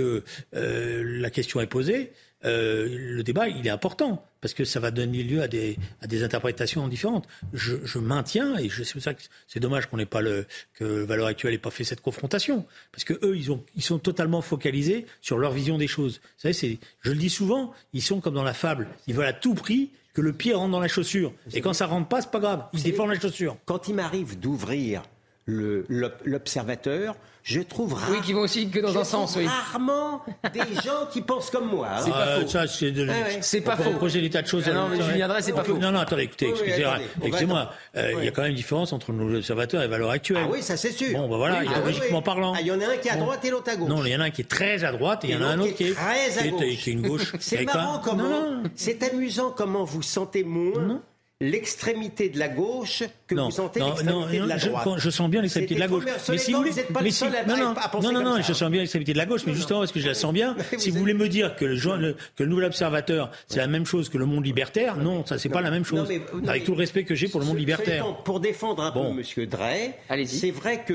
la 0.53 1.31
question 1.31 1.63
est 1.63 1.67
posée, 1.67 2.13
le 2.45 3.23
débat, 3.23 3.49
il 3.49 3.67
est 3.67 3.71
important 3.71 4.23
parce 4.43 4.53
que 4.53 4.65
ça 4.65 4.81
va 4.81 4.91
donner 4.91 5.23
lieu 5.23 5.41
à 5.41 5.49
des, 5.49 5.79
à 6.03 6.07
des 6.07 6.23
interprétations 6.23 6.87
différentes. 6.89 7.27
Je, 7.55 7.77
je 7.85 7.99
maintiens, 7.99 8.59
et 8.59 8.69
c'est 8.69 8.93
pour 8.93 9.01
ça 9.01 9.15
que 9.15 9.23
c'est 9.47 9.61
dommage 9.61 9.87
qu'on 9.87 9.97
n'ait 9.97 10.05
pas 10.05 10.21
le, 10.21 10.47
que 10.75 10.85
Valeur 11.05 11.29
Actuelle 11.29 11.53
n'ait 11.53 11.59
pas 11.59 11.71
fait 11.71 11.85
cette 11.85 12.03
confrontation, 12.03 12.67
parce 12.91 13.05
que 13.05 13.15
eux, 13.25 13.37
ils, 13.37 13.51
ont, 13.51 13.65
ils 13.77 13.83
sont 13.83 13.99
totalement 13.99 14.43
focalisés 14.43 15.07
sur 15.23 15.39
leur 15.39 15.53
vision 15.53 15.79
des 15.79 15.87
choses. 15.87 16.21
Vous 16.23 16.41
savez, 16.43 16.53
c'est, 16.53 16.79
je 17.01 17.11
le 17.13 17.17
dis 17.17 17.31
souvent, 17.31 17.73
ils 17.95 18.03
sont 18.03 18.21
comme 18.21 18.35
dans 18.35 18.43
la 18.43 18.53
fable, 18.53 18.89
ils 19.07 19.15
veulent 19.15 19.27
à 19.27 19.33
tout 19.33 19.55
prix 19.55 19.91
que 20.13 20.21
le 20.21 20.33
pied 20.33 20.53
rentre 20.53 20.73
dans 20.73 20.81
la 20.81 20.89
chaussure. 20.89 21.33
Et 21.55 21.61
quand 21.61 21.73
ça 21.73 21.87
rentre 21.87 22.09
pas, 22.09 22.21
c'est 22.21 22.31
pas 22.31 22.41
grave, 22.41 22.67
ils 22.75 22.83
défendent 22.83 23.11
la 23.11 23.19
chaussure. 23.19 23.57
Quand 23.65 23.89
il 23.89 23.95
m'arrive 23.95 24.39
d'ouvrir 24.39 25.03
l'observateur, 25.47 27.17
je 27.43 27.61
trouve 27.61 27.95
rare, 27.95 28.09
Oui, 28.11 28.21
qui 28.21 28.33
vont 28.33 28.43
aussi 28.43 28.69
que 28.69 28.79
dans 28.79 28.97
un 28.97 29.03
sens, 29.05 29.35
oui. 29.37 29.47
Rarement 29.47 30.23
des 30.53 30.61
gens 30.85 31.07
qui 31.11 31.23
pensent 31.23 31.51
comme 31.51 31.69
moi. 31.69 31.89
C'est 32.05 32.11
pas 32.11 32.27
euh, 32.27 32.41
faux. 32.43 32.49
Ça, 32.49 32.67
c'est 32.69 32.93
de... 32.93 33.09
c'est 33.41 33.61
pas 33.61 33.77
faux. 33.77 33.91
Projet 33.91 34.21
des 34.21 34.31
tas 34.31 34.43
de 34.43 34.47
choses. 34.47 34.65
Ah 34.69 34.75
non, 34.75 34.89
mais 34.89 35.03
Julien 35.03 35.27
Drey, 35.27 35.43
c'est 35.43 35.53
pas 35.53 35.65
faux. 35.65 35.77
Non, 35.77 35.91
non, 35.91 35.99
attendez, 36.01 36.23
écoutez, 36.23 36.51
excusez-moi. 36.51 36.99
Excusez 37.23 37.53
euh, 37.97 38.13
Il 38.19 38.25
y 38.25 38.29
a 38.29 38.31
quand 38.31 38.43
même 38.43 38.53
une 38.53 38.57
différence 38.57 38.93
entre 38.93 39.13
nos 39.13 39.37
observateurs 39.37 39.83
et 39.83 39.89
valeurs 39.89 40.11
actuelles. 40.11 40.45
Ah 40.45 40.51
oui, 40.53 40.63
ça 40.63 40.77
c'est 40.77 40.93
sûr. 40.93 41.19
Bon, 41.19 41.29
ben 41.29 41.37
voilà, 41.37 41.59
ah, 41.61 41.65
idéologiquement 41.65 42.23
parlant. 42.23 42.53
Ah, 42.57 42.61
il 42.61 42.69
y 42.69 42.73
en 42.73 42.81
a 42.81 42.87
un 42.87 42.97
qui 42.97 43.09
est 43.09 43.13
à 43.13 43.17
droite 43.17 43.45
et 43.45 43.51
l'autre 43.51 43.71
à 43.71 43.77
gauche. 43.77 43.89
Non, 43.89 44.05
il 44.05 44.13
y 44.13 44.17
en 44.17 44.21
a 44.21 44.25
un 44.25 44.31
qui 44.31 44.43
est 44.43 44.49
très 44.49 44.85
à 44.85 44.93
droite 44.93 45.25
et 45.25 45.29
il 45.29 45.35
y 45.35 45.37
en 45.37 45.43
a 45.43 45.49
un 45.51 45.59
autre 45.59 45.75
qui 45.75 45.89
est 45.89 45.95
très 45.95 46.39
à 46.39 46.49
gauche. 46.49 46.61
Qui 46.61 46.91
est 46.91 46.93
une 46.93 47.07
gauche. 47.07 47.33
C'est 47.41 47.65
marrant 47.65 47.99
comment. 47.99 48.63
C'est 48.77 49.03
amusant 49.03 49.51
comment 49.51 49.85
vous 49.85 50.03
sentez 50.03 50.45
moins 50.45 51.03
l'extrémité 51.43 52.29
de 52.29 52.39
la 52.39 52.49
gauche 52.49 53.03
que 53.27 53.35
vous 53.35 53.51
sentez 53.51 53.81
l'extrémité 53.81 54.39
de 54.39 54.47
la 54.47 54.59
droite. 54.59 54.89
Je, 54.97 55.03
je 55.03 55.11
sens 55.11 55.29
bien 55.29 55.43
l'extrémité 55.43 55.75
de 55.75 55.81
la 55.81 55.89
gauche. 55.89 56.05
Mais 56.29 56.39
si 56.39 56.53
vous 56.53 56.59
voulez, 56.59 56.71
mais 57.03 57.11
si, 57.11 57.25
non, 57.25 57.57
non, 57.57 57.75
non, 58.01 58.13
non, 58.13 58.23
non, 58.23 58.43
je 58.43 58.53
sens 58.53 58.71
bien 58.71 58.81
l'extrémité 58.81 59.13
de 59.13 59.19
la 59.19 59.27
gauche, 59.27 59.43
mais 59.47 59.55
justement 59.55 59.81
parce 59.81 59.93
que 59.93 60.01
je 60.01 60.07
la 60.07 60.15
sens 60.15 60.33
bien. 60.33 60.57
Si 60.79 60.91
vous 60.91 60.99
voulez 60.99 61.15
me 61.15 61.29
dire 61.29 61.55
que 61.57 61.65
le, 61.65 62.17
que 62.37 62.43
le 62.43 62.49
nouvel 62.49 62.65
observateur 62.67 63.31
c'est 63.47 63.59
la 63.59 63.67
même 63.67 63.87
chose 63.87 64.09
que 64.09 64.19
le 64.19 64.27
monde 64.27 64.45
libertaire, 64.45 64.97
non, 64.97 65.25
ça 65.27 65.39
c'est 65.39 65.49
pas 65.49 65.61
la 65.61 65.71
même 65.71 65.85
chose. 65.85 66.09
Avec 66.47 66.65
tout 66.65 66.73
le 66.73 66.79
respect 66.79 67.05
que 67.05 67.15
j'ai 67.15 67.29
pour 67.29 67.41
le 67.41 67.47
monde 67.47 67.59
libertaire. 67.59 68.17
Pour 68.25 68.41
défendre 68.41 68.83
un 68.83 68.93
peu 68.93 69.01
M. 69.01 69.47
Drey, 69.47 69.99
c'est 70.27 70.51
vrai 70.51 70.85
que 70.87 70.95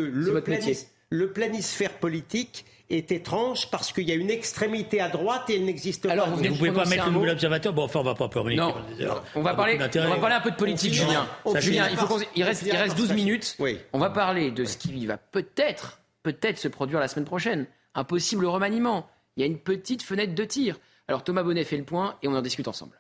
le 1.10 1.31
planisphère 1.31 1.91
politique 1.91 2.65
est 2.89 3.12
étrange 3.12 3.69
parce 3.69 3.91
qu'il 3.91 4.08
y 4.08 4.12
a 4.12 4.15
une 4.15 4.30
extrémité 4.30 5.02
à 5.02 5.10
droite 5.10 5.50
et 5.50 5.56
elle 5.56 5.65
n'existe 5.65 6.08
pas. 6.08 6.13
Alors, 6.13 6.30
vous 6.30 6.41
ne 6.41 6.50
pouvez 6.50 6.71
pas 6.71 6.86
mettre 6.86 7.08
le 7.08 7.12
nouvel 7.12 7.32
observateur 7.32 7.73
Bon, 7.73 7.84
enfin, 7.84 8.00
on 8.00 8.04
va 8.04 8.15
pas 8.15 8.30
permettre. 8.30 8.62
Non, 8.62 8.76
on 9.36 9.41
va, 9.41 9.54
parler, 9.54 9.78
on 9.78 10.10
va 10.10 10.15
parler 10.17 10.36
un 10.36 10.41
peu 10.41 10.52
de 10.52 10.56
politique, 10.56 10.93
Julien. 10.93 11.28
Julien, 11.56 11.88
il, 11.89 11.97
faut 11.97 12.19
il, 12.36 12.43
reste, 12.43 12.63
il 12.65 12.76
reste 12.76 12.97
12 12.97 13.13
minutes. 13.13 13.58
On 13.93 14.00
va 14.00 14.10
parler 14.10 14.52
de 14.52 14.65
ce 14.65 14.78
qui 14.78 15.06
va 15.06 15.17
peut-être, 15.17 16.00
peut-être 16.23 16.58
se 16.58 16.67
produire 16.67 17.00
la 17.00 17.08
semaine 17.08 17.26
prochaine. 17.26 17.65
Un 17.95 18.04
possible 18.04 18.45
remaniement. 18.45 19.10
Il 19.36 19.41
y 19.41 19.43
a 19.43 19.47
une 19.47 19.60
petite 19.60 20.04
fenêtre 20.04 20.36
de 20.36 20.43
tir. 20.43 20.78
Alors, 21.08 21.23
Thomas 21.23 21.43
Bonnet 21.43 21.63
fait 21.63 21.78
le 21.78 21.84
point 21.84 22.15
et 22.21 22.28
on 22.28 22.36
en 22.36 22.41
discute 22.41 22.67
ensemble. 22.67 23.00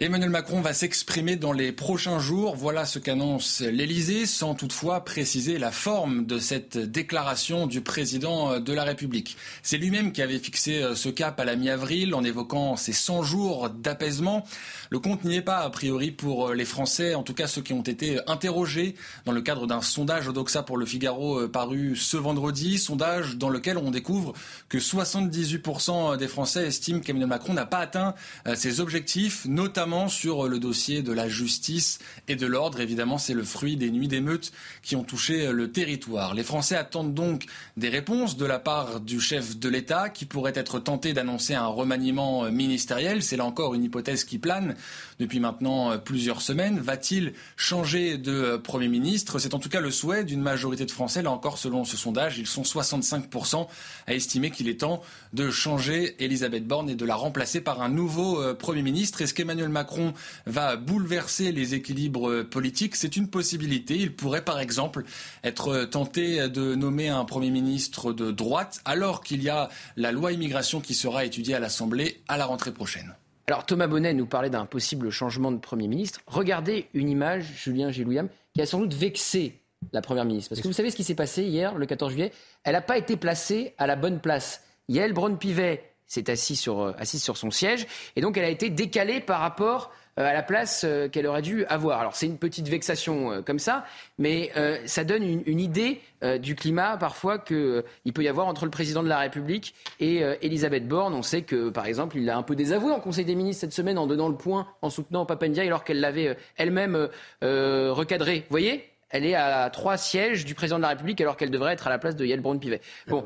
Emmanuel 0.00 0.30
Macron 0.30 0.60
va 0.60 0.74
s'exprimer 0.74 1.34
dans 1.34 1.50
les 1.50 1.72
prochains 1.72 2.20
jours. 2.20 2.54
Voilà 2.54 2.84
ce 2.84 3.00
qu'annonce 3.00 3.62
l'Elysée, 3.62 4.26
sans 4.26 4.54
toutefois 4.54 5.04
préciser 5.04 5.58
la 5.58 5.72
forme 5.72 6.24
de 6.24 6.38
cette 6.38 6.78
déclaration 6.78 7.66
du 7.66 7.80
président 7.80 8.60
de 8.60 8.72
la 8.72 8.84
République. 8.84 9.36
C'est 9.64 9.76
lui-même 9.76 10.12
qui 10.12 10.22
avait 10.22 10.38
fixé 10.38 10.84
euh, 10.84 10.94
ce 10.94 11.08
cap 11.08 11.40
à 11.40 11.44
la 11.44 11.56
mi-avril 11.56 12.14
en 12.14 12.22
évoquant 12.22 12.76
ces 12.76 12.92
100 12.92 13.24
jours 13.24 13.70
d'apaisement. 13.70 14.46
Le 14.90 15.00
compte 15.00 15.24
n'y 15.24 15.34
est 15.34 15.42
pas, 15.42 15.62
a 15.62 15.70
priori, 15.70 16.12
pour 16.12 16.50
euh, 16.50 16.54
les 16.54 16.64
Français, 16.64 17.16
en 17.16 17.24
tout 17.24 17.34
cas 17.34 17.48
ceux 17.48 17.62
qui 17.62 17.72
ont 17.72 17.82
été 17.82 18.20
interrogés 18.28 18.94
dans 19.24 19.32
le 19.32 19.40
cadre 19.40 19.66
d'un 19.66 19.82
sondage 19.82 20.28
Odoxa 20.28 20.62
pour 20.62 20.76
le 20.76 20.86
Figaro 20.86 21.40
euh, 21.40 21.48
paru 21.48 21.96
ce 21.96 22.16
vendredi. 22.16 22.78
Sondage 22.78 23.36
dans 23.36 23.50
lequel 23.50 23.76
on 23.76 23.90
découvre 23.90 24.32
que 24.68 24.78
78% 24.78 26.16
des 26.16 26.28
Français 26.28 26.68
estiment 26.68 27.00
qu'Emmanuel 27.00 27.30
Macron 27.30 27.52
n'a 27.52 27.66
pas 27.66 27.78
atteint 27.78 28.14
ses 28.54 28.78
objectifs, 28.78 29.44
notamment 29.46 29.87
sur 30.08 30.48
le 30.48 30.58
dossier 30.58 31.02
de 31.02 31.12
la 31.12 31.28
justice 31.28 31.98
et 32.28 32.36
de 32.36 32.46
l'ordre. 32.46 32.80
Évidemment, 32.80 33.16
c'est 33.16 33.32
le 33.32 33.42
fruit 33.42 33.76
des 33.76 33.90
nuits 33.90 34.08
d'émeutes 34.08 34.52
qui 34.82 34.96
ont 34.96 35.02
touché 35.02 35.50
le 35.50 35.72
territoire. 35.72 36.34
Les 36.34 36.42
Français 36.42 36.76
attendent 36.76 37.14
donc 37.14 37.46
des 37.76 37.88
réponses 37.88 38.36
de 38.36 38.44
la 38.44 38.58
part 38.58 39.00
du 39.00 39.20
chef 39.20 39.58
de 39.58 39.68
l'État 39.68 40.10
qui 40.10 40.26
pourrait 40.26 40.52
être 40.54 40.78
tenté 40.78 41.14
d'annoncer 41.14 41.54
un 41.54 41.66
remaniement 41.66 42.50
ministériel. 42.50 43.22
C'est 43.22 43.36
là 43.36 43.44
encore 43.44 43.74
une 43.74 43.84
hypothèse 43.84 44.24
qui 44.24 44.38
plane 44.38 44.76
depuis 45.20 45.40
maintenant 45.40 45.98
plusieurs 45.98 46.42
semaines. 46.42 46.78
Va-t-il 46.80 47.32
changer 47.56 48.18
de 48.18 48.56
Premier 48.56 48.88
ministre? 48.88 49.38
C'est 49.38 49.54
en 49.54 49.58
tout 49.58 49.70
cas 49.70 49.80
le 49.80 49.90
souhait 49.90 50.24
d'une 50.24 50.42
majorité 50.42 50.84
de 50.84 50.90
Français. 50.90 51.22
Là 51.22 51.30
encore, 51.30 51.56
selon 51.56 51.84
ce 51.84 51.96
sondage, 51.96 52.38
ils 52.38 52.46
sont 52.46 52.62
65% 52.62 53.66
à 54.06 54.14
estimer 54.14 54.50
qu'il 54.50 54.68
est 54.68 54.80
temps 54.80 55.02
de 55.32 55.50
changer 55.50 56.22
Elisabeth 56.22 56.66
Borne 56.66 56.90
et 56.90 56.94
de 56.94 57.04
la 57.04 57.14
remplacer 57.14 57.60
par 57.60 57.82
un 57.82 57.88
nouveau 57.88 58.40
euh, 58.40 58.54
Premier 58.54 58.82
ministre. 58.82 59.22
Est-ce 59.22 59.34
qu'Emmanuel 59.34 59.68
Macron 59.78 60.12
va 60.44 60.74
bouleverser 60.74 61.52
les 61.52 61.74
équilibres 61.74 62.42
politiques 62.42 62.96
C'est 62.96 63.16
une 63.16 63.28
possibilité. 63.28 63.94
Il 63.94 64.12
pourrait 64.12 64.44
par 64.44 64.58
exemple 64.58 65.04
être 65.44 65.84
tenté 65.84 66.48
de 66.48 66.74
nommer 66.74 67.08
un 67.08 67.24
Premier 67.24 67.50
ministre 67.50 68.12
de 68.12 68.32
droite 68.32 68.80
alors 68.84 69.22
qu'il 69.22 69.40
y 69.40 69.48
a 69.48 69.68
la 69.96 70.10
loi 70.10 70.32
immigration 70.32 70.80
qui 70.80 70.94
sera 70.94 71.24
étudiée 71.24 71.54
à 71.54 71.60
l'Assemblée 71.60 72.20
à 72.26 72.36
la 72.36 72.46
rentrée 72.46 72.72
prochaine. 72.72 73.14
Alors 73.46 73.64
Thomas 73.66 73.86
Bonnet 73.86 74.14
nous 74.14 74.26
parlait 74.26 74.50
d'un 74.50 74.66
possible 74.66 75.10
changement 75.10 75.52
de 75.52 75.58
Premier 75.58 75.86
ministre. 75.86 76.20
Regardez 76.26 76.88
une 76.92 77.08
image, 77.08 77.44
Julien 77.62 77.92
Gillouiam, 77.92 78.28
qui 78.54 78.60
a 78.60 78.66
sans 78.66 78.80
doute 78.80 78.94
vexé 78.94 79.60
la 79.92 80.02
Première 80.02 80.24
ministre. 80.24 80.50
Parce 80.50 80.60
que 80.60 80.66
vous 80.66 80.74
savez 80.74 80.90
ce 80.90 80.96
qui 80.96 81.04
s'est 81.04 81.14
passé 81.14 81.44
hier, 81.44 81.78
le 81.78 81.86
14 81.86 82.10
juillet? 82.10 82.32
Elle 82.64 82.72
n'a 82.72 82.80
pas 82.80 82.98
été 82.98 83.16
placée 83.16 83.74
à 83.78 83.86
la 83.86 83.94
bonne 83.94 84.18
place. 84.18 84.64
Yael 84.88 85.12
Braun-Pivet 85.12 85.87
s'est 86.08 86.30
assise 86.30 86.58
sur, 86.58 86.80
euh, 86.80 86.92
assise 86.98 87.22
sur 87.22 87.36
son 87.36 87.50
siège 87.50 87.86
et 88.16 88.20
donc 88.20 88.36
elle 88.36 88.44
a 88.44 88.50
été 88.50 88.70
décalée 88.70 89.20
par 89.20 89.40
rapport 89.40 89.92
euh, 90.18 90.26
à 90.26 90.32
la 90.32 90.42
place 90.42 90.82
euh, 90.84 91.08
qu'elle 91.08 91.26
aurait 91.26 91.42
dû 91.42 91.64
avoir. 91.66 92.00
Alors 92.00 92.16
c'est 92.16 92.26
une 92.26 92.38
petite 92.38 92.68
vexation 92.68 93.42
comme 93.44 93.58
ça, 93.58 93.84
mais 94.18 94.50
ça 94.86 95.04
donne 95.04 95.22
une, 95.22 95.60
idée 95.60 96.00
du 96.40 96.54
climat 96.54 96.96
parfois 96.96 97.38
qu'il 97.38 98.12
peut 98.14 98.22
y 98.22 98.28
avoir 98.28 98.46
entre 98.46 98.64
le 98.64 98.70
président 98.70 99.02
de 99.02 99.08
la 99.08 99.18
République 99.18 99.74
et 100.00 100.22
Elisabeth 100.40 100.88
Borne. 100.88 101.14
On 101.14 101.22
sait 101.22 101.42
que 101.42 101.68
par 101.68 101.86
exemple 101.86 102.16
il 102.16 102.28
a 102.30 102.36
un 102.36 102.42
peu 102.42 102.56
désavoué 102.56 102.92
en 102.92 103.00
Conseil 103.00 103.24
des 103.24 103.34
ministres 103.34 103.60
cette 103.60 103.72
semaine 103.72 103.98
en 103.98 104.06
donnant 104.06 104.28
le 104.28 104.36
point, 104.36 104.66
en 104.82 104.90
soutenant 104.90 105.26
Papendia 105.26 105.62
alors 105.64 105.84
qu'elle 105.84 106.00
l'avait 106.00 106.36
elle-même 106.56 107.08
recadré. 107.42 108.40
Vous 108.40 108.50
voyez? 108.54 108.88
Elle 109.10 109.24
est 109.24 109.34
à 109.34 109.70
trois 109.70 109.96
sièges 109.96 110.44
du 110.44 110.54
président 110.54 110.76
de 110.76 110.82
la 110.82 110.88
République 110.88 111.20
alors 111.20 111.36
qu'elle 111.36 111.50
devrait 111.50 111.72
être 111.72 111.86
à 111.86 111.90
la 111.90 111.98
place 111.98 112.16
de 112.16 112.24
Yael 112.24 112.40
Braun-Pivet. 112.40 112.80
Bon, 113.08 113.24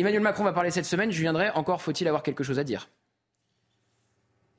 Emmanuel 0.00 0.22
Macron 0.22 0.44
va 0.44 0.52
parler 0.52 0.70
cette 0.70 0.86
semaine. 0.86 1.10
Je 1.10 1.20
viendrai. 1.20 1.50
Encore 1.50 1.82
faut-il 1.82 2.08
avoir 2.08 2.22
quelque 2.22 2.42
chose 2.42 2.58
à 2.58 2.64
dire 2.64 2.88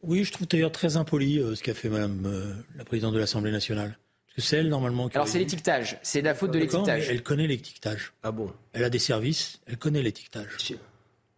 Oui, 0.04 0.23
je 0.23 0.32
trouve 0.32 0.47
d'ailleurs 0.47 0.71
très 0.71 0.97
impoli 0.97 1.39
euh, 1.39 1.56
ce 1.56 1.63
qu'a 1.63 1.73
fait 1.73 1.89
Madame 1.89 2.23
euh, 2.25 2.54
la 2.77 2.86
présidente 2.86 3.13
de 3.13 3.19
l'Assemblée 3.19 3.51
nationale. 3.51 3.97
Parce 4.27 4.36
que 4.36 4.41
c'est 4.41 4.58
elle 4.58 4.69
normalement 4.69 5.10
qui. 5.10 5.17
Alors 5.17 5.27
c'est 5.27 5.39
l'étiquetage. 5.39 5.97
C'est 6.04 6.21
la 6.21 6.36
faute 6.36 6.51
de 6.51 6.60
l'étiquetage. 6.60 7.10
Elle 7.10 7.23
connaît 7.23 7.47
l'étiquetage. 7.47 8.13
Ah 8.23 8.32
bon? 8.32 8.51
Elle 8.73 8.84
a 8.84 8.89
des 8.89 8.99
services. 8.99 9.60
Elle 9.65 9.77
connaît 9.77 10.01
l'étiquetage. 10.01 10.73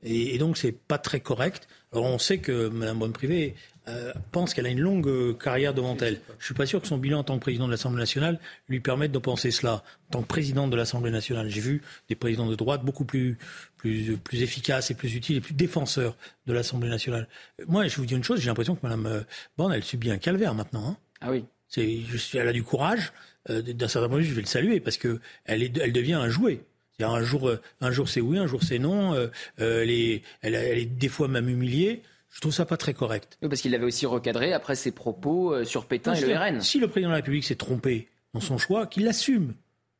Et, 0.03 0.35
et, 0.35 0.37
donc 0.37 0.57
c'est 0.57 0.73
pas 0.73 0.97
très 0.97 1.21
correct. 1.21 1.67
Alors 1.91 2.05
on 2.05 2.19
sait 2.19 2.39
que 2.39 2.67
Madame 2.67 2.99
Bonne-Privé 2.99 3.55
euh, 3.89 4.13
pense 4.31 4.53
qu'elle 4.53 4.65
a 4.65 4.69
une 4.69 4.79
longue 4.79 5.09
euh, 5.09 5.33
carrière 5.33 5.73
devant 5.73 5.97
elle. 5.97 6.21
Je 6.39 6.45
suis 6.45 6.53
pas 6.53 6.65
sûr 6.65 6.81
que 6.81 6.87
son 6.87 6.97
bilan 6.97 7.19
en 7.19 7.23
tant 7.23 7.35
que 7.35 7.41
président 7.41 7.65
de 7.65 7.71
l'Assemblée 7.71 7.99
nationale 7.99 8.39
lui 8.69 8.79
permette 8.79 9.11
de 9.11 9.19
penser 9.19 9.51
cela. 9.51 9.83
En 10.07 10.11
tant 10.11 10.21
que 10.21 10.27
président 10.27 10.69
de 10.69 10.77
l'Assemblée 10.77 11.11
nationale, 11.11 11.49
j'ai 11.49 11.59
vu 11.59 11.81
des 12.07 12.15
présidents 12.15 12.47
de 12.47 12.55
droite 12.55 12.85
beaucoup 12.85 13.03
plus, 13.03 13.37
plus, 13.75 14.15
plus 14.17 14.41
efficaces 14.41 14.89
et 14.89 14.95
plus 14.95 15.15
utiles 15.15 15.35
et 15.35 15.41
plus 15.41 15.53
défenseurs 15.53 16.15
de 16.47 16.53
l'Assemblée 16.53 16.87
nationale. 16.87 17.27
Moi, 17.67 17.87
je 17.87 17.97
vous 17.97 18.05
dis 18.05 18.15
une 18.15 18.23
chose, 18.23 18.39
j'ai 18.39 18.47
l'impression 18.47 18.75
que 18.75 18.85
Mme 18.87 19.05
euh, 19.05 19.21
Borne, 19.57 19.73
elle 19.73 19.83
subit 19.83 20.11
un 20.11 20.17
calvaire 20.17 20.55
maintenant. 20.55 20.87
Hein. 20.87 20.97
Ah 21.19 21.31
oui. 21.31 21.43
C'est, 21.67 21.99
elle 22.35 22.47
a 22.47 22.53
du 22.53 22.63
courage. 22.63 23.11
d'un 23.49 23.87
certain 23.89 24.07
point 24.07 24.19
de 24.19 24.23
vue, 24.23 24.29
je 24.29 24.35
vais 24.35 24.41
le 24.41 24.47
saluer 24.47 24.79
parce 24.79 24.97
que 24.97 25.19
elle, 25.43 25.61
est, 25.61 25.77
elle 25.77 25.91
devient 25.91 26.13
un 26.13 26.29
jouet. 26.29 26.61
Un 27.01 27.21
jour, 27.21 27.51
un 27.81 27.91
jour 27.91 28.07
c'est 28.07 28.21
oui, 28.21 28.37
un 28.37 28.47
jour 28.47 28.63
c'est 28.63 28.79
non. 28.79 29.13
elle, 29.57 29.89
est, 29.89 30.21
elle, 30.41 30.53
elle 30.53 30.77
est 30.77 30.85
des 30.85 31.09
fois 31.09 31.27
même 31.27 31.49
humiliée. 31.49 32.03
Je 32.33 32.41
trouve 32.41 32.51
ça 32.51 32.65
pas 32.65 32.77
très 32.77 32.93
correct. 32.93 33.37
Oui, 33.41 33.49
parce 33.49 33.61
qu'il 33.61 33.71
l'avait 33.71 33.85
aussi 33.85 34.05
recadré 34.05 34.53
après 34.53 34.75
ses 34.75 34.91
propos 34.91 35.53
euh, 35.53 35.65
sur 35.65 35.85
Pétain 35.85 36.13
et 36.13 36.21
le 36.21 36.35
RN. 36.35 36.61
Si 36.61 36.79
le 36.79 36.87
président 36.87 37.09
de 37.09 37.13
la 37.13 37.17
République 37.17 37.43
s'est 37.43 37.55
trompé 37.55 38.09
dans 38.33 38.41
son 38.41 38.57
choix, 38.57 38.87
qu'il 38.87 39.05
l'assume. 39.05 39.53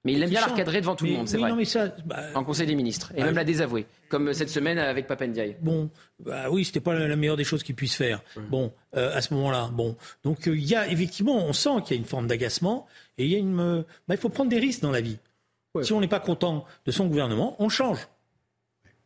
Mais 0.05 0.13
il 0.13 0.23
aime 0.23 0.29
bien 0.29 0.41
la 0.41 0.47
recadrer 0.47 0.81
devant 0.81 0.95
tout 0.95 1.05
le 1.05 1.11
monde, 1.11 1.29
c'est 1.29 1.37
oui, 1.37 1.43
vrai. 1.43 1.51
Non, 1.51 1.55
mais 1.55 1.65
ça, 1.65 1.95
bah, 2.05 2.23
En 2.35 2.43
Conseil 2.43 2.67
des 2.67 2.75
ministres. 2.75 3.13
Et 3.15 3.19
Bah, 3.19 3.27
même 3.27 3.35
la 3.35 3.45
désavouer. 3.45 3.85
Comme 4.09 4.33
cette 4.33 4.49
semaine 4.49 4.77
avec 4.77 5.07
Papendiaï. 5.07 5.55
Bon, 5.61 5.89
bah 6.19 6.49
oui, 6.49 6.65
c'était 6.65 6.81
pas 6.81 6.93
la 6.93 7.15
meilleure 7.15 7.37
des 7.37 7.45
choses 7.45 7.63
qu'il 7.63 7.75
puisse 7.75 7.95
faire. 7.95 8.21
Bon, 8.49 8.73
euh, 8.97 9.15
à 9.15 9.21
ce 9.21 9.33
moment-là, 9.33 9.69
bon, 9.71 9.95
donc 10.23 10.47
euh, 10.47 10.57
il 10.57 10.65
y 10.65 10.75
a 10.75 10.89
effectivement, 10.89 11.45
on 11.45 11.53
sent 11.53 11.81
qu'il 11.85 11.95
y 11.95 11.99
a 11.99 12.01
une 12.01 12.07
forme 12.07 12.27
d'agacement 12.27 12.85
et 13.17 13.25
il 13.25 13.31
y 13.31 13.35
a 13.35 13.37
une, 13.37 13.59
euh, 13.59 13.83
bah, 14.07 14.15
il 14.15 14.17
faut 14.17 14.29
prendre 14.29 14.49
des 14.49 14.59
risques 14.59 14.81
dans 14.81 14.91
la 14.91 15.01
vie. 15.01 15.19
Ouais. 15.73 15.83
Si 15.83 15.93
on 15.93 16.01
n'est 16.01 16.07
pas 16.07 16.19
content 16.19 16.65
de 16.85 16.91
son 16.91 17.07
gouvernement, 17.07 17.55
on 17.59 17.69
change. 17.69 18.07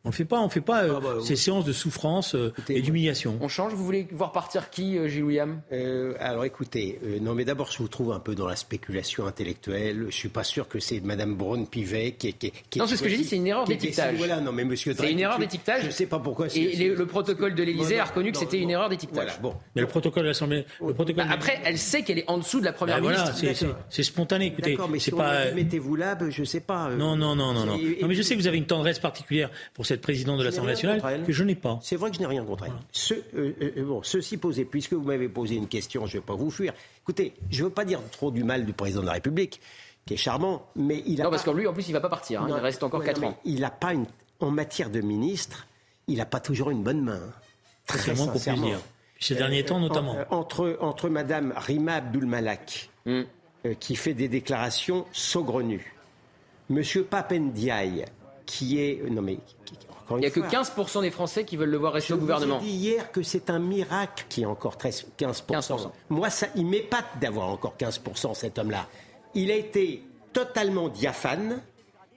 On 0.08 0.10
ne 0.10 0.14
fait 0.14 0.24
pas, 0.24 0.40
on 0.40 0.48
fait 0.48 0.62
pas 0.62 0.84
euh, 0.84 0.94
Ah 0.96 1.00
bah, 1.00 1.14
ces 1.22 1.36
séances 1.36 1.66
de 1.66 1.72
souffrance 1.74 2.34
euh, 2.34 2.48
Écoutez, 2.56 2.78
et 2.78 2.80
d'humiliation. 2.80 3.36
On 3.42 3.48
change 3.48 3.74
Vous 3.74 3.84
voulez 3.84 4.08
voir 4.10 4.32
partir 4.32 4.70
qui, 4.70 4.96
euh, 4.96 5.06
Gilles 5.06 5.22
William? 5.24 5.60
Euh, 5.70 6.14
alors 6.18 6.46
écoutez, 6.46 6.98
euh, 7.04 7.18
non 7.20 7.34
mais 7.34 7.44
d'abord 7.44 7.70
je 7.70 7.76
vous 7.76 7.88
trouve 7.88 8.12
un 8.12 8.18
peu 8.18 8.34
dans 8.34 8.46
la 8.48 8.56
spéculation 8.56 9.26
intellectuelle. 9.26 10.06
Je 10.08 10.14
suis 10.14 10.30
pas 10.30 10.44
sûr 10.44 10.66
que 10.66 10.80
c'est 10.80 11.00
Madame 11.00 11.34
Braun-Pivet 11.34 12.12
qui 12.12 12.28
est. 12.28 12.32
Qui, 12.70 12.78
Non, 12.78 12.86
c'est 12.86 12.96
ce 12.96 13.02
que 13.02 13.10
j'ai 13.10 13.18
dit, 13.18 13.24
c'est 13.24 13.36
une 13.36 13.48
erreur 13.48 13.66
d'étiquetage. 13.66 14.16
Voilà, 14.16 14.40
non 14.40 14.50
mais 14.50 14.64
Monsieur. 14.64 14.94
C'est 14.98 15.12
une 15.12 15.20
erreur 15.20 15.38
d'étiquetage. 15.38 15.84
Je 15.84 15.90
sais 15.90 16.06
pas 16.06 16.18
pourquoi. 16.18 16.48
c'est- 16.48 16.58
Et 16.60 16.74
les- 16.76 16.94
le 16.94 17.06
protocole 17.06 17.54
de 17.54 17.62
l'Élysée 17.62 17.96
Non, 17.96 18.02
a 18.02 18.04
reconnu 18.06 18.32
que 18.32 18.38
c'était 18.38 18.60
une 18.60 18.70
erreur 18.70 18.88
d'étiquetage. 18.88 19.24
Voilà, 19.24 19.36
bon. 19.42 19.54
Mais 19.76 19.82
le 19.82 19.88
protocole 19.88 20.22
de 20.22 20.28
l'Assemblée, 20.28 20.64
le 20.80 20.94
protocole. 20.94 21.26
Bah, 21.26 21.30
après, 21.34 21.60
elle 21.66 21.76
sait 21.76 22.00
qu'elle 22.00 22.18
est 22.20 22.30
en 22.30 22.38
dessous 22.38 22.60
de 22.60 22.64
la 22.64 22.72
première 22.72 22.96
Bah, 22.96 23.02
voilà, 23.02 23.24
ministre. 23.30 23.38
c'est- 23.54 23.66
c'est 23.90 24.02
spontané. 24.02 24.46
Écoutez, 24.46 24.70
D'accord, 24.70 24.88
mais 24.88 24.98
c'est 25.00 25.10
si 25.10 25.16
pas. 25.16 25.50
mettez-vous 25.52 25.96
là, 25.96 26.14
ben, 26.14 26.30
je 26.30 26.44
sais 26.44 26.60
pas. 26.60 26.88
Non, 26.96 27.14
non, 27.14 27.36
non, 27.36 27.52
non, 27.52 27.66
Non, 27.66 27.78
mais 28.08 28.14
je 28.14 28.22
sais 28.22 28.34
que 28.36 28.40
vous 28.40 28.46
avez 28.46 28.56
une 28.56 28.64
tendresse 28.66 28.98
particulière 28.98 29.50
pour 29.74 29.84
cette 29.84 29.97
présidente 29.98 30.38
de 30.38 30.44
l'Assemblée 30.44 30.72
nationale 30.72 31.24
que 31.24 31.32
je 31.32 31.44
n'ai 31.44 31.54
pas. 31.54 31.78
C'est 31.82 31.96
vrai 31.96 32.10
que 32.10 32.16
je 32.16 32.20
n'ai 32.20 32.26
rien 32.26 32.44
contre 32.44 32.64
elle. 32.64 32.72
Ce, 32.92 33.14
euh, 33.14 33.52
euh, 33.76 33.84
bon, 33.84 34.02
ceci 34.02 34.36
posé, 34.36 34.64
puisque 34.64 34.92
vous 34.94 35.02
m'avez 35.04 35.28
posé 35.28 35.54
une 35.56 35.68
question, 35.68 36.06
je 36.06 36.16
ne 36.16 36.20
vais 36.22 36.26
pas 36.26 36.34
vous 36.34 36.50
fuir. 36.50 36.72
Écoutez, 37.02 37.34
je 37.50 37.62
ne 37.62 37.68
veux 37.68 37.72
pas 37.74 37.84
dire 37.84 38.00
trop 38.10 38.30
du 38.30 38.44
mal 38.44 38.64
du 38.64 38.72
président 38.72 39.00
de 39.02 39.06
la 39.06 39.12
République, 39.12 39.60
qui 40.06 40.14
est 40.14 40.18
charmant, 40.18 40.66
mais 40.76 41.02
il 41.06 41.20
a 41.20 41.24
Non, 41.24 41.30
pas- 41.30 41.36
parce 41.36 41.42
que 41.44 41.50
lui, 41.50 41.66
en 41.66 41.72
plus, 41.72 41.88
il 41.88 41.92
va 41.92 42.00
pas 42.00 42.08
partir. 42.08 42.42
hein. 42.42 42.46
Il 42.48 42.54
reste 42.54 42.82
encore 42.82 43.00
ouais, 43.00 43.06
4 43.06 43.20
non, 43.20 43.28
ans. 43.28 43.38
Il 43.44 43.60
n'a 43.60 43.70
pas 43.70 43.92
une, 43.94 44.06
en 44.40 44.50
matière 44.50 44.90
de 44.90 45.00
ministre, 45.00 45.66
il 46.06 46.16
n'a 46.18 46.26
pas 46.26 46.40
toujours 46.40 46.70
une 46.70 46.82
bonne 46.82 47.02
main. 47.02 47.20
Très 47.86 48.10
le 48.12 48.16
moins 48.16 48.26
qu'on 48.26 48.32
puisse 48.32 48.44
sincèrement. 48.44 48.66
dire. 48.68 48.80
Ces 49.20 49.34
derniers 49.34 49.64
temps, 49.64 49.80
notamment. 49.80 50.12
En- 50.12 50.16
euh, 50.18 50.24
entre, 50.30 50.78
entre 50.80 51.08
Madame 51.08 51.52
Rima 51.56 51.94
Abdul-Malak, 51.96 52.88
euh, 53.08 53.24
qui 53.80 53.96
fait 53.96 54.14
des 54.14 54.28
déclarations 54.28 55.04
saugrenues, 55.12 55.94
Monsieur 56.70 57.02
Papendiaï, 57.04 58.04
qui 58.48 58.80
est. 58.80 59.00
euh, 59.04 59.10
Non, 59.10 59.22
mais. 59.22 59.38
Il 60.10 60.16
n'y 60.16 60.26
a 60.26 60.30
que 60.30 60.40
fois, 60.40 60.48
15% 60.48 61.02
des 61.02 61.10
Français 61.10 61.44
qui 61.44 61.56
veulent 61.58 61.68
le 61.68 61.76
voir 61.76 61.92
rester 61.92 62.14
au 62.14 62.16
gouvernement. 62.16 62.58
vous 62.58 62.64
ai 62.64 62.68
dit 62.68 62.74
hier 62.74 63.12
que 63.12 63.22
c'est 63.22 63.50
un 63.50 63.58
miracle 63.58 64.24
qui 64.30 64.40
est 64.42 64.46
encore 64.46 64.78
13, 64.78 65.06
15%. 65.18 65.44
15%. 65.52 65.90
Moi, 66.08 66.30
ça, 66.30 66.46
il 66.56 66.64
m'épate 66.64 67.04
d'avoir 67.20 67.48
encore 67.50 67.74
15%, 67.78 68.32
cet 68.34 68.58
homme-là. 68.58 68.88
Il 69.34 69.50
a 69.50 69.54
été 69.54 70.02
totalement 70.32 70.88
diaphane. 70.88 71.60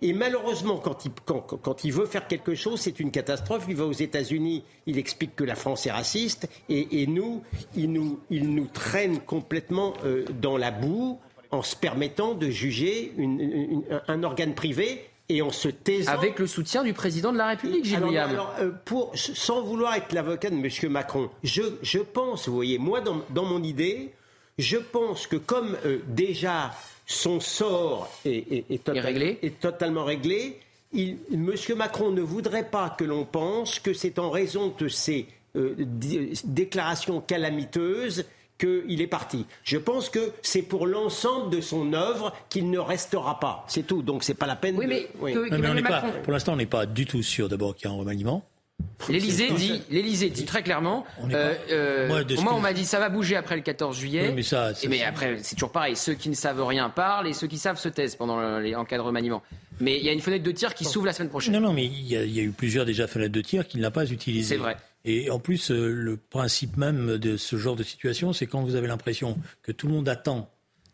Et 0.02 0.14
malheureusement, 0.14 0.78
quand 0.78 1.04
il, 1.06 1.12
quand, 1.26 1.42
quand- 1.42 1.58
quand 1.58 1.84
il 1.84 1.92
veut 1.92 2.06
faire 2.06 2.28
quelque 2.28 2.56
chose, 2.56 2.80
c'est 2.80 3.00
une 3.02 3.12
catastrophe. 3.12 3.66
Il 3.68 3.76
va 3.76 3.86
aux 3.86 3.92
États-Unis, 3.92 4.64
il 4.88 4.98
explique 4.98 5.36
que 5.36 5.44
la 5.44 5.56
France 5.56 5.86
est 5.86 5.92
raciste. 5.92 6.48
Et, 6.70 7.02
et 7.04 7.08
nous, 7.08 7.44
il 7.76 7.92
nous, 7.92 8.20
il 8.30 8.56
nous 8.56 8.68
traîne 8.68 9.20
complètement 9.20 9.94
euh, 10.06 10.24
dans 10.42 10.56
la 10.58 10.72
boue 10.72 11.20
en 11.52 11.62
se 11.62 11.76
permettant 11.76 12.34
de 12.36 12.50
juger 12.50 13.14
une- 13.18 13.40
une- 13.42 13.84
un- 13.92 14.02
un 14.08 14.24
organe 14.24 14.56
privé 14.56 15.10
et 15.36 15.42
en 15.42 15.52
se 15.52 15.68
taisant. 15.70 16.12
Avec 16.12 16.40
le 16.40 16.48
soutien 16.48 16.84
du 16.84 16.94
président 16.94 17.32
de 17.32 17.38
la 17.38 17.48
République, 17.48 17.86
Gilles 17.86 17.96
Alors, 17.98 18.16
alors, 18.16 18.54
euh, 18.60 18.72
pour, 18.86 19.12
sans 19.16 19.62
vouloir 19.62 19.96
être 19.96 20.14
l'avocat 20.14 20.50
de 20.50 20.56
M. 20.56 20.92
Macron, 20.92 21.30
je, 21.44 21.62
je 21.82 22.00
pense, 22.00 22.48
vous 22.48 22.56
voyez, 22.56 22.78
moi, 22.78 23.02
dans, 23.02 23.22
dans 23.30 23.46
mon 23.46 23.64
idée, 23.64 24.12
je 24.58 24.78
pense 24.78 25.28
que 25.28 25.38
comme 25.38 25.78
euh, 25.86 26.00
déjà 26.08 26.72
son 27.08 27.40
sort 27.40 28.10
est, 28.26 28.30
est- 28.52 28.66
est 28.70 28.84
total- 28.84 29.06
réglé. 29.06 29.40
est 29.42 29.60
totalement 29.60 30.04
réglé, 30.06 30.60
il, 30.94 31.18
M. 31.34 31.54
Macron 31.78 32.12
ne 32.12 32.22
voudrait 32.22 32.70
pas 32.70 32.90
que 32.90 33.04
l'on 33.06 33.24
pense 33.26 33.80
que 33.80 33.94
c'est 33.94 34.20
en 34.20 34.30
raison 34.30 34.74
de 34.78 34.88
ces 34.88 35.26
euh, 35.56 35.74
déclarations 36.44 37.22
calamiteuses 37.22 38.26
qu'il 38.66 39.02
est 39.02 39.08
parti. 39.08 39.46
Je 39.64 39.78
pense 39.78 40.10
que 40.10 40.32
c'est 40.42 40.62
pour 40.62 40.88
l'ensemble 40.88 41.50
de 41.54 41.62
son 41.62 41.94
œuvre 41.94 42.34
qu'il 42.50 42.70
ne 42.70 42.80
restera 42.80 43.40
pas. 43.40 43.66
C'est 43.68 43.86
tout. 43.88 44.02
Donc 44.02 44.24
c'est 44.24 44.34
pas 44.36 44.48
la 44.48 44.56
peine 44.56 44.78
Oui, 44.78 44.86
de... 44.86 44.90
mais 44.90 45.08
oui. 45.20 45.34
que- 45.34 45.50
Non, 45.50 45.58
mais 45.74 45.82
on 45.82 45.84
pas, 45.84 46.04
pour 46.24 46.32
l'instant, 46.34 46.54
on 46.54 46.58
n'est 46.58 46.66
pas 46.66 46.86
du 46.86 47.06
tout 47.06 47.24
sûr 47.24 47.50
d'abord 47.50 47.76
qu'il 47.76 47.88
y 47.90 47.92
a 47.92 47.94
un 47.96 47.98
remaniement. 47.98 48.46
L'Élysée 49.10 49.52
dit, 49.52 49.82
l'Élysée 49.92 50.30
dit 50.30 50.46
très 50.46 50.64
clairement. 50.64 51.06
On 51.22 51.30
euh, 51.30 51.54
pas- 51.54 51.72
euh, 51.72 52.08
Moi, 52.08 52.24
de 52.24 52.36
on 52.38 52.60
m'a 52.60 52.74
dit 52.74 52.86
ça 52.86 53.00
va 53.00 53.10
bouger 53.10 53.36
après 53.36 53.56
le 53.56 53.62
14 53.62 53.96
juillet. 53.98 54.28
Oui, 54.30 54.34
mais 54.36 54.44
ça, 54.44 54.74
ça- 54.74 54.86
Et 54.86 54.88
mais 54.88 55.04
après, 55.04 55.38
c'est 55.44 55.56
toujours 55.56 55.72
pareil. 55.72 55.96
Ceux 55.96 56.14
qui 56.16 56.30
ne 56.30 56.34
savent 56.34 56.64
rien 56.66 56.90
parlent 56.90 57.28
et 57.28 57.34
ceux 57.34 57.46
qui 57.48 57.58
savent 57.60 57.78
se 57.80 57.90
taisent 57.90 58.16
pendant 58.16 58.40
le- 58.40 58.60
les, 58.60 58.76
en 58.76 58.86
cas 58.86 58.98
de 58.98 59.02
remaniement. 59.04 59.44
Mais 59.80 59.98
il 59.98 60.04
y 60.04 60.10
a 60.10 60.12
une 60.14 60.20
fenêtre 60.22 60.44
de 60.44 60.52
tir 60.52 60.74
qui 60.74 60.86
s'ouvre 60.86 61.06
la 61.06 61.14
semaine 61.14 61.30
prochaine. 61.30 61.54
Non, 61.54 61.60
non, 61.62 61.74
mais 61.74 61.86
il 61.86 62.08
y, 62.08 62.16
a, 62.18 62.24
il 62.24 62.32
y 62.36 62.40
a 62.40 62.44
eu 62.44 62.52
plusieurs 62.52 62.86
déjà 62.86 63.08
fenêtres 63.08 63.34
de 63.34 63.42
tir 63.42 63.68
qu'il 63.68 63.82
n'a 63.82 63.92
pas 63.92 64.06
utilisées. 64.10 64.56
C'est 64.56 64.62
vrai. 64.62 64.78
Et 65.06 65.30
en 65.32 65.40
plus, 65.40 65.72
euh, 65.72 65.90
le 65.92 66.18
principe 66.18 66.78
même 66.78 67.18
de 67.18 67.38
ce 67.38 67.56
genre 67.58 67.76
de 67.76 67.84
situation, 67.84 68.34
c'est 68.34 68.46
quand 68.48 68.62
vous 68.64 68.76
avez 68.76 68.88
l'impression 68.88 69.38
que 69.64 69.72
tout 69.72 69.88
le 69.88 69.94
monde 69.94 70.10
attend. 70.10 70.50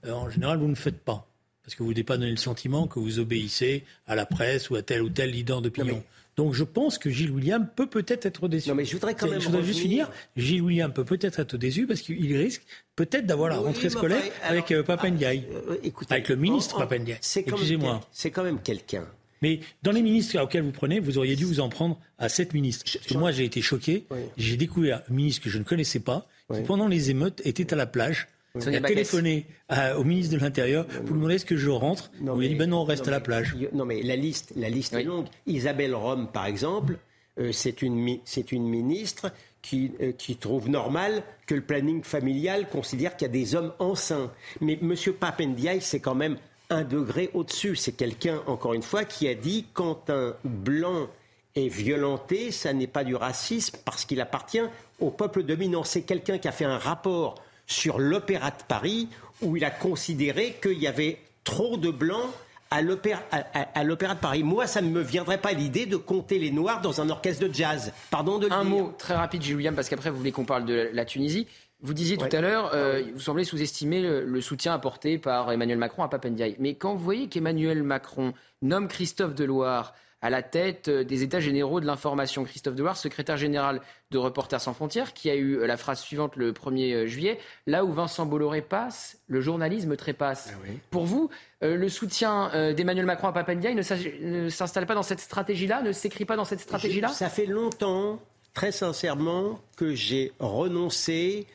euh, 0.05 0.12
en 0.14 0.30
général, 0.30 0.60
vous 0.60 0.68
ne 0.68 0.76
faites 0.76 0.99
pas. 0.99 1.28
Parce 1.64 1.76
que 1.76 1.84
vous 1.84 1.89
n'avez 1.89 2.03
pas 2.05 2.18
donné 2.18 2.32
le 2.32 2.38
sentiment 2.38 2.88
que 2.88 2.99
vous 2.99 3.20
obéissez 3.20 3.84
à 4.05 4.16
la 4.16 4.26
presse 4.26 4.70
ou 4.70 4.76
à 4.76 4.82
tel 4.82 5.01
ou 5.01 5.10
tel 5.10 5.32
leader 5.32 5.62
d'opinion. 5.62 6.01
Donc 6.38 6.53
je 6.53 6.64
pense 6.64 6.97
que 6.99 7.10
Gilles 7.10 7.32
William 7.32 7.68
peut 7.76 7.88
peut-être 7.88 8.26
être 8.28 8.47
déçu. 8.47 8.70
Non, 8.70 8.76
mais 8.76 8.86
je 8.86 8.93
voudrais 8.93 9.16
quand 9.16 9.28
même 9.28 9.41
Je 9.41 9.47
voudrais 9.47 9.64
juste 9.64 9.80
finir. 9.82 10.10
Gilles 10.38 10.62
William 10.62 10.93
peut 10.93 11.03
peut-être 11.03 11.39
être 11.39 11.58
déçu 11.58 11.88
parce 11.88 11.99
qu'il 12.01 12.38
risque 12.38 12.62
peut-être 12.95 13.26
d'avoir 13.26 13.49
la 13.49 13.60
Oui, 13.60 13.66
rentrée 13.66 13.89
scolaire 13.89 14.22
alors, 14.22 14.51
avec 14.51 14.72
euh, 14.72 14.84
Papendiaï. 14.84 15.45
Euh, 15.51 15.76
écoutez, 15.84 16.14
Avec 16.14 16.30
le 16.30 16.36
ministre 16.38 16.76
en- 16.76 16.78
en- 16.78 16.82
Papendiaï. 16.88 17.18
Excusez-moi. 17.18 18.08
C'est 18.14 18.32
quand 18.32 18.43
même 18.43 18.62
quelqu'un. 18.62 19.05
Mais 19.41 19.59
dans 19.83 19.91
les 19.91 20.01
ministres 20.01 20.39
auxquels 20.41 20.63
vous 20.63 20.71
prenez, 20.71 20.99
vous 20.99 21.17
auriez 21.17 21.35
dû 21.35 21.45
vous 21.45 21.59
en 21.59 21.69
prendre 21.69 21.99
à 22.17 22.29
sept 22.29 22.53
ministres. 22.53 22.85
Parce 22.91 23.05
que 23.07 23.17
moi, 23.17 23.31
j'ai 23.31 23.45
été 23.45 23.61
choqué. 23.61 24.05
Oui. 24.11 24.19
J'ai 24.38 24.57
découvert 24.57 25.01
un 25.09 25.13
ministre 25.13 25.43
que 25.43 25.49
je 25.49 25.57
ne 25.57 25.63
connaissais 25.63 25.99
pas, 25.99 26.27
qui 26.53 26.61
pendant 26.61 26.88
les 26.88 27.09
émeutes 27.11 27.41
était 27.45 27.73
à 27.73 27.75
la 27.75 27.85
plage. 27.85 28.27
Il 28.65 28.75
a 28.75 28.81
téléphoné 28.81 29.45
à- 29.69 29.99
au 29.99 30.03
ministre 30.03 30.33
de 30.35 30.39
l'Intérieur 30.41 30.88
pour 30.88 31.01
lui 31.01 31.13
demander 31.13 31.35
est-ce 31.35 31.45
que 31.45 31.57
je 31.57 31.69
rentre. 31.69 32.09
Non, 32.21 32.39
il 32.41 32.45
a 32.45 32.47
dit 32.47 32.53
mais- 32.55 32.59
ben 32.61 32.69
non, 32.71 32.77
on 32.79 32.83
reste 32.85 33.03
non, 33.03 33.09
à 33.09 33.11
la 33.11 33.17
mais- 33.19 33.23
plage. 33.23 33.55
Non, 33.73 33.85
mais 33.85 34.01
la 34.01 34.15
liste, 34.15 34.53
la 34.55 34.69
liste 34.69 34.93
Oui. 34.95 35.01
est 35.01 35.03
longue. 35.03 35.27
Isabelle 35.45 35.93
Rome, 35.93 36.29
par 36.33 36.47
exemple, 36.47 36.97
euh, 37.39 37.51
c'est 37.51 37.83
une, 37.83 37.93
ministre 37.93 39.31
qui, 39.61 39.91
euh, 40.01 40.11
qui 40.11 40.38
trouve 40.38 40.69
normal 40.69 41.21
que 41.45 41.53
le 41.53 41.61
planning 41.61 42.01
familial 42.03 42.67
considère 42.69 43.15
qu'il 43.15 43.27
y 43.27 43.29
a 43.29 43.33
des 43.33 43.53
hommes 43.53 43.73
enceints. 43.77 44.31
Mais 44.59 44.79
M. 44.81 44.95
Papendiaï, 45.19 45.79
c'est 45.81 45.99
quand 45.99 46.15
même 46.15 46.38
un 46.70 46.84
degré 46.84 47.30
au-dessus. 47.34 47.76
C'est 47.76 47.91
quelqu'un, 47.93 48.41
encore 48.47 48.74
une 48.74 48.84
fois, 48.84 49.05
qui 49.05 49.28
a 49.28 49.34
dit 49.36 49.65
quand 49.74 50.09
un 50.09 50.34
blanc 50.43 51.07
est 51.55 51.68
violenté, 51.70 52.51
ça 52.51 52.74
n'est 52.74 52.88
pas 52.88 53.03
du 53.03 53.15
racisme 53.15 53.78
parce 53.86 54.05
qu'il 54.05 54.22
appartient 54.22 54.61
au 54.99 55.09
peuple 55.09 55.43
dominant. 55.43 55.84
C'est 55.84 56.01
quelqu'un 56.03 56.38
qui 56.38 56.47
a 56.47 56.51
fait 56.51 56.65
un 56.65 56.78
rapport 56.78 57.36
sur 57.65 57.99
l'Opéra 57.99 58.51
de 58.51 58.63
Paris 58.68 59.09
où 59.41 59.57
il 59.57 59.65
a 59.65 59.72
considéré 59.72 60.57
qu'il 60.61 60.78
y 60.80 60.88
avait 60.88 61.20
trop 61.43 61.78
de 61.78 61.89
blancs 61.89 62.30
à 62.70 62.82
l'opéra, 62.82 63.22
à- 63.32 63.45
à- 63.59 63.80
à 63.80 63.84
l'Opéra 63.86 64.13
de 64.15 64.20
Paris. 64.20 64.43
Moi, 64.43 64.68
ça 64.68 64.82
ne 64.82 64.89
me 64.89 65.01
viendrait 65.01 65.38
pas 65.39 65.53
l'idée 65.53 65.86
de 65.86 65.95
compter 65.95 66.38
les 66.38 66.51
Noirs 66.51 66.82
dans 66.82 66.99
un 66.99 67.09
orchestre 67.09 67.47
de 67.47 67.53
jazz. 67.53 67.93
Pardon 68.11 68.39
de 68.39 68.47
le 68.47 68.51
Un 68.53 68.65
dire. 68.65 68.70
mot 68.70 68.93
très 68.97 69.15
rapide, 69.15 69.41
William, 69.45 69.74
parce 69.74 69.88
qu'après 69.88 70.09
vous 70.09 70.18
voulez 70.18 70.34
qu'on 70.34 70.43
parle 70.43 70.65
de 70.65 70.89
la 70.91 71.05
Tunisie. 71.05 71.47
Vous 71.82 71.93
disiez 71.93 72.17
Ouais. 72.17 72.28
tout 72.30 72.36
à 72.36 72.41
l'heure, 72.41 72.71
euh, 72.73 73.03
vous 73.13 73.19
semblez 73.19 73.43
sous-estimer 73.43 74.01
le, 74.01 74.23
le 74.25 74.41
soutien 74.41 74.73
apporté 74.73 75.17
par 75.19 75.51
Emmanuel 75.51 75.78
Macron 75.78 76.03
à 76.03 76.09
Papendiaï. 76.09 76.55
Mais 76.59 76.73
quand 76.75 76.93
vous 76.95 77.03
voyez 77.03 77.28
qu'Emmanuel 77.28 77.84
Macron 77.84 78.34
nomme 78.61 78.88
Christophe 78.88 79.36
Deloire 79.36 79.93
à 80.23 80.32
la 80.32 80.41
tête 80.41 80.88
euh, 80.88 81.03
des 81.03 81.21
États 81.21 81.39
généraux 81.39 81.80
de 81.80 81.86
l'information, 81.86 82.43
Christophe 82.43 82.73
Deloire, 82.73 82.97
secrétaire 82.97 83.38
général 83.38 83.82
de 84.09 84.17
Reporters 84.17 84.59
sans 84.59 84.73
frontières, 84.73 85.13
qui 85.13 85.30
a 85.30 85.36
eu 85.36 85.59
euh, 85.59 85.67
la 85.67 85.78
phrase 85.78 85.99
suivante 85.99 86.36
le 86.36 86.51
1er 86.53 87.05
juillet, 87.05 87.38
là 87.67 87.86
où 87.86 87.93
Vincent 87.93 88.25
Bolloré 88.25 88.63
passe, 88.63 89.19
le 89.28 89.41
journalisme 89.41 89.95
trépasse. 89.95 90.53
Ah 90.55 90.67
Pour 90.89 91.05
vous, 91.05 91.30
euh, 91.63 91.75
le 91.75 91.88
soutien 91.89 92.49
euh, 92.55 92.73
d'Emmanuel 92.73 93.05
Macron 93.05 93.28
à 93.28 93.32
Papendiaï 93.32 93.75
ne 93.75 94.49
s'installe 94.49 94.88
pas 94.88 94.95
dans 94.95 95.03
cette 95.03 95.19
stratégie-là, 95.19 95.84
ne 95.84 95.91
s'écrit 95.91 96.25
pas 96.25 96.36
dans 96.36 96.45
cette 96.45 96.61
stratégie-là? 96.61 97.09
Ça 97.09 97.30
fait 97.30 97.45
longtemps, 97.45 98.19
très 98.55 98.71
sincèrement, 98.71 99.59
que 99.75 99.93
j'ai 99.93 100.32
renoncé 100.39 101.45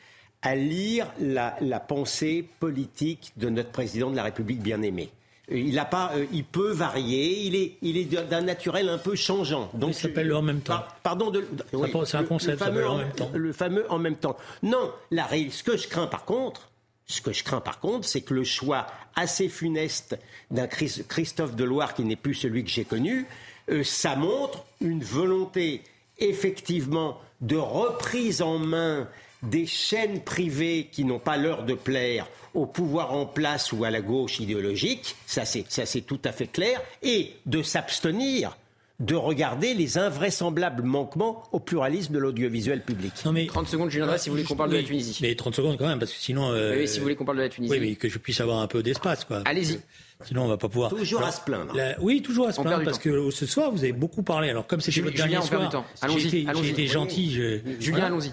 à 0.43 0.55
lire 0.55 1.07
la, 1.19 1.55
la 1.61 1.79
pensée 1.79 2.45
politique 2.59 3.31
de 3.37 3.49
notre 3.49 3.71
président 3.71 4.11
de 4.11 4.15
la 4.15 4.23
République 4.23 4.61
bien-aimé. 4.61 5.09
Euh, 5.51 5.57
Il, 5.57 5.77
a 5.79 5.85
pas, 5.85 6.11
euh, 6.15 6.25
il 6.31 6.43
peut 6.43 6.71
varier, 6.71 7.39
il 7.45 7.55
est, 7.55 7.73
il 7.81 7.97
est 7.97 8.05
d'un 8.05 8.41
naturel 8.41 8.87
un 8.89 8.97
peu 8.97 9.15
changeant. 9.15 9.69
Donc, 9.73 9.91
Il 9.91 9.93
s'appelle 9.95 10.27
le 10.27 10.35
en 10.37 10.41
même 10.41 10.61
temps. 10.61 10.73
Par- 10.75 10.95
pardon 11.03 11.31
de. 11.31 11.45
oui, 11.73 11.89
c'est 12.05 12.17
un 12.17 12.23
concept, 12.23 12.51
le 12.59 12.65
fameux 12.65 12.87
en 12.87 12.97
même 12.97 13.11
temps. 13.13 13.31
Le 13.33 13.51
fameux 13.53 13.85
en 13.91 13.97
même 13.99 14.15
temps. 14.17 14.37
Non, 14.61 14.91
la, 15.11 15.27
ce 15.49 15.63
que 15.63 15.75
je 15.77 15.87
crains 15.87 16.07
par 16.07 16.25
contre, 16.25 16.69
ce 17.07 17.21
que 17.21 17.33
je 17.33 17.43
crains 17.43 17.59
par 17.61 17.79
contre, 17.79 18.07
c'est 18.07 18.21
que 18.21 18.33
le 18.33 18.43
choix 18.43 18.87
assez 19.15 19.49
funeste 19.49 20.17
d'un 20.51 20.67
Chris- 20.67 21.03
Christophe 21.07 21.55
Deloire 21.55 21.93
qui 21.93 22.03
n'est 22.03 22.15
plus 22.15 22.33
celui 22.35 22.63
que 22.63 22.69
j'ai 22.69 22.85
connu, 22.85 23.25
euh, 23.69 23.83
ça 23.83 24.15
montre 24.15 24.63
une 24.81 25.03
volonté 25.03 25.81
effectivement 26.19 27.19
de 27.41 27.57
reprise 27.57 28.41
en 28.41 28.57
main 28.59 29.07
des 29.43 29.65
chaînes 29.65 30.21
privées 30.21 30.89
qui 30.91 31.05
n'ont 31.05 31.19
pas 31.19 31.37
l'heure 31.37 31.63
de 31.63 31.73
plaire 31.73 32.27
au 32.53 32.65
pouvoir 32.65 33.13
en 33.13 33.25
place 33.25 33.71
ou 33.71 33.83
à 33.83 33.91
la 33.91 34.01
gauche 34.01 34.39
idéologique, 34.39 35.15
ça 35.25 35.43
c'est 35.45 36.01
tout 36.01 36.19
à 36.23 36.31
fait 36.31 36.47
clair, 36.47 36.81
et 37.01 37.33
de 37.45 37.61
s'abstenir 37.61 38.57
de 38.99 39.15
regarder 39.15 39.73
les 39.73 39.97
invraisemblables 39.97 40.83
manquements 40.83 41.43
au 41.51 41.59
pluralisme 41.59 42.13
de 42.13 42.19
l'audiovisuel 42.19 42.83
public. 42.83 43.13
Non 43.25 43.31
mais 43.31 43.47
30 43.47 43.67
secondes, 43.67 43.89
Julien 43.89 44.17
si 44.17 44.29
vous 44.29 44.35
voulez 44.35 44.45
qu'on 44.45 44.55
parle 44.55 44.69
de 44.69 44.77
la 44.77 44.83
Tunisie. 44.83 45.19
Mais 45.21 45.35
30 45.35 45.55
secondes 45.55 45.77
quand 45.77 45.87
même, 45.87 45.99
parce 45.99 46.11
que 46.11 46.19
sinon. 46.19 46.51
Euh, 46.51 46.77
oui, 46.77 46.87
si 46.87 46.99
vous 46.99 47.03
voulez 47.03 47.15
qu'on 47.15 47.25
parle 47.25 47.37
de 47.37 47.43
la 47.43 47.49
Tunisie. 47.49 47.73
Oui, 47.73 47.79
mais 47.79 47.95
que 47.95 48.07
je 48.07 48.17
puisse 48.19 48.39
avoir 48.39 48.59
un 48.59 48.67
peu 48.67 48.83
d'espace, 48.83 49.25
quoi. 49.25 49.41
Allez-y. 49.45 49.79
Sinon, 50.25 50.43
on 50.43 50.47
va 50.47 50.57
pas 50.57 50.69
pouvoir. 50.69 50.89
Toujours 50.91 51.23
à 51.23 51.31
se 51.31 51.41
plaindre. 51.41 51.75
Oui, 51.99 52.21
toujours 52.21 52.47
à 52.47 52.53
se 52.53 52.61
plaindre, 52.61 52.85
parce 52.85 52.99
que 52.99 53.31
ce 53.31 53.45
soir, 53.45 53.71
vous 53.71 53.83
avez 53.83 53.93
beaucoup 53.93 54.23
parlé. 54.23 54.49
Alors, 54.49 54.67
comme 54.67 54.79
c'était 54.79 55.01
votre 55.01 55.15
dernier 55.15 55.41
soir, 55.41 55.85
j'ai 56.07 56.27
été, 56.27 56.69
été, 56.69 56.87
gentil. 56.87 57.31
Je... 57.33 57.59
Julien, 57.79 58.05
allons-y. 58.05 58.31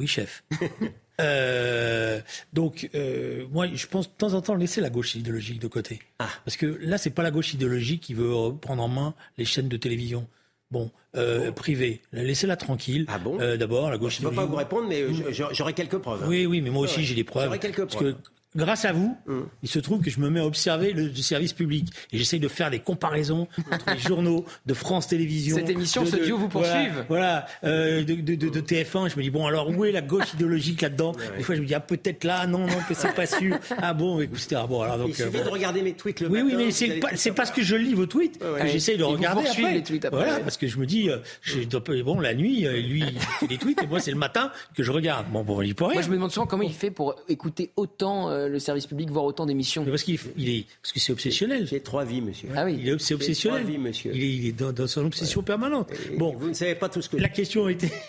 Oui, 0.00 0.06
chef. 0.06 0.42
Euh, 1.20 2.18
donc, 2.54 2.88
euh, 2.94 3.44
moi, 3.52 3.66
je 3.66 3.86
pense 3.86 4.08
de 4.08 4.14
temps 4.16 4.32
en 4.32 4.40
temps 4.40 4.54
laisser 4.54 4.80
la 4.80 4.88
gauche 4.88 5.16
idéologique 5.16 5.60
de 5.60 5.68
côté. 5.68 6.00
Ah. 6.18 6.30
Parce 6.46 6.56
que 6.56 6.64
là, 6.80 6.96
c'est 6.96 7.10
pas 7.10 7.22
la 7.22 7.30
gauche 7.30 7.52
idéologique 7.52 8.00
qui 8.00 8.14
veut 8.14 8.32
prendre 8.58 8.82
en 8.82 8.88
main 8.88 9.12
les 9.36 9.44
chaînes 9.44 9.68
de 9.68 9.76
télévision. 9.76 10.26
Bon, 10.70 10.90
euh, 11.16 11.52
privée, 11.52 12.00
laissez-la 12.14 12.56
tranquille. 12.56 13.04
Ah 13.08 13.18
bon 13.18 13.38
euh, 13.38 13.58
D'abord, 13.58 13.90
la 13.90 13.98
gauche. 13.98 14.16
Je 14.16 14.24
ne 14.24 14.30
peux 14.30 14.36
pas 14.36 14.46
vous 14.46 14.56
répondre, 14.56 14.88
mais 14.88 15.04
j'aurai 15.52 15.74
quelques 15.74 15.98
preuves. 15.98 16.26
Oui, 16.26 16.46
oui, 16.46 16.62
mais 16.62 16.70
moi 16.70 16.84
aussi 16.84 17.04
j'ai 17.04 17.14
des 17.14 17.24
preuves. 17.24 17.58
Quelques 17.58 17.84
preuves 17.84 18.16
grâce 18.56 18.84
à 18.84 18.92
vous, 18.92 19.16
hum. 19.28 19.48
il 19.62 19.68
se 19.68 19.78
trouve 19.78 20.00
que 20.00 20.10
je 20.10 20.20
me 20.20 20.28
mets 20.28 20.40
à 20.40 20.46
observer 20.46 20.92
le, 20.92 21.14
service 21.14 21.52
public 21.52 21.88
et 22.12 22.18
j'essaye 22.18 22.40
de 22.40 22.48
faire 22.48 22.70
des 22.70 22.80
comparaisons 22.80 23.46
entre 23.70 23.92
les 23.92 24.00
journaux 24.08 24.44
de 24.66 24.74
France 24.74 25.06
Télévisions. 25.06 25.56
Cette 25.56 25.70
émission, 25.70 26.04
ce 26.04 26.16
duo 26.16 26.38
vous 26.38 26.48
poursuivent. 26.48 27.04
Voilà, 27.08 27.46
euh, 27.62 28.02
de, 28.02 28.14
de, 28.14 28.34
de, 28.34 28.60
TF1. 28.60 29.10
Je 29.10 29.16
me 29.16 29.22
dis 29.22 29.30
bon, 29.30 29.46
alors 29.46 29.68
où 29.68 29.84
est 29.84 29.92
la 29.92 30.00
gauche 30.00 30.32
idéologique 30.34 30.80
là-dedans 30.80 31.12
Des 31.36 31.42
fois, 31.42 31.54
je 31.54 31.60
me 31.60 31.66
dis 31.66 31.74
ah 31.74 31.80
peut-être 31.80 32.24
là, 32.24 32.46
non, 32.46 32.66
non, 32.66 32.78
que 32.88 32.94
c'est 32.94 33.14
pas 33.14 33.26
sûr. 33.26 33.58
Ah 33.78 33.94
bon, 33.94 34.20
écoutez, 34.20 34.56
ah 34.56 34.66
bon, 34.66 34.82
alors 34.82 34.98
donc. 34.98 35.10
Il 35.10 35.14
suffit 35.14 35.36
euh, 35.36 35.44
de 35.44 35.48
regarder 35.48 35.82
mes 35.82 35.92
tweets 35.92 36.20
le 36.20 36.28
oui, 36.28 36.42
matin. 36.42 36.56
Oui, 36.56 36.64
mais 36.64 36.70
c'est 36.70 36.98
pas, 36.98 37.08
c'est 37.14 37.32
parce 37.32 37.50
que 37.50 37.62
je 37.62 37.76
lis 37.76 37.94
vos 37.94 38.06
tweets 38.06 38.38
que 38.38 38.66
j'essaye 38.66 38.96
de 38.96 39.04
regarder 39.04 39.46
après. 39.46 39.74
les 39.74 39.82
tweets 39.82 40.04
après. 40.06 40.24
Voilà, 40.24 40.40
parce 40.40 40.56
que 40.56 40.66
je 40.66 40.78
me 40.78 40.86
dis, 40.86 41.10
euh, 41.10 42.02
bon, 42.02 42.18
la 42.18 42.34
nuit, 42.34 42.66
lui, 42.82 43.04
il 43.06 43.20
fait 43.38 43.46
des 43.46 43.58
tweets 43.58 43.82
et 43.82 43.86
moi, 43.86 44.00
c'est 44.00 44.10
le 44.10 44.18
matin 44.18 44.50
que 44.74 44.82
je 44.82 44.90
regarde. 44.90 45.26
Bon, 45.30 45.44
bon, 45.44 45.62
il 45.62 45.74
pourrait. 45.74 45.94
Moi, 45.94 46.02
je 46.02 46.08
me 46.08 46.14
demande 46.14 46.32
souvent 46.32 46.46
comment 46.46 46.62
il 46.62 46.74
fait 46.74 46.90
pour 46.90 47.16
écouter 47.28 47.72
autant 47.76 48.30
le 48.48 48.58
service 48.58 48.86
public 48.86 49.14
autant 49.14 49.46
d'émissions 49.46 49.84
Parce 49.84 50.02
qu'il 50.02 50.14
est, 50.14 50.66
parce 50.82 50.92
que 50.92 51.00
c'est 51.00 51.12
obsessionnel. 51.12 51.66
J'ai 51.66 51.80
trois 51.80 52.04
vies, 52.04 52.20
monsieur. 52.20 52.48
Ah 52.56 52.64
oui, 52.64 52.78
il 52.80 52.88
est, 52.88 52.98
c'est 53.00 53.14
obsessionnel. 53.14 53.62
Trois 53.62 53.72
vies, 53.72 53.78
monsieur. 53.78 54.14
Il 54.14 54.46
est, 54.46 54.52
dans, 54.52 54.86
son 54.86 55.06
obsession 55.06 55.42
permanente. 55.42 55.90
bon, 56.16 56.34
vous 56.36 56.48
ne 56.48 56.54
savez 56.54 56.74
pas 56.74 56.88
tout 56.88 57.02
ce 57.02 57.08
que. 57.08 57.16
La 57.16 57.28
question 57.28 57.68
était. 57.68 57.92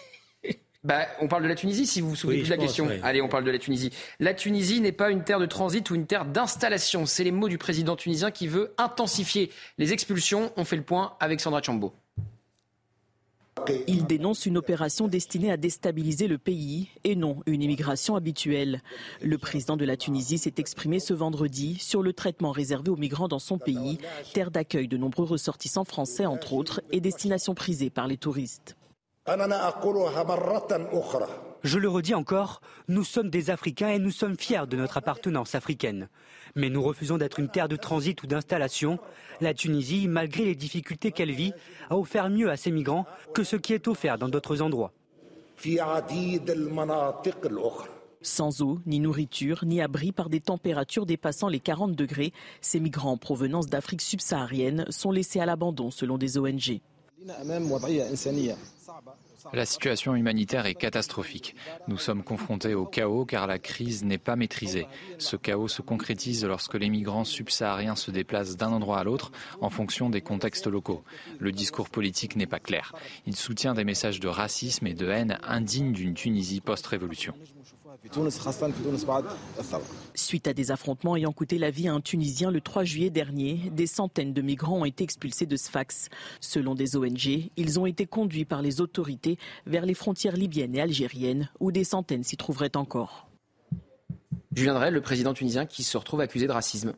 Bah, 0.83 1.05
on 1.19 1.27
parle 1.27 1.43
de 1.43 1.47
la 1.47 1.53
Tunisie, 1.53 1.85
si 1.85 2.01
vous 2.01 2.09
vous 2.09 2.15
souvenez 2.15 2.41
de 2.41 2.49
la 2.49 2.57
question. 2.57 2.89
Allez, 3.03 3.21
on 3.21 3.27
parle 3.27 3.43
de 3.43 3.51
la 3.51 3.59
Tunisie. 3.59 3.91
La 4.19 4.33
Tunisie 4.33 4.81
n'est 4.81 4.91
pas 4.91 5.11
une 5.11 5.23
terre 5.23 5.39
de 5.39 5.45
transit 5.45 5.87
ou 5.91 5.95
une 5.95 6.07
terre 6.07 6.25
d'installation. 6.25 7.05
C'est 7.05 7.23
les 7.23 7.31
mots 7.31 7.49
du 7.49 7.59
président 7.59 7.95
tunisien 7.95 8.31
qui 8.31 8.47
veut 8.47 8.73
intensifier 8.79 9.51
les 9.77 9.93
expulsions. 9.93 10.51
On 10.57 10.65
fait 10.65 10.77
le 10.77 10.81
point 10.81 11.13
avec 11.19 11.39
Sandra 11.39 11.61
Chambo. 11.61 11.93
Il 13.87 14.05
dénonce 14.05 14.45
une 14.45 14.57
opération 14.57 15.07
destinée 15.07 15.51
à 15.51 15.57
déstabiliser 15.57 16.27
le 16.27 16.37
pays 16.37 16.89
et 17.03 17.15
non 17.15 17.37
une 17.45 17.61
immigration 17.61 18.15
habituelle. 18.15 18.81
Le 19.21 19.37
président 19.37 19.77
de 19.77 19.85
la 19.85 19.97
Tunisie 19.97 20.37
s'est 20.37 20.55
exprimé 20.57 20.99
ce 20.99 21.13
vendredi 21.13 21.77
sur 21.79 22.01
le 22.01 22.13
traitement 22.13 22.51
réservé 22.51 22.89
aux 22.89 22.97
migrants 22.97 23.27
dans 23.27 23.39
son 23.39 23.57
pays, 23.57 23.97
terre 24.33 24.51
d'accueil 24.51 24.87
de 24.87 24.97
nombreux 24.97 25.25
ressortissants 25.25 25.85
français 25.85 26.25
entre 26.25 26.53
autres 26.53 26.81
et 26.91 27.01
destination 27.01 27.53
prisée 27.53 27.89
par 27.89 28.07
les 28.07 28.17
touristes. 28.17 28.75
Je 31.63 31.77
le 31.77 31.87
redis 31.87 32.15
encore, 32.15 32.61
nous 32.87 33.03
sommes 33.03 33.29
des 33.29 33.51
Africains 33.51 33.89
et 33.89 33.99
nous 33.99 34.09
sommes 34.09 34.35
fiers 34.35 34.65
de 34.67 34.77
notre 34.77 34.97
appartenance 34.97 35.53
africaine. 35.53 36.09
Mais 36.55 36.71
nous 36.71 36.81
refusons 36.81 37.19
d'être 37.19 37.39
une 37.39 37.49
terre 37.49 37.67
de 37.69 37.75
transit 37.75 38.21
ou 38.23 38.27
d'installation. 38.27 38.97
La 39.41 39.53
Tunisie, 39.53 40.07
malgré 40.07 40.43
les 40.45 40.55
difficultés 40.55 41.11
qu'elle 41.11 41.31
vit, 41.31 41.53
a 41.91 41.97
offert 41.97 42.29
mieux 42.29 42.49
à 42.49 42.57
ses 42.57 42.71
migrants 42.71 43.05
que 43.35 43.43
ce 43.43 43.55
qui 43.57 43.73
est 43.73 43.87
offert 43.87 44.17
dans 44.17 44.27
d'autres 44.27 44.63
endroits. 44.63 44.91
Sans 48.23 48.61
eau, 48.61 48.79
ni 48.87 48.99
nourriture, 48.99 49.63
ni 49.63 49.81
abri 49.81 50.11
par 50.11 50.29
des 50.29 50.41
températures 50.41 51.05
dépassant 51.05 51.47
les 51.47 51.59
40 51.59 51.95
degrés, 51.95 52.33
ces 52.61 52.79
migrants 52.79 53.11
en 53.11 53.17
provenance 53.17 53.67
d'Afrique 53.67 54.01
subsaharienne 54.01 54.85
sont 54.89 55.11
laissés 55.11 55.39
à 55.39 55.45
l'abandon 55.45 55.91
selon 55.91 56.17
des 56.17 56.39
ONG. 56.39 56.81
La 59.53 59.65
situation 59.65 60.15
humanitaire 60.15 60.65
est 60.65 60.75
catastrophique. 60.75 61.55
Nous 61.87 61.97
sommes 61.97 62.23
confrontés 62.23 62.73
au 62.73 62.85
chaos 62.85 63.25
car 63.25 63.47
la 63.47 63.59
crise 63.59 64.03
n'est 64.03 64.17
pas 64.17 64.35
maîtrisée. 64.35 64.87
Ce 65.17 65.35
chaos 65.35 65.67
se 65.67 65.81
concrétise 65.81 66.45
lorsque 66.45 66.75
les 66.75 66.89
migrants 66.89 67.23
subsahariens 67.23 67.95
se 67.95 68.11
déplacent 68.11 68.57
d'un 68.57 68.71
endroit 68.71 68.99
à 68.99 69.03
l'autre 69.03 69.31
en 69.59 69.69
fonction 69.69 70.09
des 70.09 70.21
contextes 70.21 70.67
locaux. 70.67 71.03
Le 71.39 71.51
discours 71.51 71.89
politique 71.89 72.35
n'est 72.35 72.45
pas 72.47 72.59
clair. 72.59 72.93
Il 73.25 73.35
soutient 73.35 73.73
des 73.73 73.83
messages 73.83 74.19
de 74.19 74.27
racisme 74.27 74.87
et 74.87 74.93
de 74.93 75.09
haine 75.09 75.39
indignes 75.43 75.93
d'une 75.93 76.13
Tunisie 76.13 76.61
post-révolution. 76.61 77.33
Suite 80.15 80.47
à 80.47 80.53
des 80.53 80.71
affrontements 80.71 81.15
ayant 81.15 81.31
coûté 81.31 81.59
la 81.59 81.69
vie 81.69 81.87
à 81.87 81.93
un 81.93 82.01
Tunisien 82.01 82.49
le 82.49 82.59
3 82.59 82.83
juillet 82.83 83.11
dernier, 83.11 83.69
des 83.71 83.85
centaines 83.85 84.33
de 84.33 84.41
migrants 84.41 84.79
ont 84.79 84.85
été 84.85 85.03
expulsés 85.03 85.45
de 85.45 85.55
Sfax. 85.55 86.09
Selon 86.39 86.73
des 86.73 86.95
ONG, 86.95 87.51
ils 87.55 87.79
ont 87.79 87.85
été 87.85 88.07
conduits 88.07 88.45
par 88.45 88.63
les 88.63 88.81
autorités 88.81 89.37
vers 89.67 89.85
les 89.85 89.93
frontières 89.93 90.35
libyennes 90.35 90.75
et 90.75 90.81
algériennes, 90.81 91.49
où 91.59 91.71
des 91.71 91.83
centaines 91.83 92.23
s'y 92.23 92.37
trouveraient 92.37 92.75
encore. 92.75 93.29
Julien 94.55 94.73
Drey, 94.73 94.89
le 94.89 95.01
président 95.01 95.35
tunisien 95.35 95.67
qui 95.67 95.83
se 95.83 95.95
retrouve 95.95 96.21
accusé 96.21 96.47
de 96.47 96.51
racisme. 96.51 96.93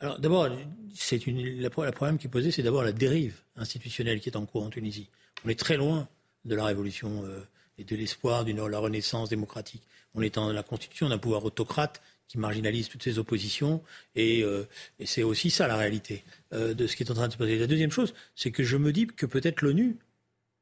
Alors 0.00 0.18
d'abord, 0.18 0.48
c'est 0.92 1.24
le 1.24 1.68
problème 1.68 2.18
qui 2.18 2.26
est 2.26 2.30
posé, 2.30 2.50
c'est 2.50 2.64
d'abord 2.64 2.82
la 2.82 2.92
dérive 2.92 3.42
institutionnelle 3.54 4.20
qui 4.20 4.28
est 4.28 4.36
en 4.36 4.44
cours 4.44 4.64
en 4.64 4.70
Tunisie. 4.70 5.08
On 5.44 5.48
est 5.48 5.58
très 5.58 5.76
loin 5.76 6.08
de 6.44 6.54
la 6.56 6.64
révolution 6.64 7.24
euh, 7.24 7.40
et 7.78 7.84
de 7.84 7.96
l'espoir 7.96 8.44
de 8.44 8.52
la 8.52 8.78
renaissance 8.78 9.28
démocratique. 9.28 9.82
On 10.14 10.22
est 10.22 10.34
dans 10.34 10.52
la 10.52 10.62
constitution 10.62 11.08
d'un 11.08 11.18
pouvoir 11.18 11.44
autocrate 11.44 12.00
qui 12.28 12.38
marginalise 12.38 12.88
toutes 12.88 13.02
ses 13.02 13.18
oppositions. 13.18 13.82
Et, 14.14 14.42
euh, 14.42 14.66
c'est 15.04 15.22
aussi 15.22 15.50
ça 15.50 15.68
la 15.68 15.76
réalité 15.76 16.24
euh, 16.52 16.74
de 16.74 16.86
ce 16.86 16.96
qui 16.96 17.02
est 17.02 17.10
en 17.10 17.14
train 17.14 17.28
de 17.28 17.32
se 17.32 17.38
passer. 17.38 17.58
La 17.58 17.66
deuxième 17.66 17.90
chose, 17.90 18.14
c'est 18.34 18.50
que 18.50 18.64
je 18.64 18.76
me 18.76 18.92
dis 18.92 19.06
que 19.06 19.26
peut-être 19.26 19.62
l'ONU 19.62 19.96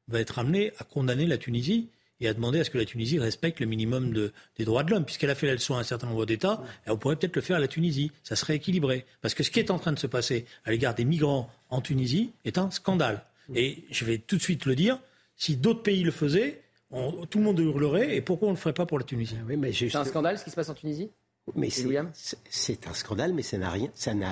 va 0.07 0.19
être 0.19 0.37
amenée 0.39 0.71
à 0.77 0.83
condamner 0.83 1.25
la 1.25 1.37
Tunisie 1.37 1.89
et 2.21 2.27
à 2.27 2.33
demander 2.33 2.59
à 2.59 2.63
ce 2.63 2.69
que 2.69 2.77
la 2.77 2.85
Tunisie 2.85 3.19
respecte 3.19 3.59
le 3.59 3.65
minimum 3.65 4.13
des 4.57 4.65
droits 4.65 4.83
de 4.83 4.91
l'homme. 4.91 5.05
Puisqu'elle 5.05 5.29
a 5.29 5.35
fait 5.35 5.47
la 5.47 5.53
leçon 5.53 5.75
à 5.75 5.79
un 5.79 5.83
certain 5.83 6.07
nombre 6.07 6.25
d'États, 6.25 6.63
on 6.87 6.97
pourrait 6.97 7.17
peut-être 7.17 7.35
le 7.35 7.41
faire 7.41 7.57
à 7.57 7.59
la 7.59 7.67
Tunisie. 7.67 8.11
Ça 8.23 8.35
serait 8.35 8.55
équilibré. 8.55 9.05
Parce 9.21 9.33
que 9.33 9.43
ce 9.43 9.51
qui 9.51 9.59
est 9.59 9.71
en 9.71 9.79
train 9.79 9.91
de 9.91 9.99
se 9.99 10.07
passer 10.07 10.45
à 10.63 10.71
l'égard 10.71 10.95
des 10.95 11.03
migrants 11.03 11.51
en 11.69 11.81
Tunisie 11.81 12.31
est 12.45 12.57
un 12.57 12.71
scandale. 12.71 13.25
Et 13.53 13.83
je 13.91 14.05
vais 14.05 14.17
tout 14.17 14.37
de 14.37 14.41
suite 14.41 14.65
le 14.65 14.75
dire, 14.75 14.99
si 15.35 15.57
d'autres 15.57 15.83
pays 15.83 16.03
le 16.03 16.11
faisaient, 16.11 16.61
tout 16.91 17.37
le 17.37 17.43
monde 17.43 17.59
hurlerait. 17.59 18.15
Et 18.15 18.21
pourquoi 18.21 18.47
on 18.47 18.51
ne 18.51 18.55
le 18.55 18.61
ferait 18.61 18.73
pas 18.73 18.85
pour 18.85 18.99
la 18.99 19.05
Tunisie? 19.05 19.37
C'est 19.73 19.95
un 19.95 20.05
scandale 20.05 20.37
ce 20.39 20.43
qui 20.43 20.51
se 20.51 20.55
passe 20.55 20.69
en 20.69 20.73
Tunisie? 20.73 21.11
Mais 21.53 21.69
c'est 21.69 22.87
un 22.87 22.93
scandale, 22.93 23.33
mais 23.33 23.43
ça 23.43 23.57
n'a 23.57 23.69
rien, 23.69 23.89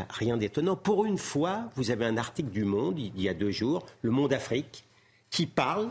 rien 0.09 0.37
d'étonnant. 0.37 0.75
Pour 0.75 1.05
une 1.05 1.19
fois, 1.19 1.69
vous 1.75 1.91
avez 1.91 2.05
un 2.05 2.17
article 2.17 2.49
du 2.49 2.65
Monde, 2.65 2.97
il 2.97 3.21
y 3.21 3.29
a 3.29 3.35
deux 3.35 3.51
jours, 3.51 3.85
Le 4.01 4.09
Monde 4.09 4.33
Afrique, 4.33 4.85
qui 5.29 5.45
parle 5.45 5.89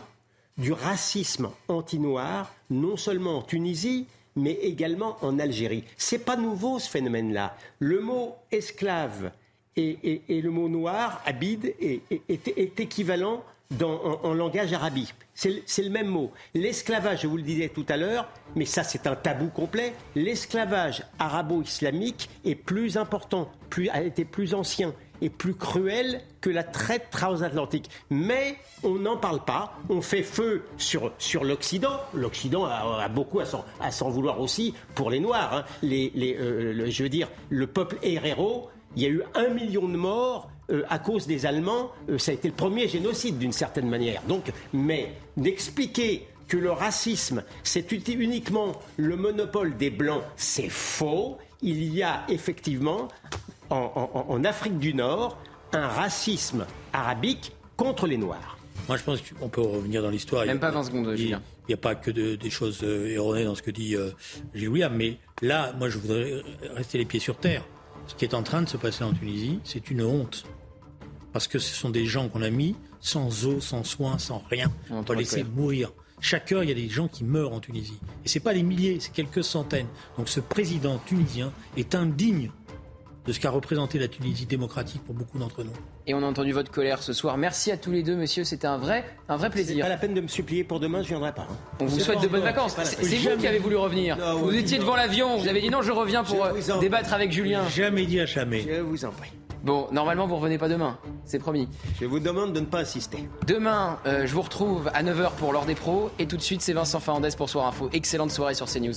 du 0.59 0.73
racisme 0.73 1.51
anti-noir, 1.69 2.53
non 2.71 2.97
seulement 2.97 3.39
en 3.39 3.43
Tunisie, 3.43 4.07
mais 4.35 4.53
également 4.53 5.17
en 5.23 5.39
Algérie. 5.39 5.85
C'est 5.97 6.25
pas 6.25 6.37
nouveau 6.37 6.79
ce 6.79 6.91
phénomène-là. 6.91 7.57
Le 7.79 8.01
mot 8.01 8.35
esclave 8.51 9.31
et, 9.77 10.21
le 10.29 10.51
mot 10.51 10.69
noir, 10.69 11.23
abid, 11.25 11.75
est, 11.81 12.03
est 12.29 12.81
équivalent 12.81 13.45
en, 13.83 14.35
langage 14.35 14.73
arabique. 14.73 15.15
C'est 15.35 15.83
le 15.83 15.91
même 15.91 16.09
mot. 16.09 16.31
L'esclavage, 16.55 17.23
je 17.23 17.27
vous 17.27 17.37
le 17.37 17.43
disais 17.43 17.69
tout 17.69 17.87
à 17.89 17.97
l'heure, 17.97 18.29
mais 18.55 18.65
ça 18.65 18.85
c'est 18.85 19.07
un 19.07 19.17
tabou 19.17 19.49
complet, 19.49 19.95
l'esclavage 20.15 21.05
arabo-islamique 21.19 22.29
est 22.45 22.55
plus 22.55 22.97
important, 22.97 23.51
plus, 23.71 23.89
a 23.89 24.03
été 24.03 24.25
plus 24.25 24.55
ancien 24.55 24.95
et 25.23 25.31
plus 25.31 25.55
cruel 25.55 26.21
que 26.41 26.51
la 26.51 26.65
traite 26.65 27.09
transatlantique. 27.11 27.89
Mais 28.11 28.57
on 28.83 28.97
n'en 28.97 29.17
parle 29.17 29.45
pas, 29.45 29.79
on 29.89 30.03
fait 30.03 30.25
feu 30.25 30.65
sur, 30.77 31.13
sur 31.19 31.45
l'Occident. 31.45 32.01
L'Occident 32.13 32.65
a, 32.65 33.09
beaucoup 33.09 33.41
à 33.41 33.91
s'en 33.91 34.11
vouloir 34.11 34.41
aussi 34.41 34.75
pour 34.97 35.11
les 35.11 35.21
Noirs. 35.21 35.55
Hein. 35.55 35.65
Euh, 35.85 36.87
je 36.89 37.03
veux 37.03 37.09
dire, 37.09 37.29
le 37.51 37.69
peuple 37.69 37.99
héréro, 38.03 38.69
il 38.97 39.03
y 39.03 39.07
a 39.07 39.11
eu 39.11 39.23
un 39.35 39.49
million 39.49 39.89
de 39.89 39.97
morts 39.97 40.51
euh, 40.73 40.83
à 40.89 40.99
cause 40.99 41.27
des 41.27 41.47
Allemands, 41.47 41.91
euh, 42.09 42.19
ça 42.19 42.33
a 42.33 42.35
été 42.35 42.49
le 42.49 42.55
premier 42.55 42.89
génocide 42.89 43.39
d'une 43.39 43.53
certaine 43.53 43.89
manière. 43.89 44.23
Donc, 44.27 44.53
mais 44.73 45.15
d'expliquer 45.37 46.27
que 46.49 46.57
le 46.57 46.71
racisme, 46.71 47.43
c'est 47.63 47.91
uniquement 47.93 48.73
le 48.97 49.17
monopole 49.17 49.77
des 49.77 49.91
Blancs, 49.91 50.23
c'est 50.37 50.69
faux. 50.69 51.39
Il 51.63 51.95
y 51.95 52.03
a 52.03 52.25
effectivement 52.29 53.09
en, 53.71 54.45
Afrique 54.45 54.79
du 54.79 54.93
Nord 54.93 55.39
un 55.73 55.87
racisme 55.87 56.67
arabique 56.93 57.53
contre 57.77 58.07
les 58.07 58.19
Noirs. 58.19 58.59
Moi, 58.89 58.97
je 58.97 59.03
pense 59.03 59.21
qu'on 59.23 59.49
peut 59.49 59.63
revenir 59.63 60.03
dans 60.03 60.11
l'histoire. 60.11 60.45
Même 60.45 60.61
pas 60.61 60.71
20 60.71 60.85
secondes, 60.85 61.15
Il 61.17 61.39
n'y 61.69 61.75
a 61.75 61.77
pas 61.77 61.95
que 61.95 62.11
des 62.11 62.51
choses 62.51 62.81
euh, 62.83 63.09
erronées 63.09 63.45
dans 63.45 63.55
ce 63.55 63.63
que 63.63 63.71
dit 63.71 63.95
euh, 63.97 64.11
Gilles 64.55 64.69
William. 64.69 64.95
Mais 64.95 65.19
là, 65.41 65.73
moi, 65.79 65.89
je 65.89 65.99
voudrais 65.99 66.43
rester 66.75 66.99
les 66.99 67.05
pieds 67.05 67.21
sur 67.21 67.37
terre. 67.37 67.65
Ce 68.09 68.15
qui 68.15 68.25
est 68.25 68.35
en 68.35 68.43
train 68.43 68.63
de 68.63 68.69
se 68.69 68.77
passer 68.77 69.05
en 69.05 69.13
Tunisie, 69.13 69.61
c'est 69.65 69.91
une 69.91 70.03
honte. 70.03 70.45
Parce 71.33 71.49
que 71.49 71.59
ce 71.59 71.75
sont 71.75 71.91
des 71.91 72.07
gens 72.07 72.29
qu'on 72.29 72.43
a 72.43 72.51
mis 72.51 72.77
sans 73.01 73.47
eau, 73.47 73.61
sans 73.61 73.85
soins, 73.85 74.19
sans 74.19 74.43
rien. 74.51 74.71
On 74.91 75.03
doit 75.03 75.17
laisser 75.17 75.45
mourir. 75.45 75.93
Chaque 76.21 76.53
heure, 76.53 76.63
il 76.63 76.69
y 76.69 76.73
a 76.73 76.77
des 76.77 76.89
gens 76.89 77.09
qui 77.09 77.25
meurent 77.25 77.53
en 77.53 77.59
Tunisie. 77.59 77.99
Et 78.25 78.29
ce 78.29 78.39
n'est 78.39 78.45
pas 78.45 78.55
des 78.55 78.63
milliers, 78.63 78.99
c'est 79.01 79.13
quelques 79.13 79.43
centaines. 79.43 79.89
Donc 80.17 80.29
ce 80.29 80.39
président 80.39 80.99
tunisien 80.99 81.53
est 81.77 81.97
indigne 81.97 82.51
de 83.27 83.33
ce 83.33 83.41
qu'a 83.41 83.51
représenté 83.51 83.99
la 83.99 84.09
Tunisie 84.09 84.47
démocratique 84.47 85.03
pour 85.05 85.15
beaucoup 85.15 85.39
d'entre 85.39 85.63
nous. 85.63 85.73
Et 86.07 86.15
on 86.15 86.23
a 86.23 86.27
entendu 86.27 86.53
votre 86.53 86.71
colère 86.71 87.03
ce 87.03 87.13
soir. 87.13 87.37
Merci 87.39 87.71
à 87.71 87.77
tous 87.77 87.93
les 87.93 88.03
deux, 88.03 88.17
messieurs. 88.17 88.45
C'était 88.45 88.67
un 88.67 88.79
vrai, 88.79 89.05
un 89.29 89.37
vrai 89.37 89.51
plaisir. 89.51 89.77
C'est 89.77 89.83
pas 89.83 89.89
la 89.89 89.97
peine 89.97 90.15
de 90.15 90.21
me 90.21 90.29
supplier 90.29 90.65
pour 90.65 90.81
demain, 90.81 91.03
je 91.03 91.09
viendrai 91.09 91.33
pas. 91.33 91.47
Hein. 91.49 91.57
On 91.81 91.87
vous 91.87 92.01
souhaite 92.01 92.21
de 92.21 92.29
bonnes 92.29 92.43
vacances. 92.43 92.77
C'est 92.83 93.17
vous 93.17 93.37
qui 93.37 93.47
avez 93.47 93.59
voulu 93.59 93.77
revenir. 93.77 94.17
vous 94.39 94.55
étiez 94.55 94.79
devant 94.79 94.97
l'avion. 94.97 95.37
Vous 95.37 95.49
avez 95.49 95.61
dit 95.61 95.71
non, 95.71 95.83
je 95.83 95.93
reviens 95.93 96.25
pour 96.25 96.45
euh, 96.45 96.53
débattre 96.81 97.13
avec 97.13 97.31
Julien. 97.31 97.69
Jamais 97.69 98.07
dit 98.07 98.21
à 98.21 98.27
jamais. 98.27 98.63
Je 98.63 98.81
vous 98.81 99.05
en 99.05 99.11
prie. 99.11 99.31
Bon, 99.63 99.87
normalement, 99.93 100.27
vous 100.27 100.37
revenez 100.37 100.59
pas 100.59 100.69
demain, 100.69 100.99
c'est 101.25 101.39
promis. 101.39 101.69
Je 102.01 102.07
vous 102.07 102.19
demande 102.19 102.53
de 102.53 102.61
ne 102.61 102.67
pas 102.67 102.81
insister. 102.81 103.29
Demain, 103.47 103.99
euh, 104.07 104.27
je 104.27 104.35
vous 104.35 104.43
retrouve 104.43 104.91
à 104.93 105.03
9h 105.05 105.33
pour 105.33 105.53
l'heure 105.53 105.67
des 105.67 105.77
pros. 105.77 106.11
Et 106.19 106.27
tout 106.27 106.37
de 106.37 106.43
suite, 106.43 106.63
c'est 106.63 106.73
Vincent 106.73 106.99
Fernandez 106.99 107.31
pour 107.37 107.49
Soir 107.49 107.67
Info. 107.69 107.89
Excellente 107.93 108.33
soirée 108.33 108.55
sur 108.55 108.67
CNews. 108.67 108.95